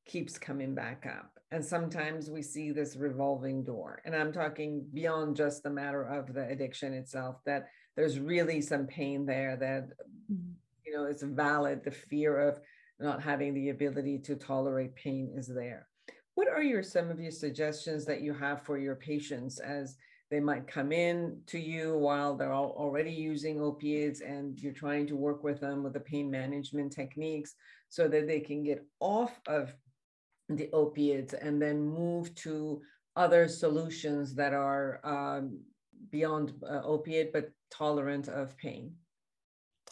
keeps 0.06 0.38
coming 0.38 0.74
back 0.74 1.06
up. 1.06 1.38
And 1.50 1.64
sometimes 1.64 2.30
we 2.30 2.42
see 2.42 2.72
this 2.72 2.96
revolving 2.96 3.62
door. 3.62 4.02
And 4.04 4.14
I'm 4.14 4.32
talking 4.32 4.86
beyond 4.92 5.36
just 5.36 5.62
the 5.62 5.70
matter 5.70 6.02
of 6.02 6.34
the 6.34 6.46
addiction 6.48 6.92
itself, 6.94 7.36
that 7.46 7.68
there's 7.96 8.18
really 8.18 8.60
some 8.60 8.86
pain 8.86 9.26
there 9.26 9.56
that, 9.56 9.88
mm-hmm. 10.30 10.52
you 10.86 10.92
know, 10.94 11.04
it's 11.04 11.22
valid. 11.22 11.84
The 11.84 11.90
fear 11.90 12.38
of 12.38 12.60
not 12.98 13.22
having 13.22 13.54
the 13.54 13.70
ability 13.70 14.18
to 14.20 14.36
tolerate 14.36 14.94
pain 14.94 15.30
is 15.34 15.46
there. 15.46 15.88
What 16.34 16.48
are 16.48 16.62
your 16.62 16.82
some 16.82 17.10
of 17.10 17.20
your 17.20 17.30
suggestions 17.30 18.04
that 18.06 18.20
you 18.20 18.32
have 18.32 18.62
for 18.62 18.78
your 18.78 18.94
patients 18.94 19.58
as 19.58 19.96
they 20.30 20.40
might 20.40 20.66
come 20.66 20.92
in 20.92 21.40
to 21.46 21.58
you 21.58 21.96
while 21.96 22.36
they're 22.36 22.54
already 22.54 23.10
using 23.10 23.60
opiates 23.60 24.20
and 24.20 24.58
you're 24.60 24.72
trying 24.72 25.06
to 25.06 25.16
work 25.16 25.42
with 25.42 25.60
them 25.60 25.82
with 25.82 25.94
the 25.94 26.00
pain 26.00 26.30
management 26.30 26.92
techniques 26.92 27.54
so 27.88 28.08
that 28.08 28.26
they 28.26 28.40
can 28.40 28.62
get 28.62 28.84
off 29.00 29.40
of 29.46 29.74
the 30.48 30.70
opiates 30.72 31.34
and 31.34 31.60
then 31.60 31.80
move 31.80 32.34
to 32.34 32.80
other 33.16 33.48
solutions 33.48 34.34
that 34.34 34.52
are 34.52 35.00
um, 35.04 35.58
beyond 36.10 36.52
uh, 36.62 36.82
opiate 36.84 37.32
but 37.32 37.50
tolerant 37.70 38.28
of 38.28 38.56
pain 38.58 38.92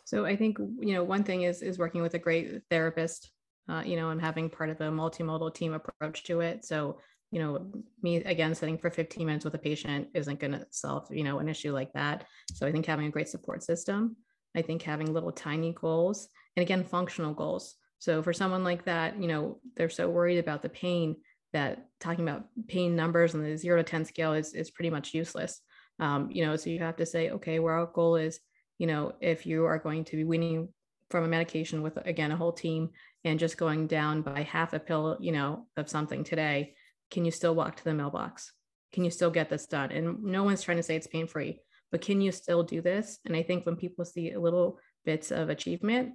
so 0.07 0.25
I 0.25 0.37
think 0.37 0.59
you 0.59 0.95
know 0.95 1.03
one 1.03 1.25
thing 1.25 1.43
is 1.43 1.63
is 1.63 1.79
working 1.79 2.01
with 2.01 2.15
a 2.15 2.19
great 2.19 2.63
therapist, 2.71 3.33
uh, 3.69 3.83
you 3.85 3.97
know, 3.97 4.11
and 4.11 4.21
having 4.21 4.49
part 4.49 4.71
of 4.71 4.81
a 4.81 4.85
multimodal 4.85 5.53
team 5.53 5.75
approach 5.75 6.23
to 6.25 6.41
it. 6.41 6.65
So 6.65 7.01
you 7.31 7.41
know, 7.41 7.67
me 8.03 8.17
again 8.17 8.55
sitting 8.55 8.79
for 8.79 8.91
15 8.91 9.27
minutes 9.27 9.45
with 9.45 9.55
a 9.55 9.59
patient 9.59 10.09
isn't 10.15 10.41
going 10.41 10.53
to 10.53 10.67
solve 10.71 11.07
you 11.11 11.25
know 11.25 11.39
an 11.39 11.49
issue 11.49 11.73
like 11.73 11.93
that. 11.93 12.25
So 12.55 12.67
I 12.67 12.73
think 12.73 12.87
having 12.87 13.07
a 13.07 13.11
great 13.11 13.29
support 13.29 13.63
system, 13.63 14.17
I 14.55 14.63
think 14.63 14.83
having 14.83 15.13
little 15.13 15.33
tiny 15.33 15.73
goals, 15.73 16.29
and 16.57 16.63
again 16.63 16.85
functional 16.85 17.35
goals. 17.35 17.75
So 17.99 18.23
for 18.23 18.33
someone 18.33 18.63
like 18.63 18.85
that, 18.85 19.21
you 19.21 19.27
know, 19.27 19.59
they're 19.77 19.89
so 19.89 20.09
worried 20.09 20.39
about 20.39 20.63
the 20.63 20.69
pain 20.69 21.17
that 21.53 21.89
talking 22.01 22.29
about 22.29 22.45
pain 22.69 22.95
numbers 22.95 23.35
on 23.35 23.43
the 23.43 23.57
zero 23.57 23.79
to 23.79 23.83
10 23.83 24.05
scale 24.05 24.35
is, 24.35 24.53
is 24.53 24.71
pretty 24.71 24.91
much 24.91 25.15
useless. 25.15 25.63
Um, 25.99 26.29
you 26.31 26.45
know, 26.45 26.57
so 26.57 26.69
you 26.69 26.81
have 26.81 26.97
to 26.97 27.07
say, 27.07 27.31
okay, 27.31 27.59
where 27.59 27.73
our 27.73 27.87
goal 27.87 28.17
is 28.17 28.39
you 28.79 28.87
know, 28.87 29.13
if 29.21 29.47
you 29.47 29.65
are 29.65 29.79
going 29.79 30.05
to 30.05 30.17
be 30.17 30.25
weaning 30.25 30.69
from 31.11 31.25
a 31.25 31.29
medication 31.29 31.83
with 31.83 31.97
again 32.05 32.33
a 32.33 32.37
whole 32.37 32.53
team 32.53 32.91
and 33.25 33.39
just 33.39 33.57
going 33.57 33.87
down 33.87 34.23
by 34.23 34.43
half 34.43 34.73
a 34.73 34.79
pill, 34.79 35.17
you 35.21 35.33
know, 35.33 35.67
of 35.77 35.89
something 35.89 36.25
today, 36.25 36.75
can 37.11 37.25
you 37.25 37.31
still 37.31 37.55
walk 37.55 37.77
to 37.77 37.85
the 37.85 37.95
mailbox? 37.95 38.53
Can 38.93 39.05
you 39.05 39.11
still 39.11 39.31
get 39.31 39.51
this 39.51 39.67
done? 39.67 39.93
And 39.93 40.23
no 40.25 40.45
one's 40.45 40.63
trying 40.63 40.79
to 40.79 40.83
say 40.83 40.97
it's 40.97 41.07
pain 41.07 41.27
free, 41.27 41.61
but 41.91 42.01
can 42.01 42.21
you 42.21 42.33
still 42.33 42.63
do 42.63 42.81
this? 42.81 43.19
And 43.25 43.37
I 43.37 43.43
think 43.43 43.67
when 43.67 43.77
people 43.77 44.05
see 44.05 44.35
little 44.37 44.79
bits 45.05 45.31
of 45.31 45.49
achievement 45.49 46.15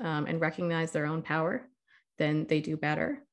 um, 0.00 0.26
and 0.26 0.40
recognize 0.40 0.92
their 0.92 1.06
own 1.06 1.22
power, 1.22 1.68
then 2.18 2.46
they 2.48 2.60
do 2.60 2.76
better. 2.76 3.24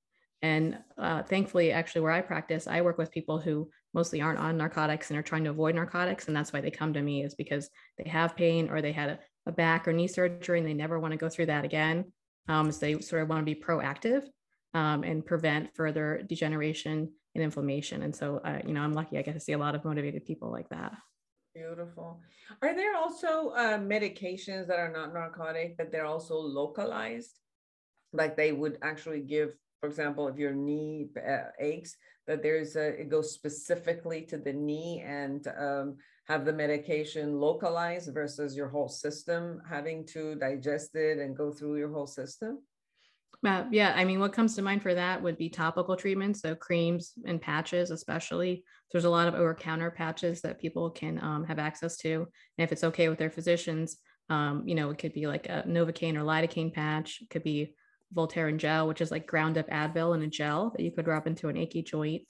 And 0.41 0.77
uh, 0.97 1.23
thankfully, 1.23 1.71
actually, 1.71 2.01
where 2.01 2.11
I 2.11 2.21
practice, 2.21 2.67
I 2.67 2.81
work 2.81 2.97
with 2.97 3.11
people 3.11 3.39
who 3.39 3.69
mostly 3.93 4.21
aren't 4.21 4.39
on 4.39 4.57
narcotics 4.57 5.09
and 5.09 5.17
are 5.17 5.23
trying 5.23 5.43
to 5.45 5.49
avoid 5.49 5.75
narcotics. 5.75 6.27
And 6.27 6.35
that's 6.35 6.53
why 6.53 6.61
they 6.61 6.69
come 6.69 6.93
to 6.93 7.01
me, 7.01 7.23
is 7.23 7.33
because 7.33 7.69
they 7.97 8.07
have 8.09 8.35
pain 8.35 8.69
or 8.69 8.81
they 8.81 8.91
had 8.91 9.09
a, 9.09 9.19
a 9.47 9.51
back 9.51 9.87
or 9.87 9.93
knee 9.93 10.07
surgery 10.07 10.59
and 10.59 10.67
they 10.67 10.75
never 10.75 10.99
want 10.99 11.13
to 11.13 11.17
go 11.17 11.29
through 11.29 11.47
that 11.47 11.65
again. 11.65 12.11
Um, 12.47 12.71
so 12.71 12.79
they 12.79 12.99
sort 12.99 13.23
of 13.23 13.29
want 13.29 13.41
to 13.41 13.53
be 13.53 13.59
proactive 13.59 14.23
um, 14.77 15.03
and 15.03 15.25
prevent 15.25 15.75
further 15.75 16.21
degeneration 16.27 17.11
and 17.33 17.43
inflammation. 17.43 18.03
And 18.03 18.15
so, 18.15 18.39
uh, 18.45 18.59
you 18.65 18.73
know, 18.73 18.81
I'm 18.81 18.93
lucky 18.93 19.17
I 19.17 19.23
get 19.23 19.33
to 19.33 19.39
see 19.39 19.53
a 19.53 19.57
lot 19.57 19.73
of 19.73 19.83
motivated 19.83 20.23
people 20.23 20.51
like 20.51 20.69
that. 20.69 20.93
Beautiful. 21.55 22.21
Are 22.61 22.75
there 22.75 22.95
also 22.95 23.49
uh, 23.63 23.79
medications 23.79 24.67
that 24.67 24.77
are 24.77 24.91
not 24.91 25.15
narcotic, 25.15 25.77
but 25.77 25.91
they're 25.91 26.05
also 26.05 26.35
localized? 26.37 27.39
Like 28.13 28.37
they 28.37 28.51
would 28.51 28.77
actually 28.83 29.21
give, 29.21 29.55
for 29.81 29.87
example, 29.89 30.27
if 30.27 30.37
your 30.37 30.53
knee 30.53 31.07
uh, 31.17 31.49
aches, 31.59 31.95
that 32.27 32.43
there's 32.43 32.75
a, 32.75 33.01
it 33.01 33.09
goes 33.09 33.31
specifically 33.31 34.21
to 34.29 34.37
the 34.37 34.53
knee 34.53 35.03
and 35.03 35.47
um, 35.57 35.97
have 36.27 36.45
the 36.45 36.53
medication 36.53 37.39
localized 37.39 38.13
versus 38.13 38.55
your 38.55 38.69
whole 38.69 38.89
system 38.89 39.59
having 39.67 40.05
to 40.05 40.35
digest 40.35 40.93
it 40.93 41.17
and 41.17 41.35
go 41.35 41.51
through 41.51 41.77
your 41.77 41.91
whole 41.91 42.05
system? 42.05 42.59
Uh, 43.45 43.65
yeah, 43.71 43.93
I 43.95 44.03
mean, 44.03 44.19
what 44.19 44.33
comes 44.33 44.55
to 44.55 44.61
mind 44.61 44.81
for 44.81 44.93
that 44.93 45.21
would 45.21 45.37
be 45.37 45.49
topical 45.49 45.95
treatments, 45.95 46.41
so 46.41 46.55
creams 46.55 47.13
and 47.25 47.41
patches, 47.41 47.91
especially. 47.91 48.63
There's 48.91 49.05
a 49.05 49.09
lot 49.09 49.27
of 49.27 49.35
over-counter 49.35 49.91
patches 49.91 50.41
that 50.41 50.59
people 50.59 50.89
can 50.89 51.21
um, 51.23 51.45
have 51.45 51.59
access 51.59 51.97
to, 51.97 52.13
and 52.13 52.65
if 52.65 52.71
it's 52.71 52.83
okay 52.83 53.09
with 53.09 53.19
their 53.19 53.29
physicians, 53.29 53.97
um, 54.29 54.63
you 54.65 54.75
know, 54.75 54.89
it 54.89 54.97
could 54.97 55.13
be 55.13 55.27
like 55.27 55.47
a 55.47 55.63
Novocaine 55.67 56.15
or 56.15 56.21
lidocaine 56.23 56.73
patch. 56.73 57.19
It 57.21 57.29
could 57.29 57.43
be 57.43 57.75
Voltaren 58.13 58.57
gel, 58.57 58.87
which 58.87 59.01
is 59.01 59.11
like 59.11 59.27
ground 59.27 59.57
up 59.57 59.69
Advil 59.69 60.15
in 60.15 60.23
a 60.23 60.27
gel 60.27 60.71
that 60.71 60.83
you 60.83 60.91
could 60.91 61.07
rub 61.07 61.27
into 61.27 61.47
an 61.47 61.57
achy 61.57 61.83
joint. 61.83 62.23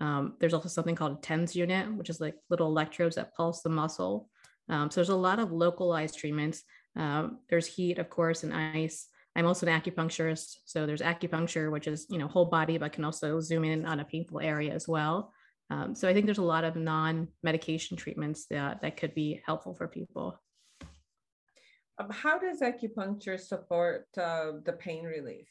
Um, 0.00 0.34
there's 0.40 0.54
also 0.54 0.68
something 0.68 0.94
called 0.94 1.18
a 1.18 1.20
TENS 1.20 1.56
unit, 1.56 1.92
which 1.94 2.10
is 2.10 2.20
like 2.20 2.34
little 2.50 2.68
electrodes 2.68 3.16
that 3.16 3.34
pulse 3.34 3.62
the 3.62 3.68
muscle. 3.68 4.28
Um, 4.68 4.90
so 4.90 5.00
there's 5.00 5.08
a 5.08 5.16
lot 5.16 5.40
of 5.40 5.52
localized 5.52 6.18
treatments. 6.18 6.62
Um, 6.96 7.38
there's 7.48 7.66
heat, 7.66 7.98
of 7.98 8.08
course, 8.10 8.44
and 8.44 8.54
ice. 8.54 9.06
I'm 9.36 9.46
also 9.46 9.66
an 9.66 9.80
acupuncturist. 9.80 10.56
So 10.64 10.86
there's 10.86 11.02
acupuncture, 11.02 11.70
which 11.70 11.86
is, 11.86 12.06
you 12.10 12.18
know, 12.18 12.26
whole 12.26 12.46
body, 12.46 12.78
but 12.78 12.92
can 12.92 13.04
also 13.04 13.40
zoom 13.40 13.64
in 13.64 13.86
on 13.86 14.00
a 14.00 14.04
painful 14.04 14.40
area 14.40 14.72
as 14.72 14.88
well. 14.88 15.32
Um, 15.70 15.94
so 15.94 16.08
I 16.08 16.14
think 16.14 16.26
there's 16.26 16.38
a 16.38 16.42
lot 16.42 16.64
of 16.64 16.74
non-medication 16.74 17.96
treatments 17.96 18.46
that, 18.50 18.82
that 18.82 18.96
could 18.96 19.14
be 19.14 19.40
helpful 19.46 19.74
for 19.74 19.86
people. 19.86 20.40
Um, 21.98 22.10
how 22.10 22.38
does 22.38 22.60
acupuncture 22.60 23.38
support 23.38 24.06
uh, 24.18 24.52
the 24.64 24.72
pain 24.72 25.04
relief? 25.04 25.48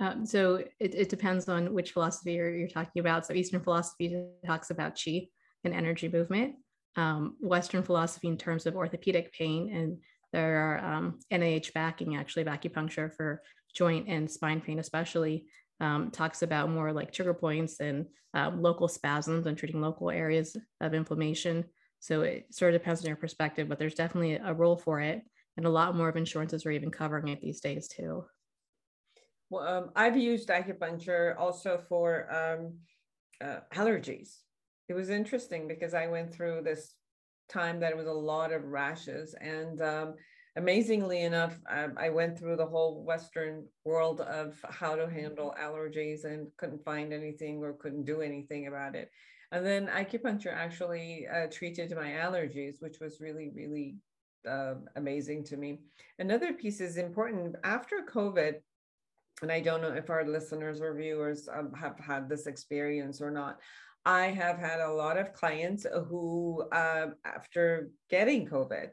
Um, 0.00 0.26
so 0.26 0.56
it, 0.80 0.94
it, 0.94 1.08
depends 1.08 1.48
on 1.48 1.72
which 1.72 1.92
philosophy 1.92 2.32
you're, 2.32 2.54
you're, 2.54 2.68
talking 2.68 3.00
about. 3.00 3.24
So 3.24 3.32
Eastern 3.32 3.62
philosophy 3.62 4.26
talks 4.44 4.70
about 4.70 4.98
chi 5.02 5.28
and 5.64 5.72
energy 5.72 6.08
movement. 6.08 6.56
Um, 6.96 7.36
Western 7.40 7.82
philosophy 7.82 8.28
in 8.28 8.36
terms 8.36 8.66
of 8.66 8.74
orthopedic 8.74 9.32
pain 9.32 9.70
and 9.74 9.98
there 10.32 10.58
are 10.58 10.84
um, 10.84 11.18
NIH 11.32 11.72
backing 11.72 12.16
actually 12.16 12.42
of 12.42 12.48
acupuncture 12.48 13.12
for 13.14 13.42
joint 13.74 14.08
and 14.08 14.30
spine 14.30 14.60
pain, 14.60 14.78
especially 14.78 15.46
um, 15.80 16.10
talks 16.10 16.42
about 16.42 16.70
more 16.70 16.92
like 16.92 17.12
trigger 17.12 17.34
points 17.34 17.80
and 17.80 18.06
uh, 18.34 18.50
local 18.54 18.88
spasms 18.88 19.46
and 19.46 19.56
treating 19.56 19.80
local 19.80 20.10
areas 20.10 20.56
of 20.80 20.94
inflammation. 20.94 21.64
So 22.00 22.22
it 22.22 22.46
sort 22.54 22.74
of 22.74 22.80
depends 22.80 23.02
on 23.02 23.08
your 23.08 23.16
perspective, 23.16 23.68
but 23.68 23.78
there's 23.78 23.94
definitely 23.94 24.34
a 24.34 24.54
role 24.54 24.76
for 24.76 25.00
it. 25.00 25.22
And 25.56 25.66
a 25.66 25.70
lot 25.70 25.96
more 25.96 26.08
of 26.08 26.16
insurances 26.16 26.66
are 26.66 26.70
even 26.70 26.90
covering 26.90 27.28
it 27.28 27.40
these 27.40 27.60
days 27.60 27.88
too. 27.88 28.24
Well, 29.48 29.66
um, 29.66 29.90
I've 29.94 30.16
used 30.16 30.48
acupuncture 30.48 31.38
also 31.38 31.82
for 31.88 32.32
um, 32.34 32.78
uh, 33.40 33.60
allergies. 33.74 34.36
It 34.88 34.94
was 34.94 35.08
interesting 35.08 35.66
because 35.68 35.94
I 35.94 36.08
went 36.08 36.34
through 36.34 36.62
this 36.62 36.94
time 37.48 37.80
that 37.80 37.92
it 37.92 37.96
was 37.96 38.06
a 38.06 38.12
lot 38.12 38.52
of 38.52 38.64
rashes. 38.64 39.34
And 39.40 39.80
um, 39.80 40.14
amazingly 40.56 41.22
enough, 41.22 41.58
um, 41.70 41.94
I 41.96 42.10
went 42.10 42.38
through 42.38 42.56
the 42.56 42.66
whole 42.66 43.04
Western 43.04 43.66
world 43.84 44.20
of 44.20 44.56
how 44.68 44.96
to 44.96 45.08
handle 45.08 45.54
allergies 45.60 46.24
and 46.24 46.48
couldn't 46.56 46.84
find 46.84 47.12
anything 47.12 47.58
or 47.58 47.74
couldn't 47.74 48.04
do 48.04 48.20
anything 48.20 48.66
about 48.66 48.94
it. 48.94 49.10
And 49.52 49.64
then 49.64 49.86
acupuncture 49.86 50.52
actually 50.52 51.26
uh, 51.32 51.46
treated 51.46 51.94
my 51.94 52.10
allergies, 52.10 52.80
which 52.80 52.98
was 53.00 53.20
really, 53.20 53.50
really 53.54 53.96
uh, 54.48 54.74
amazing 54.96 55.44
to 55.44 55.56
me. 55.56 55.78
Another 56.18 56.52
piece 56.52 56.80
is 56.80 56.96
important 56.96 57.56
after 57.62 57.96
COVID, 58.08 58.54
and 59.42 59.52
I 59.52 59.60
don't 59.60 59.82
know 59.82 59.92
if 59.92 60.10
our 60.10 60.26
listeners 60.26 60.80
or 60.80 60.94
viewers 60.94 61.48
um, 61.52 61.72
have 61.74 61.98
had 61.98 62.28
this 62.28 62.46
experience 62.46 63.20
or 63.20 63.30
not. 63.30 63.58
I 64.06 64.26
have 64.28 64.58
had 64.58 64.78
a 64.78 64.92
lot 64.92 65.18
of 65.18 65.32
clients 65.32 65.84
who, 66.08 66.62
um, 66.70 67.16
after 67.24 67.90
getting 68.08 68.46
COVID, 68.46 68.90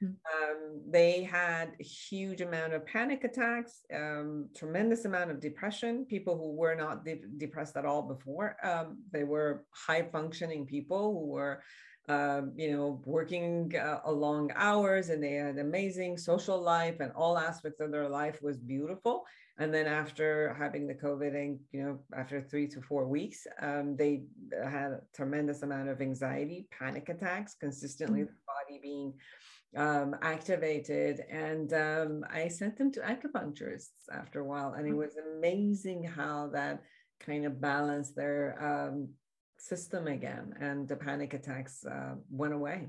hmm. 0.00 0.06
um, 0.06 0.82
they 0.90 1.22
had 1.22 1.76
a 1.78 1.84
huge 1.84 2.40
amount 2.40 2.72
of 2.72 2.84
panic 2.84 3.22
attacks, 3.22 3.82
um, 3.94 4.48
tremendous 4.56 5.04
amount 5.04 5.30
of 5.30 5.38
depression. 5.40 6.04
People 6.04 6.36
who 6.36 6.50
were 6.56 6.74
not 6.74 7.04
de- 7.04 7.22
depressed 7.38 7.76
at 7.76 7.86
all 7.86 8.02
before, 8.02 8.56
um, 8.64 8.98
they 9.12 9.22
were 9.22 9.64
high 9.70 10.02
functioning 10.02 10.66
people 10.66 11.12
who 11.12 11.26
were, 11.28 11.62
um, 12.10 12.52
you 12.56 12.72
know, 12.72 13.00
working 13.04 13.72
uh, 13.76 14.10
long 14.10 14.50
hours, 14.56 15.10
and 15.10 15.22
they 15.22 15.34
had 15.34 15.58
amazing 15.58 16.18
social 16.18 16.60
life, 16.60 16.98
and 16.98 17.12
all 17.12 17.38
aspects 17.38 17.80
of 17.80 17.92
their 17.92 18.08
life 18.08 18.42
was 18.42 18.58
beautiful. 18.58 19.24
And 19.58 19.72
then 19.72 19.86
after 19.86 20.54
having 20.58 20.88
the 20.88 20.94
COVID, 20.94 21.34
and 21.36 21.60
you 21.70 21.82
know, 21.82 22.00
after 22.16 22.40
three 22.40 22.66
to 22.68 22.80
four 22.82 23.06
weeks, 23.06 23.46
um, 23.60 23.96
they 23.96 24.24
had 24.52 24.90
a 24.92 25.00
tremendous 25.14 25.62
amount 25.62 25.88
of 25.88 26.00
anxiety, 26.00 26.66
panic 26.76 27.08
attacks, 27.08 27.54
consistently 27.54 28.22
mm-hmm. 28.22 28.32
the 28.32 28.52
body 28.54 28.80
being 28.82 29.12
um, 29.76 30.16
activated. 30.22 31.20
And 31.30 31.72
um, 31.72 32.24
I 32.28 32.48
sent 32.48 32.76
them 32.76 32.90
to 32.92 33.00
acupuncturists 33.00 34.08
after 34.12 34.40
a 34.40 34.44
while, 34.44 34.72
and 34.72 34.84
it 34.84 34.90
mm-hmm. 34.90 34.98
was 34.98 35.16
amazing 35.36 36.02
how 36.02 36.50
that 36.54 36.82
kind 37.20 37.44
of 37.44 37.60
balanced 37.60 38.16
their 38.16 38.42
um, 38.60 39.10
system 39.60 40.06
again, 40.06 40.54
and 40.60 40.88
the 40.88 40.96
panic 40.96 41.34
attacks 41.34 41.84
uh, 41.84 42.14
went 42.30 42.54
away. 42.54 42.88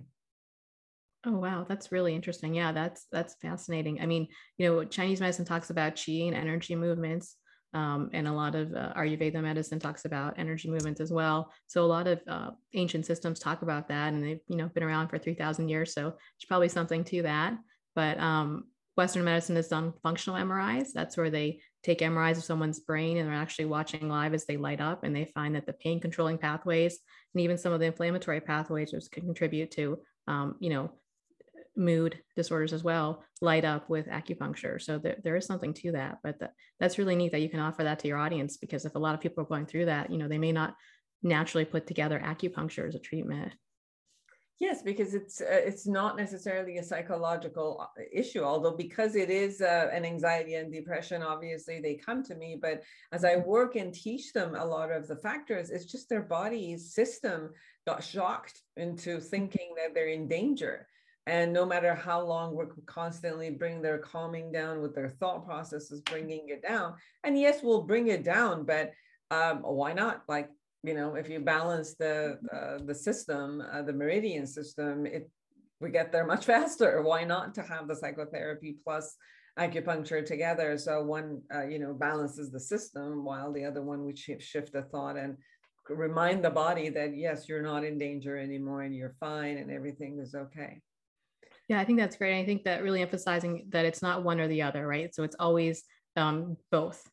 Oh 1.26 1.38
wow, 1.38 1.66
that's 1.68 1.92
really 1.92 2.16
interesting. 2.16 2.56
Yeah, 2.56 2.72
that's 2.72 3.06
that's 3.12 3.36
fascinating. 3.36 4.02
I 4.02 4.06
mean, 4.08 4.28
you 4.58 4.68
know, 4.68 4.84
Chinese 4.84 5.20
medicine 5.20 5.46
talks 5.46 5.70
about 5.70 5.96
qi 5.96 6.28
and 6.28 6.36
energy 6.36 6.76
movements, 6.76 7.36
um, 7.74 8.10
and 8.14 8.28
a 8.28 8.34
lot 8.34 8.56
of 8.56 8.74
uh, 8.74 8.94
Ayurveda 8.94 9.42
medicine 9.42 9.80
talks 9.80 10.06
about 10.06 10.40
energy 10.40 10.70
movements 10.70 11.00
as 11.00 11.12
well. 11.12 11.52
So 11.68 11.84
a 11.84 11.86
lot 11.86 12.08
of 12.08 12.22
uh, 12.28 12.52
ancient 12.74 13.06
systems 13.06 13.40
talk 13.40 13.62
about 13.62 13.88
that, 13.90 14.14
and 14.14 14.24
they've 14.24 14.40
you 14.48 14.58
know 14.58 14.70
been 14.70 14.84
around 14.84 15.10
for 15.10 15.20
three 15.20 15.36
thousand 15.36 15.70
years. 15.70 15.94
So 15.94 16.16
it's 16.38 16.46
probably 16.46 16.70
something 16.70 17.04
to 17.06 17.22
that. 17.24 17.56
But 17.94 18.20
um, 18.20 18.66
Western 19.02 19.24
medicine 19.24 19.56
has 19.56 19.68
done 19.68 19.94
functional 20.04 20.40
MRIs. 20.40 20.90
That's 20.94 21.18
where 21.18 21.32
they 21.32 21.60
take 21.82 22.02
MRIs 22.02 22.38
of 22.38 22.44
someone's 22.44 22.80
brain 22.80 23.18
and 23.18 23.28
they're 23.28 23.36
actually 23.36 23.66
watching 23.66 24.08
live 24.08 24.36
as 24.36 24.46
they 24.46 24.58
light 24.58 24.80
up, 24.80 25.04
and 25.04 25.16
they 25.16 25.26
find 25.26 25.56
that 25.56 25.66
the 25.66 25.74
pain 25.74 26.00
controlling 26.00 26.38
pathways 26.38 27.00
and 27.34 27.42
even 27.42 27.58
some 27.58 27.74
of 27.74 27.80
the 27.80 27.88
inflammatory 27.88 28.40
pathways, 28.40 28.94
which 28.94 29.10
can 29.12 29.26
contribute 29.26 29.72
to 29.72 29.98
um, 30.28 30.56
you 30.60 30.70
know 30.70 30.92
mood 31.76 32.20
disorders 32.36 32.74
as 32.74 32.84
well 32.84 33.24
light 33.42 33.66
up 33.66 33.90
with 33.90 34.06
acupuncture. 34.06 34.80
So 34.80 35.00
there, 35.00 35.18
there 35.24 35.36
is 35.36 35.48
something 35.48 35.74
to 35.76 35.94
that, 35.94 36.20
but 36.22 36.38
that, 36.40 36.54
that's 36.80 37.00
really 37.00 37.16
neat 37.16 37.32
that 37.32 37.42
you 37.42 37.50
can 37.50 37.60
offer 37.60 37.84
that 37.84 37.98
to 38.00 38.08
your 38.08 38.20
audience 38.20 38.58
because 38.58 38.86
if 38.86 38.94
a 38.94 39.00
lot 39.00 39.16
of 39.16 39.22
people 39.22 39.44
are 39.44 39.48
going 39.48 39.66
through 39.66 39.86
that, 39.86 40.12
you 40.12 40.20
know, 40.20 40.28
they 40.28 40.38
may 40.38 40.52
not 40.52 40.76
naturally 41.24 41.66
put 41.66 41.88
together 41.88 42.22
acupuncture 42.24 42.88
as 42.88 42.94
a 42.94 43.00
treatment. 43.00 43.52
Yes, 44.62 44.84
because 44.84 45.16
it's 45.16 45.42
uh, 45.42 45.46
it's 45.50 45.88
not 45.88 46.16
necessarily 46.16 46.78
a 46.78 46.84
psychological 46.84 47.82
uh, 47.82 48.04
issue, 48.14 48.44
although 48.44 48.78
because 48.78 49.16
it 49.16 49.32
is 49.32 49.60
uh, 49.60 49.90
an 49.92 50.06
anxiety 50.06 50.54
and 50.54 50.72
depression, 50.72 51.24
obviously 51.24 51.82
they 51.82 51.96
come 51.96 52.22
to 52.26 52.36
me. 52.36 52.60
But 52.62 52.84
as 53.12 53.26
I 53.26 53.38
work 53.38 53.76
and 53.76 53.92
teach 53.92 54.34
them 54.34 54.54
a 54.54 54.64
lot 54.64 54.92
of 54.92 55.08
the 55.08 55.16
factors, 55.16 55.72
it's 55.72 55.86
just 55.86 56.10
their 56.10 56.22
body's 56.22 56.94
system 56.94 57.50
got 57.88 58.04
shocked 58.04 58.62
into 58.78 59.20
thinking 59.20 59.74
that 59.78 59.96
they're 59.96 60.10
in 60.10 60.28
danger 60.28 60.88
and 61.26 61.52
no 61.52 61.66
matter 61.66 61.96
how 61.96 62.22
long 62.22 62.54
we're 62.54 62.70
constantly 62.86 63.50
bring 63.50 63.82
their 63.82 63.98
calming 63.98 64.52
down 64.52 64.80
with 64.80 64.94
their 64.94 65.10
thought 65.10 65.44
processes 65.44 66.02
bringing 66.02 66.50
it 66.50 66.62
down 66.62 66.94
and 67.24 67.40
yes 67.40 67.62
we'll 67.64 67.82
bring 67.84 68.08
it 68.08 68.24
down 68.24 68.64
but 68.64 68.92
um, 69.32 69.60
why 69.60 69.94
not 69.94 70.24
like 70.28 70.50
you 70.84 70.94
know 70.94 71.16
if 71.16 71.30
you 71.30 71.40
balance 71.40 71.96
the 71.96 72.38
uh, 72.54 72.84
the 72.86 72.96
system 72.96 73.64
uh, 73.72 73.82
the 73.82 73.94
meridian 73.94 74.48
system 74.48 75.06
it 75.06 75.30
we 75.80 75.90
get 75.90 76.12
there 76.12 76.26
much 76.26 76.46
faster 76.54 77.02
why 77.02 77.24
not 77.24 77.54
to 77.54 77.62
have 77.62 77.88
the 77.88 77.96
psychotherapy 77.96 78.78
plus 78.84 79.16
acupuncture 79.60 80.26
together 80.26 80.78
so 80.78 81.04
one 81.04 81.42
uh, 81.54 81.66
you 81.66 81.80
know 81.80 81.94
balances 81.94 82.52
the 82.52 82.60
system 82.60 83.24
while 83.26 83.52
the 83.52 83.66
other 83.66 83.82
one 83.82 84.06
would 84.06 84.18
shift, 84.18 84.42
shift 84.42 84.72
the 84.72 84.84
thought 84.84 85.18
and 85.18 85.38
remind 85.90 86.44
the 86.44 86.50
body 86.50 86.90
that 86.90 87.16
yes, 87.16 87.48
you're 87.48 87.62
not 87.62 87.84
in 87.84 87.98
danger 87.98 88.38
anymore 88.38 88.82
and 88.82 88.96
you're 88.96 89.16
fine 89.20 89.58
and 89.58 89.72
everything 89.72 90.20
is 90.20 90.36
okay. 90.36 90.82
Yeah, 91.68 91.80
I 91.80 91.86
think 91.86 92.00
that's 92.00 92.16
great. 92.16 92.40
I 92.40 92.46
think 92.46 92.64
that 92.64 92.84
really 92.84 93.02
emphasizing 93.02 93.68
that 93.70 93.86
it's 93.86 94.02
not 94.02 94.24
one 94.24 94.40
or 94.40 94.48
the 94.48 94.62
other, 94.62 94.86
right? 94.86 95.14
So 95.14 95.24
it's 95.24 95.36
always 95.40 95.84
um, 96.16 96.58
both, 96.70 97.10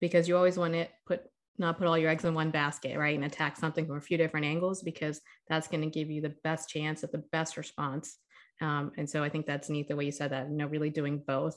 because 0.00 0.28
you 0.28 0.36
always 0.36 0.56
want 0.56 0.74
to 0.74 0.88
put 1.06 1.22
not 1.58 1.78
put 1.78 1.86
all 1.86 1.98
your 1.98 2.10
eggs 2.10 2.24
in 2.24 2.34
one 2.34 2.50
basket, 2.50 2.96
right? 2.96 3.14
And 3.14 3.24
attack 3.24 3.56
something 3.56 3.86
from 3.86 3.96
a 3.96 4.00
few 4.00 4.16
different 4.16 4.46
angles 4.46 4.82
because 4.82 5.20
that's 5.48 5.68
going 5.68 5.82
to 5.82 5.90
give 5.90 6.10
you 6.10 6.20
the 6.20 6.34
best 6.44 6.68
chance 6.68 7.02
at 7.04 7.12
the 7.12 7.24
best 7.32 7.56
response. 7.56 8.16
Um, 8.60 8.92
and 8.96 9.08
so 9.08 9.22
I 9.22 9.28
think 9.28 9.46
that's 9.46 9.68
neat 9.68 9.88
the 9.88 9.96
way 9.96 10.04
you 10.04 10.12
said 10.12 10.32
that, 10.32 10.48
you 10.50 10.56
know, 10.56 10.66
really 10.66 10.90
doing 10.90 11.22
both. 11.26 11.56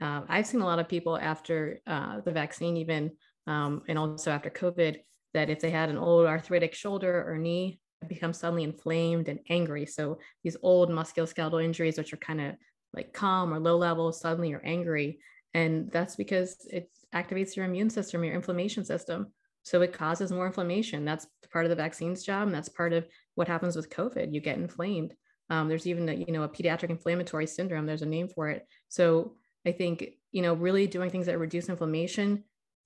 Uh, 0.00 0.22
I've 0.28 0.46
seen 0.46 0.60
a 0.60 0.66
lot 0.66 0.78
of 0.78 0.88
people 0.88 1.18
after 1.18 1.80
uh, 1.86 2.20
the 2.20 2.32
vaccine, 2.32 2.76
even 2.76 3.12
um, 3.46 3.82
and 3.88 3.98
also 3.98 4.30
after 4.30 4.50
COVID, 4.50 4.98
that 5.34 5.50
if 5.50 5.60
they 5.60 5.70
had 5.70 5.90
an 5.90 5.98
old 5.98 6.26
arthritic 6.26 6.74
shoulder 6.74 7.24
or 7.26 7.36
knee, 7.36 7.80
become 8.08 8.32
suddenly 8.32 8.64
inflamed 8.64 9.28
and 9.28 9.40
angry. 9.50 9.84
So 9.86 10.18
these 10.42 10.56
old 10.62 10.90
musculoskeletal 10.90 11.62
injuries, 11.62 11.98
which 11.98 12.12
are 12.12 12.18
kind 12.18 12.40
of 12.40 12.54
like 12.94 13.12
calm 13.12 13.52
or 13.52 13.60
low 13.60 13.76
level, 13.76 14.12
suddenly 14.12 14.48
you're 14.48 14.64
angry. 14.64 15.20
And 15.54 15.90
that's 15.90 16.16
because 16.16 16.56
it 16.70 16.90
activates 17.14 17.56
your 17.56 17.66
immune 17.66 17.90
system, 17.90 18.24
your 18.24 18.34
inflammation 18.34 18.84
system. 18.84 19.32
So 19.62 19.82
it 19.82 19.92
causes 19.92 20.32
more 20.32 20.46
inflammation. 20.46 21.04
That's 21.04 21.26
part 21.52 21.64
of 21.64 21.70
the 21.70 21.76
vaccine's 21.76 22.22
job. 22.22 22.46
And 22.46 22.54
that's 22.54 22.68
part 22.68 22.92
of 22.92 23.06
what 23.34 23.48
happens 23.48 23.76
with 23.76 23.90
COVID. 23.90 24.32
You 24.32 24.40
get 24.40 24.58
inflamed. 24.58 25.14
Um, 25.50 25.68
there's 25.68 25.86
even 25.86 26.08
a, 26.08 26.12
you 26.12 26.32
know, 26.32 26.44
a 26.44 26.48
pediatric 26.48 26.90
inflammatory 26.90 27.46
syndrome. 27.46 27.84
There's 27.84 28.02
a 28.02 28.06
name 28.06 28.28
for 28.28 28.48
it. 28.48 28.66
So 28.88 29.34
I 29.66 29.72
think, 29.72 30.06
you 30.32 30.42
know, 30.42 30.54
really 30.54 30.86
doing 30.86 31.10
things 31.10 31.26
that 31.26 31.38
reduce 31.38 31.68
inflammation 31.68 32.44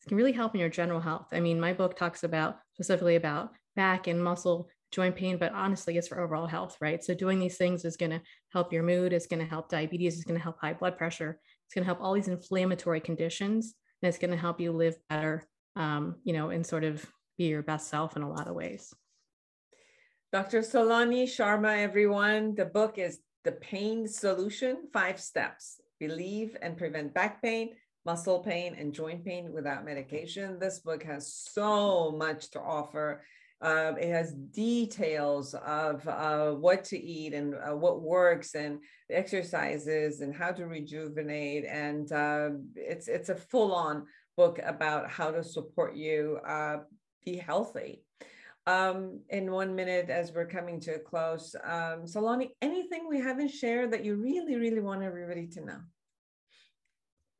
can 0.08 0.16
really 0.16 0.32
help 0.32 0.54
in 0.54 0.60
your 0.60 0.68
general 0.68 1.00
health. 1.00 1.28
I 1.32 1.40
mean, 1.40 1.60
my 1.60 1.72
book 1.72 1.96
talks 1.96 2.24
about 2.24 2.58
specifically 2.74 3.16
about 3.16 3.52
back 3.76 4.06
and 4.06 4.22
muscle 4.22 4.68
joint 4.92 5.16
pain, 5.16 5.38
but 5.38 5.52
honestly, 5.52 5.96
it's 5.96 6.08
for 6.08 6.20
overall 6.20 6.46
health, 6.46 6.76
right? 6.80 7.02
So 7.02 7.14
doing 7.14 7.38
these 7.38 7.56
things 7.56 7.84
is 7.84 7.96
going 7.96 8.12
to 8.12 8.20
help 8.52 8.72
your 8.72 8.82
mood, 8.82 9.12
it's 9.12 9.26
going 9.26 9.40
to 9.40 9.48
help 9.48 9.68
diabetes, 9.68 10.14
it's 10.14 10.24
going 10.24 10.38
to 10.38 10.42
help 10.42 10.58
high 10.60 10.74
blood 10.74 10.96
pressure, 10.96 11.40
it's 11.66 11.74
going 11.74 11.82
to 11.82 11.86
help 11.86 12.00
all 12.00 12.14
these 12.14 12.28
inflammatory 12.28 13.00
conditions, 13.00 13.74
and 14.02 14.08
it's 14.08 14.18
going 14.18 14.30
to 14.30 14.36
help 14.36 14.60
you 14.60 14.72
live 14.72 14.96
better, 15.08 15.44
um, 15.76 16.16
you 16.24 16.32
know, 16.32 16.50
and 16.50 16.66
sort 16.66 16.84
of 16.84 17.04
be 17.36 17.44
your 17.44 17.62
best 17.62 17.88
self 17.88 18.16
in 18.16 18.22
a 18.22 18.30
lot 18.30 18.48
of 18.48 18.54
ways. 18.54 18.94
Dr. 20.32 20.60
Saloni 20.60 21.24
Sharma, 21.24 21.78
everyone. 21.78 22.54
The 22.54 22.64
book 22.64 22.98
is 22.98 23.20
The 23.44 23.52
Pain 23.52 24.08
Solution 24.08 24.88
Five 24.92 25.20
Steps 25.20 25.80
Relieve 26.00 26.56
and 26.60 26.76
Prevent 26.76 27.14
Back 27.14 27.40
Pain, 27.40 27.70
Muscle 28.04 28.40
Pain, 28.40 28.74
and 28.78 28.92
Joint 28.92 29.24
Pain 29.24 29.52
Without 29.52 29.84
Medication. 29.84 30.58
This 30.58 30.80
book 30.80 31.02
has 31.04 31.32
so 31.32 32.10
much 32.10 32.50
to 32.50 32.60
offer. 32.60 33.22
Uh, 33.64 33.94
it 33.98 34.10
has 34.10 34.34
details 34.34 35.54
of 35.54 36.06
uh, 36.06 36.50
what 36.50 36.84
to 36.84 36.98
eat 36.98 37.32
and 37.32 37.54
uh, 37.54 37.74
what 37.74 38.02
works 38.02 38.54
and 38.54 38.78
exercises 39.10 40.20
and 40.20 40.34
how 40.34 40.52
to 40.52 40.66
rejuvenate. 40.66 41.64
And 41.64 42.12
uh, 42.12 42.50
it's, 42.76 43.08
it's 43.08 43.30
a 43.30 43.34
full 43.34 43.74
on 43.74 44.04
book 44.36 44.60
about 44.62 45.08
how 45.08 45.30
to 45.30 45.42
support 45.42 45.96
you 45.96 46.40
uh, 46.46 46.78
be 47.24 47.36
healthy. 47.36 48.04
Um, 48.66 49.20
in 49.30 49.50
one 49.50 49.74
minute, 49.74 50.10
as 50.10 50.32
we're 50.32 50.46
coming 50.46 50.78
to 50.80 50.96
a 50.96 50.98
close, 50.98 51.56
um, 51.64 52.04
Saloni, 52.04 52.50
anything 52.60 53.08
we 53.08 53.18
haven't 53.18 53.50
shared 53.50 53.92
that 53.92 54.04
you 54.04 54.16
really, 54.16 54.56
really 54.56 54.80
want 54.80 55.02
everybody 55.02 55.46
to 55.48 55.64
know? 55.64 55.80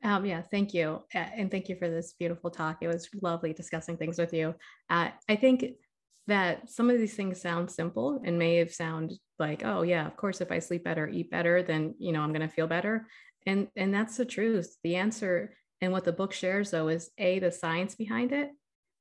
Um, 0.03 0.27
yeah, 0.27 0.43
thank 0.51 0.75
you. 0.75 1.03
And 1.13 1.51
thank 1.51 1.69
you 1.69 1.77
for 1.77 1.89
this 1.89 2.15
beautiful 2.19 2.51
talk. 2.51 2.79
It 2.83 2.89
was 2.89 3.09
lovely 3.23 3.55
discussing 3.55 3.97
things 3.97 4.19
with 4.19 4.35
you. 4.35 4.55
Uh, 4.91 5.09
I 5.29 5.37
think 5.37 5.65
that 6.27 6.71
some 6.71 6.91
of 6.91 6.99
these 6.99 7.15
things 7.15 7.41
sound 7.41 7.71
simple 7.71 8.21
and 8.25 8.39
may 8.39 8.57
have 8.57 8.73
sound 8.73 9.13
like, 9.39 9.63
oh 9.65 9.83
yeah, 9.83 10.07
of 10.07 10.17
course, 10.17 10.41
if 10.41 10.51
I 10.51 10.59
sleep 10.59 10.85
better, 10.85 11.09
eat 11.09 11.31
better, 11.31 11.63
then 11.63 11.95
you 11.99 12.13
know 12.13 12.21
I'm 12.21 12.33
going 12.33 12.49
to 12.49 12.55
feel 12.55 12.67
better. 12.67 13.07
And 13.47 13.69
and 13.77 13.93
that's 13.93 14.17
the 14.17 14.25
truth. 14.25 14.77
The 14.83 14.97
answer 14.97 15.55
and 15.81 15.93
what 15.93 16.05
the 16.05 16.13
book 16.13 16.33
shares 16.33 16.71
though 16.71 16.89
is 16.89 17.11
a 17.19 17.39
the 17.41 17.53
science 17.53 17.95
behind 17.95 18.33
it 18.33 18.51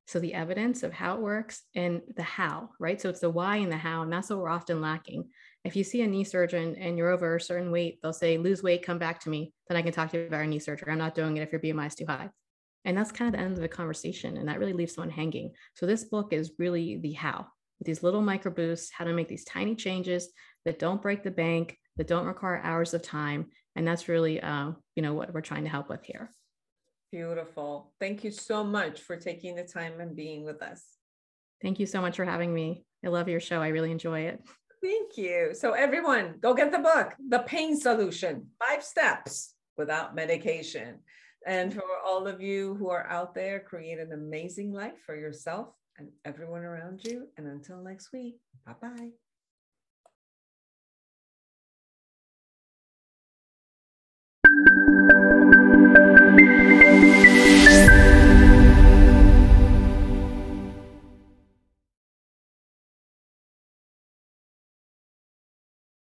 so 0.05 0.19
the 0.19 0.33
evidence 0.33 0.83
of 0.83 0.91
how 0.91 1.15
it 1.15 1.21
works 1.21 1.63
and 1.75 2.01
the 2.15 2.23
how, 2.23 2.69
right? 2.79 2.99
So 2.99 3.09
it's 3.09 3.21
the 3.21 3.29
why 3.29 3.57
and 3.57 3.71
the 3.71 3.77
how, 3.77 4.01
and 4.01 4.11
that's 4.11 4.29
what 4.29 4.39
we're 4.39 4.49
often 4.49 4.81
lacking. 4.81 5.29
If 5.63 5.75
you 5.75 5.83
see 5.83 6.01
a 6.01 6.07
knee 6.07 6.25
surgeon 6.25 6.75
and 6.75 6.97
you're 6.97 7.09
over 7.09 7.37
a 7.37 7.41
certain 7.41 7.71
weight, 7.71 7.99
they'll 8.01 8.11
say, 8.11 8.37
lose 8.37 8.61
weight, 8.61 8.85
come 8.85 8.99
back 8.99 9.21
to 9.21 9.29
me. 9.29 9.53
Then 9.69 9.77
I 9.77 9.81
can 9.81 9.93
talk 9.93 10.11
to 10.11 10.19
you 10.19 10.27
about 10.27 10.41
a 10.41 10.47
knee 10.47 10.59
surgery. 10.59 10.91
I'm 10.91 10.97
not 10.97 11.15
doing 11.15 11.37
it 11.37 11.41
if 11.41 11.51
your 11.53 11.61
BMI 11.61 11.87
is 11.87 11.95
too 11.95 12.05
high. 12.05 12.29
And 12.85 12.97
that's 12.97 13.11
kind 13.11 13.33
of 13.33 13.39
the 13.39 13.45
end 13.45 13.53
of 13.53 13.61
the 13.61 13.67
conversation. 13.67 14.37
And 14.37 14.47
that 14.47 14.59
really 14.59 14.73
leaves 14.73 14.95
someone 14.95 15.11
hanging. 15.11 15.53
So 15.75 15.85
this 15.85 16.03
book 16.03 16.33
is 16.33 16.53
really 16.59 16.97
the 16.97 17.13
how, 17.13 17.47
with 17.79 17.85
these 17.85 18.03
little 18.03 18.21
micro 18.21 18.51
boosts, 18.51 18.91
how 18.91 19.05
to 19.05 19.13
make 19.13 19.27
these 19.27 19.45
tiny 19.45 19.75
changes 19.75 20.29
that 20.65 20.79
don't 20.79 21.01
break 21.01 21.23
the 21.23 21.31
bank, 21.31 21.77
that 21.97 22.07
don't 22.07 22.25
require 22.25 22.61
hours 22.61 22.93
of 22.93 23.01
time. 23.01 23.47
And 23.75 23.87
that's 23.87 24.07
really, 24.07 24.41
uh, 24.41 24.71
you 24.95 25.03
know, 25.03 25.13
what 25.13 25.33
we're 25.33 25.41
trying 25.41 25.63
to 25.63 25.69
help 25.69 25.89
with 25.89 26.03
here. 26.03 26.31
Beautiful. 27.11 27.93
Thank 27.99 28.23
you 28.23 28.31
so 28.31 28.63
much 28.63 29.01
for 29.01 29.17
taking 29.17 29.55
the 29.55 29.63
time 29.63 29.99
and 29.99 30.15
being 30.15 30.43
with 30.43 30.61
us. 30.61 30.83
Thank 31.61 31.79
you 31.79 31.85
so 31.85 32.01
much 32.01 32.15
for 32.15 32.25
having 32.25 32.53
me. 32.53 32.85
I 33.05 33.09
love 33.09 33.29
your 33.29 33.39
show. 33.39 33.61
I 33.61 33.69
really 33.69 33.91
enjoy 33.91 34.21
it. 34.21 34.41
Thank 34.83 35.17
you. 35.17 35.51
So, 35.53 35.71
everyone, 35.71 36.35
go 36.41 36.53
get 36.53 36.71
the 36.71 36.79
book, 36.79 37.13
The 37.29 37.39
Pain 37.39 37.79
Solution 37.79 38.47
Five 38.59 38.83
Steps 38.83 39.53
Without 39.77 40.13
Medication. 40.13 40.99
And 41.45 41.73
for 41.73 41.83
all 42.05 42.27
of 42.27 42.41
you 42.41 42.75
who 42.75 42.89
are 42.89 43.05
out 43.07 43.33
there, 43.35 43.59
create 43.59 43.99
an 43.99 44.11
amazing 44.13 44.71
life 44.71 44.99
for 45.05 45.15
yourself 45.15 45.69
and 45.97 46.09
everyone 46.25 46.63
around 46.63 47.03
you. 47.03 47.27
And 47.37 47.47
until 47.47 47.81
next 47.81 48.11
week, 48.13 48.39
bye 48.65 48.75
bye. 48.81 49.11